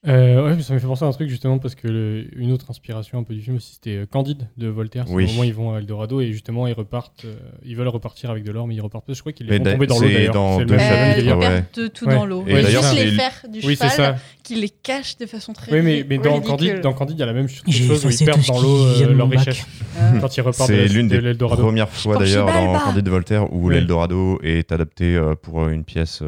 [0.08, 2.52] Euh, ouais, mais ça me fait penser à un truc justement parce que le- une
[2.52, 5.06] autre inspiration un peu du film aussi c'était euh, Candide de Voltaire.
[5.10, 5.24] Oui.
[5.24, 7.36] au moment où ils vont à Eldorado et justement ils repartent, euh,
[7.66, 9.14] ils veulent repartir avec de l'or mais ils repartent pas.
[9.14, 10.34] Je crois qu'ils les font tomber dans l'eau c'est d'ailleurs.
[10.36, 10.76] dans deux.
[10.76, 12.14] Ils perdent tout Ouais.
[12.16, 12.44] dans l'eau.
[12.48, 14.16] Et juste les fers du Oui, c'est cheval ça.
[14.44, 16.40] qui les cachent de façon très Oui, mais, mais dans.
[16.42, 19.14] Candide, dans Candide, il y a la même chose où ils perdent dans l'eau euh,
[19.14, 19.66] leur richesse
[20.00, 20.14] Ah.
[20.22, 23.52] quand ils repartent de, C'est l'une de des premières fois d'ailleurs dans Candide de Voltaire
[23.52, 26.22] où l'Eldorado est adapté pour une pièce.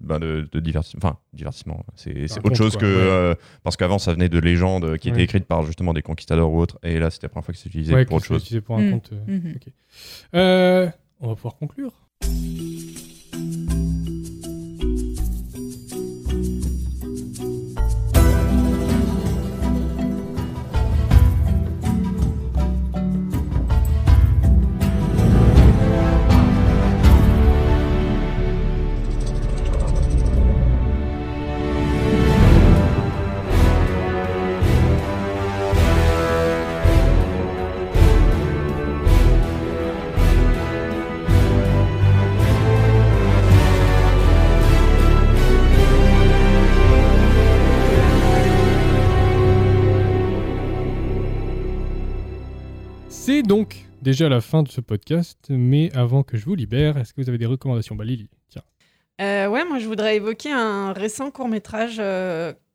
[0.00, 1.00] Ben, de, de divertissement.
[1.02, 1.84] Enfin, divertissement.
[1.94, 2.86] C'est autre chose quoi, que.
[2.86, 2.92] ouais.
[3.02, 5.24] euh, parce qu'avant, ça venait de légendes qui étaient Ouais.
[5.24, 6.78] écrites par justement des conquistadors ou autres.
[6.82, 8.42] Et là, c'était la première fois que c'est utilisé Ouais, pour autre chose.
[8.42, 8.90] utilisé pour un Mm.
[8.92, 9.10] compte.
[9.12, 9.54] euh, Mhm.
[9.56, 9.72] ok.
[10.34, 10.88] Euh,
[11.20, 11.92] on va pouvoir conclure.
[53.46, 57.20] Donc déjà la fin de ce podcast, mais avant que je vous libère, est-ce que
[57.22, 57.94] vous avez des recommandations?
[57.94, 58.62] Bah Lily, tiens.
[59.20, 62.00] Euh, ouais, moi je voudrais évoquer un récent court métrage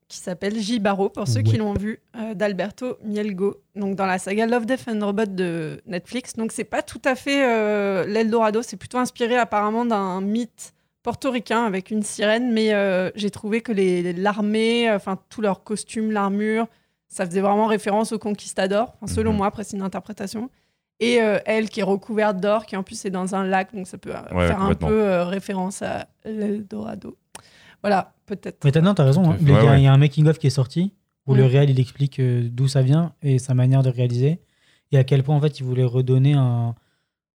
[0.08, 0.78] qui s'appelle J.
[0.78, 4.86] Barreau, pour ceux qui l'ont vu, euh, d'Alberto Mielgo, donc dans la saga Love, Death
[4.86, 6.34] and Robot de Netflix.
[6.34, 11.64] Donc c'est pas tout à fait euh, l'Eldorado, c'est plutôt inspiré apparemment d'un mythe portoricain
[11.64, 13.72] avec une sirène, mais euh, j'ai trouvé que
[14.20, 16.66] l'armée, enfin tous leurs costumes, l'armure,
[17.08, 19.36] ça faisait vraiment référence aux conquistadors, enfin, selon Mhm.
[19.38, 20.50] moi, après c'est une interprétation.
[21.02, 23.86] Et euh, elle qui est recouverte d'or, qui en plus est dans un lac, donc
[23.86, 27.16] ça peut euh, Ouais, faire un peu euh, référence à l'Eldorado.
[27.82, 28.64] Voilà, peut-être.
[28.64, 29.30] Mais t'as non, t'as raison.
[29.32, 29.36] Hein.
[29.40, 29.80] Il y a- Ouais, ouais.
[29.80, 30.92] il y a un making-of qui est sorti
[31.26, 34.40] où le réel il explique euh, d'où ça vient et sa manière de réaliser
[34.92, 36.74] et à quel point en fait il voulait redonner un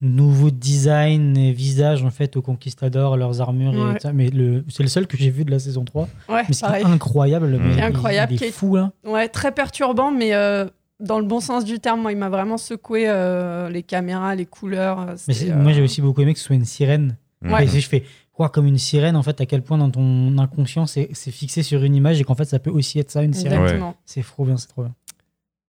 [0.01, 3.93] nouveau design et visage en fait aux conquistadors, leurs armures et Ouais.
[3.95, 4.13] tout ça.
[4.13, 6.09] Mais le, c'est le seul que j'ai vu de la saison 3.
[6.29, 7.47] Ouais, Mais c'est incroyable.
[7.47, 7.63] Le Mm.
[7.63, 8.91] mec, C'est il- incroyable, Il, est est- fou là.
[9.05, 10.67] Ouais, très perturbant, mais euh,
[11.03, 12.01] dans le bon sens du terme.
[12.01, 15.01] Moi, il m'a vraiment secoué euh, les caméras, les couleurs.
[15.01, 17.17] euh, Mais euh, moi j'ai aussi beaucoup aimé que ce soit une sirène.
[17.45, 17.65] Ouais.
[17.65, 20.39] Et si je fais quoi comme une sirène en fait à quel point dans ton
[20.39, 23.35] inconscient c'est fixé sur une image et qu'en fait ça peut aussi être ça une
[23.35, 23.93] sirène.
[24.07, 24.95] C'est trop bien, c'est trop bien.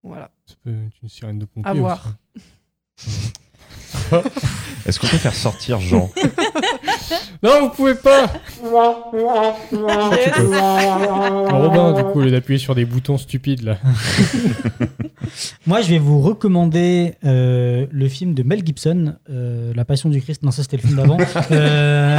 [0.03, 0.29] Voilà.
[0.45, 1.69] Ça peut être une sirène de pompier.
[1.69, 2.13] À voir.
[4.85, 6.09] Est-ce qu'on peut faire sortir Jean?
[7.43, 8.31] Non, vous pouvez pas
[11.51, 13.77] Robin, du coup, au lieu d'appuyer sur des boutons stupides là.
[15.67, 20.21] Moi, je vais vous recommander euh, le film de Mel Gibson, euh, La Passion du
[20.21, 20.43] Christ.
[20.43, 21.17] Non, ça c'était le film d'avant.
[21.51, 22.17] Euh,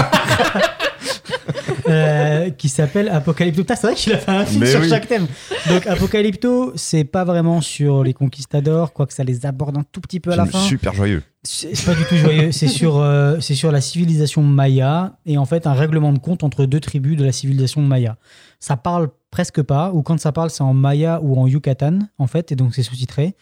[1.89, 3.63] euh, qui s'appelle Apocalypto.
[3.63, 4.89] Putain, C'est vrai qu'il a fait un film Mais sur oui.
[4.89, 5.27] chaque thème.
[5.69, 10.21] Donc Apocalypto, c'est pas vraiment sur les conquistadors, quoique ça les aborde un tout petit
[10.21, 10.59] peu à la fin.
[10.61, 11.23] super joyeux.
[11.47, 12.53] C'est pas du tout joyeux.
[12.53, 16.43] C'est sur, euh, c'est sur la civilisation maya et en fait un règlement de compte
[16.43, 18.17] entre deux tribus de la civilisation maya.
[18.61, 22.27] Ça parle presque pas, ou quand ça parle, c'est en maya ou en yucatan en
[22.27, 23.35] fait, et donc c'est sous-titré.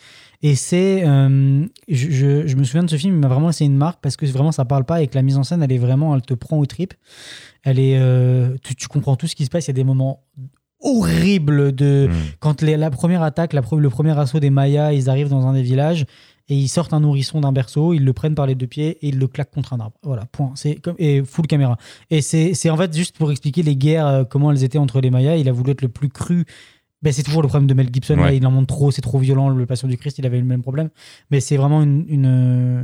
[0.43, 3.65] Et c'est, euh, je, je- je me souviens de ce film, il m'a vraiment laissé
[3.65, 5.71] une marque parce que vraiment ça parle pas et que la mise en scène, elle
[5.71, 6.95] est vraiment, elle te prend au trip.
[7.65, 9.67] Elle est, euh, tu, tu comprends tout ce qui se passe.
[9.67, 10.23] Il y a des moments
[10.81, 12.15] horribles de Mm.
[12.41, 15.53] quand les- la première attaque, la le premier assaut des Mayas, ils arrivent dans un
[15.53, 16.07] des villages
[16.49, 19.09] et ils sortent un nourrisson d'un berceau, ils le prennent par les deux pieds et
[19.09, 19.97] ils le claquent contre un arbre.
[20.03, 20.51] Voilà, point.
[20.57, 21.77] C'est comme et full caméra.
[22.11, 25.11] Et c'est en fait juste pour expliquer les guerres, euh, comment elles étaient entre les
[25.11, 25.37] Mayas.
[25.37, 26.45] Il a voulu être le plus cru.
[27.01, 28.15] Ben, c'est toujours le problème de Mel Gibson.
[28.17, 29.49] là, il en montre trop, c'est trop violent.
[29.49, 30.89] Le Passion du Christ, il avait le même problème.
[31.33, 32.83] Mais c'est vraiment une, une, euh,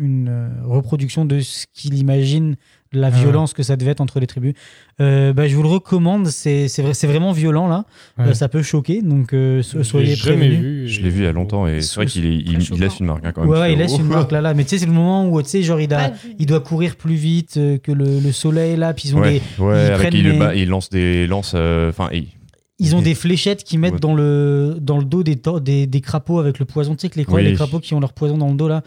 [0.00, 2.56] une, reproduction de ce qu'il imagine,
[2.92, 3.10] la Ah.
[3.10, 4.54] violence que ça devait être entre les tribus.
[5.00, 6.26] Euh, ben, je vous le recommande.
[6.28, 7.84] C'est c'est vrai- vraiment violent là.
[8.18, 8.28] Ouais.
[8.28, 9.02] Euh, ça peut choquer.
[9.02, 10.60] Donc euh, soyez l'ai jamais prévenus.
[10.60, 10.88] vu.
[10.88, 13.00] Je l'ai vu il y a longtemps et c'est vrai qu'il est- il, il laisse
[13.00, 13.50] une marque hein, quand même.
[13.50, 14.54] Ouais, ouais, il laisse une marque là, là.
[14.54, 16.12] Mais tu sais, c'est le moment où, tu sais, genre, il, a,
[16.46, 19.62] doit courir plus vite euh, que le, le soleil là, puis ils ont Ouais, des.
[19.64, 21.52] ouais, ils avec il, les- bah, il lance des lances.
[21.54, 22.28] euh, Enfin, il-
[22.78, 24.00] Ils ont des fléchettes qu'ils mettent Ouais.
[24.00, 26.94] dans le, dans le dos des, des, des crapauds avec le poison.
[26.96, 27.44] Tu sais que les, cra- Oui.
[27.44, 28.82] les crapauds qui ont leur poison dans le dos là,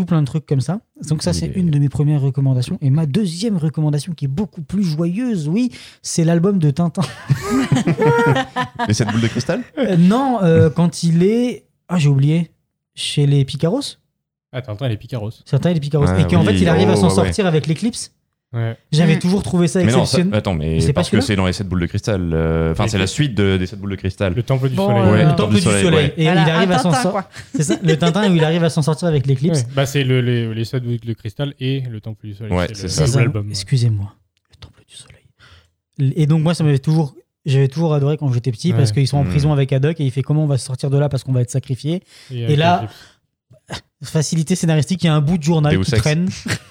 [0.00, 0.80] tout plein de trucs comme ça.
[1.08, 2.78] Donc ça, c'est une de mes premières recommandations.
[2.80, 5.70] Et ma deuxième recommandation, qui est beaucoup plus joyeuse, oui,
[6.00, 7.02] c'est l'album de Tintin.
[8.88, 11.66] Mais cette boule de cristal Euh, non, euh, quand il est...
[11.88, 12.50] Ah, j'ai oublié.
[12.94, 13.98] Chez les Picaros
[14.52, 15.30] Ah, Tintin, les Picaros.
[15.44, 16.06] Certains, les Picaros.
[16.08, 17.24] Ah et qu'en oui, fait, il arrive à oh, s'en ouais, ouais.
[17.26, 18.14] sortir avec l'éclipse.
[18.52, 18.76] Ouais.
[18.90, 20.34] J'avais toujours trouvé ça Mais non, ça- exceptionnel.
[20.34, 22.30] attends, mais c'est parce que c'est dans les 7 boules de cristal.
[22.34, 24.34] euh, Enfin, c'est la suite de- des 7 boules de cristal.
[24.34, 25.12] Le Temple du Bon, Soleil.
[25.12, 25.84] Ouais, le temple du soleil.
[25.94, 26.14] ouais.
[26.16, 27.22] Et Voilà, il arrive à s'en sortir.
[27.54, 29.60] C'est ça, le Tintin où il arrive à s'en sortir avec l'éclipse.
[29.60, 29.66] Ouais.
[29.76, 32.52] Bah, c'est le, les, les 7 boules de cristal et le Temple du Soleil.
[32.52, 33.06] Ouais, c'est ça.
[33.06, 33.20] Ça.
[33.20, 33.48] l'album.
[33.50, 34.14] Excusez-moi.
[34.50, 36.12] Le temple du soleil.
[36.16, 37.14] Et donc moi, ça m'avait toujours,
[37.46, 39.28] j'avais toujours adoré quand j'étais petit parce qu'ils sont en Mm.
[39.28, 41.32] prison avec Haddock et il fait comment on va se sortir de là parce qu'on
[41.32, 42.02] va être sacrifié.
[42.32, 42.88] Et, là,
[44.02, 46.28] facilité scénaristique, il y a un bout de journal qui traîne.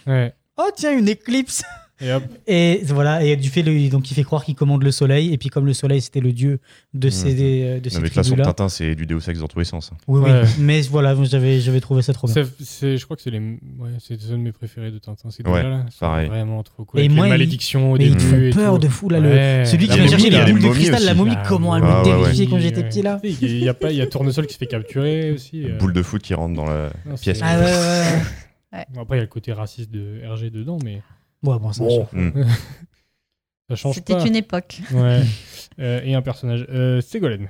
[0.07, 0.33] Ouais.
[0.59, 1.63] Oh tiens, une éclipse.
[2.01, 2.23] Et hop.
[2.47, 5.37] Et voilà, et du fait, le- donc il fait croire qu'il commande le soleil et
[5.37, 6.59] puis comme le soleil c'était le dieu
[6.93, 7.81] de ces, de Mm.
[7.83, 8.35] Non, ces mais de toute façon.
[8.37, 9.91] Tintin, c'est du Deus Ex dans tous les sens.
[10.07, 10.31] Oui, oui.
[10.59, 12.45] Mais voilà, j'avais, j'avais trouvé ça trop bien.
[12.63, 15.29] C'est- je crois que c'est les, ouais, c'est un de mes préférés de Tintin.
[15.29, 16.29] C'est Ouais, là, pareil.
[16.29, 17.01] vraiment trop cool.
[17.01, 18.51] Et Avec moi, les il- malédictions au Mais ils te début.
[18.53, 18.79] font peur tout.
[18.79, 19.19] de fou là.
[19.19, 19.65] le-.
[19.65, 20.45] Celui La qui vient chercher là.
[20.45, 23.01] les boules de cristal, la momie, Ah, comment elle ouais, me terrifiait quand j'étais petit
[23.01, 23.19] là.
[23.25, 25.31] Il y a, il y a pas, il y a Tournesol qui se fait capturer
[25.33, 25.65] aussi.
[25.65, 25.77] euh.
[25.77, 26.91] Boule de foot qui rentre dans la
[27.21, 27.39] pièce.
[27.43, 28.21] Ah ouais, ouais,
[28.73, 28.85] ouais.
[28.91, 31.01] Bon, après, il y a le côté raciste de RG dedans, mais
[31.43, 32.07] Ouais, bon, ça, Bon.
[32.11, 32.31] Mm.
[33.69, 34.25] ça change C'était pas.
[34.27, 34.81] une époque.
[34.91, 35.21] Ouais.
[35.79, 36.65] Euh, et un personnage.
[36.69, 37.47] Euh, Ségolène.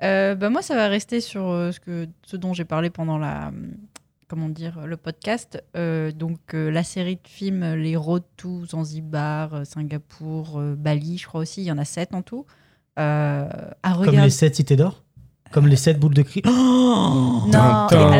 [0.00, 3.18] Euh, bah moi, ça va rester sur euh, ce, que, ce dont j'ai parlé pendant
[3.18, 3.72] la, hum,
[4.28, 5.60] comment dire, le podcast.
[5.76, 11.18] Euh, donc, euh, la série de films Les Road to Zanzibar, euh, Singapour, euh, Bali,
[11.18, 11.62] je crois aussi.
[11.62, 12.46] Il y en a sept en tout.
[13.00, 13.48] Euh,
[13.82, 14.20] à Comme regarder.
[14.22, 15.02] les 7 cités d'or?
[15.52, 16.42] Comme les 7 boules de cri.
[16.46, 16.50] Oh
[17.46, 18.10] Non, alors,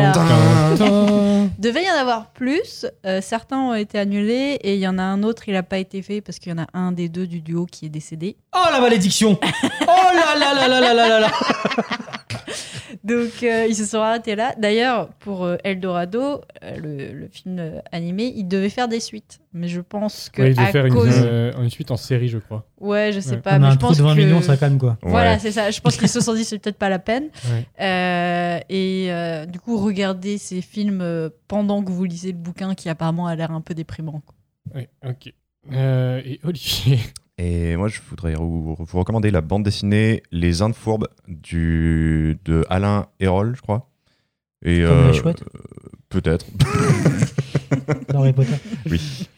[1.59, 2.85] devait y en avoir plus.
[3.05, 5.77] Euh, certains ont été annulés et il y en a un autre, il n'a pas
[5.77, 8.37] été fait parce qu'il y en a un des deux du duo qui est décédé.
[8.55, 11.31] Oh la malédiction Oh là là là là là là là là
[13.07, 14.53] Donc euh, ils se sont arrêtés là.
[14.57, 19.39] D'ailleurs, pour euh, Eldorado, euh, le, le film euh, animé, il devait faire des suites.
[19.53, 21.09] Mais je pense que Ouais, il devait à faire une, cause...
[21.23, 22.65] euh, une suite en série, je crois.
[22.79, 23.37] Ouais, je sais Ouais.
[23.41, 24.19] pas, On mais a un je trou pense de 20 que...
[24.21, 24.97] millions, ça calme quoi.
[25.01, 25.39] Voilà, Ouais.
[25.39, 25.71] c'est ça.
[25.71, 27.29] Je pense qu'ils se sont dit c'est peut-être pas la peine.
[27.45, 27.65] Ouais.
[27.79, 32.89] Euh, et euh, du coup, regardez ces films pendant que vous lisez le bouquin qui
[32.89, 34.21] apparemment a l'air un peu déprimant.
[34.25, 34.35] quoi.
[34.75, 35.33] Ouais, ok.
[35.73, 36.99] Euh, et Olivier?
[37.39, 43.07] Et moi, je voudrais vous, recommander la bande dessinée Les Indes Fourbes du, de Alain
[43.19, 43.89] Hérol, je crois.
[44.65, 46.47] Et, Comme les chouettes euh, Peut-être.
[48.09, 48.55] Dans Harry Potter.
[48.89, 49.29] oui.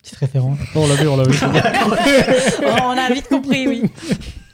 [0.00, 0.58] Petite référence.
[0.76, 1.36] on l'a vu, on l'a vu.
[1.42, 3.82] Oh, on a vite compris, oui.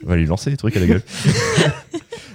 [0.04, 1.02] On va lui lancer des trucs à la gueule.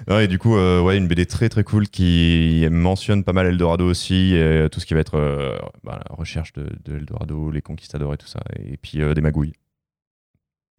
[0.07, 3.47] Non, et du coup, euh, ouais, une BD très très cool qui mentionne pas mal
[3.47, 7.51] Eldorado aussi, et tout ce qui va être euh, bah, la recherche de, de Eldorado,
[7.51, 9.53] les conquistadors et tout ça, et puis euh, des magouilles.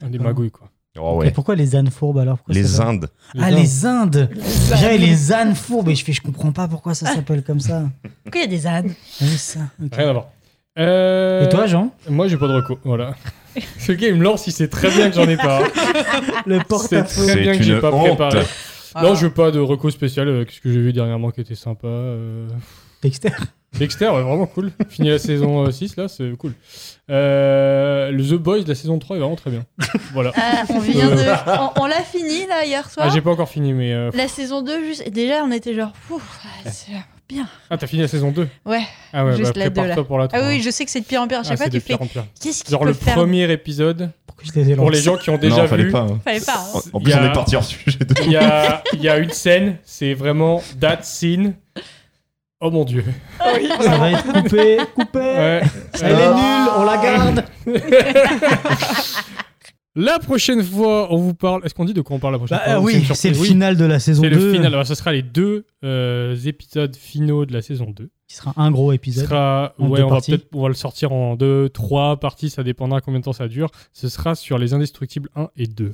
[0.09, 0.70] Des magouilles, quoi.
[1.01, 2.39] Oh Et pourquoi les ânes fourbes alors?
[2.39, 3.09] Pourquoi Les Indes.
[3.39, 4.31] Ah, les Indes
[4.74, 7.83] J'avais les ânes fourbes et je fais, je comprends pas pourquoi ça s'appelle comme ça.
[8.24, 8.95] Pourquoi il y a des ânes?
[9.20, 9.61] Ah oui, ça.
[9.93, 10.26] Rien à voir.
[10.79, 11.93] Euh, Et toi, Jean?
[12.09, 12.79] Moi, j'ai pas de reco.
[12.85, 13.14] Voilà.
[13.79, 15.62] Ce gars, il me lance, il sait très bien que j'en ai pas.
[16.47, 17.26] Le C'est porte-à-faux.
[17.26, 18.16] très bien que j'ai une pas honte.
[18.16, 18.45] préparé.
[18.95, 19.03] Ah.
[19.03, 20.28] Non, je veux pas de reco spécial.
[20.28, 22.49] euh, Qu'est-ce que j'ai vu dernièrement qui était sympa euh,
[23.03, 23.30] Dexter.
[23.78, 24.72] Dexter, ouais, vraiment cool.
[24.89, 26.55] Fini la saison euh, 6, là, c'est cool.
[27.11, 29.64] Euh, le The Boys de la saison 3 est vraiment très bien.
[30.12, 30.32] Voilà.
[30.36, 31.70] Ah, on vient de...
[31.76, 33.07] On, on l'a fini, là, hier soir.
[33.09, 33.93] Ah, j'ai pas encore fini, mais.
[33.93, 35.03] euh, La saison 2, juste...
[35.07, 35.93] et déjà, on était genre...
[36.11, 36.93] Ouf, c'est
[37.29, 37.47] bien.
[37.70, 38.81] Ah, t'as fini la saison 2 Ouais.
[39.12, 39.83] Ah ouais, juste bah, la 2, là.
[39.83, 40.41] prépare-toi pour la 3.
[40.41, 41.41] Ah oui, je sais que c'est de pire en pire.
[41.41, 42.20] À chaque Ah, fois, c'est tu de fais...
[42.41, 44.11] Qu'est-ce qu'il Genre peut le faire premier épisode,
[44.43, 46.01] je les pour les gens qui ont déjà non, fallait vu, pas.
[46.01, 46.20] hein.
[46.24, 46.64] Fallait pas.
[46.74, 46.81] hein.
[46.93, 47.99] En plus, on est parti hors sujet.
[47.99, 51.55] de- il y a, il y a une scène, c'est vraiment that scene.
[52.61, 53.05] Oh mon dieu.
[53.81, 55.18] Ça va être coupé, coupé.
[55.18, 55.62] Ouais.
[56.03, 57.45] Elle est nulle, on la garde.
[60.01, 61.65] La prochaine fois, on vous parle.
[61.65, 63.31] Est-ce qu'on dit de quoi on parle la prochaine Bah, fois euh, ou oui, c'est
[63.31, 64.37] le final de la saison C'est 2.
[64.37, 64.73] le final.
[64.73, 68.09] Alors, ce sera les deux euh, épisodes finaux de la saison 2.
[68.29, 69.25] Qui sera un gros épisode.
[69.25, 70.21] sera, ouais, on va
[70.53, 73.71] on va le sortir en deux, trois parties, ça dépendra combien de temps ça dure.
[73.93, 75.93] Ce sera sur les Indestructibles 1 et 2.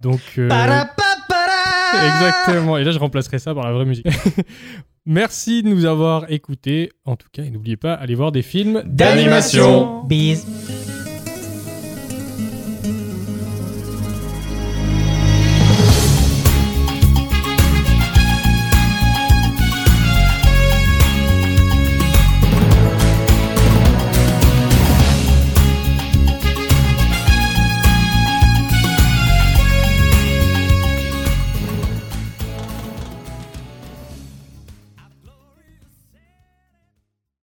[0.00, 0.48] Donc, euh,
[1.94, 2.76] exactement.
[2.76, 4.08] Et là, je remplacerai ça par la vraie musique.
[5.06, 6.90] Merci de nous avoir écoutés.
[7.04, 10.02] En tout cas, et n'oubliez pas, allez voir des films D'animation.
[10.06, 10.44] Bis.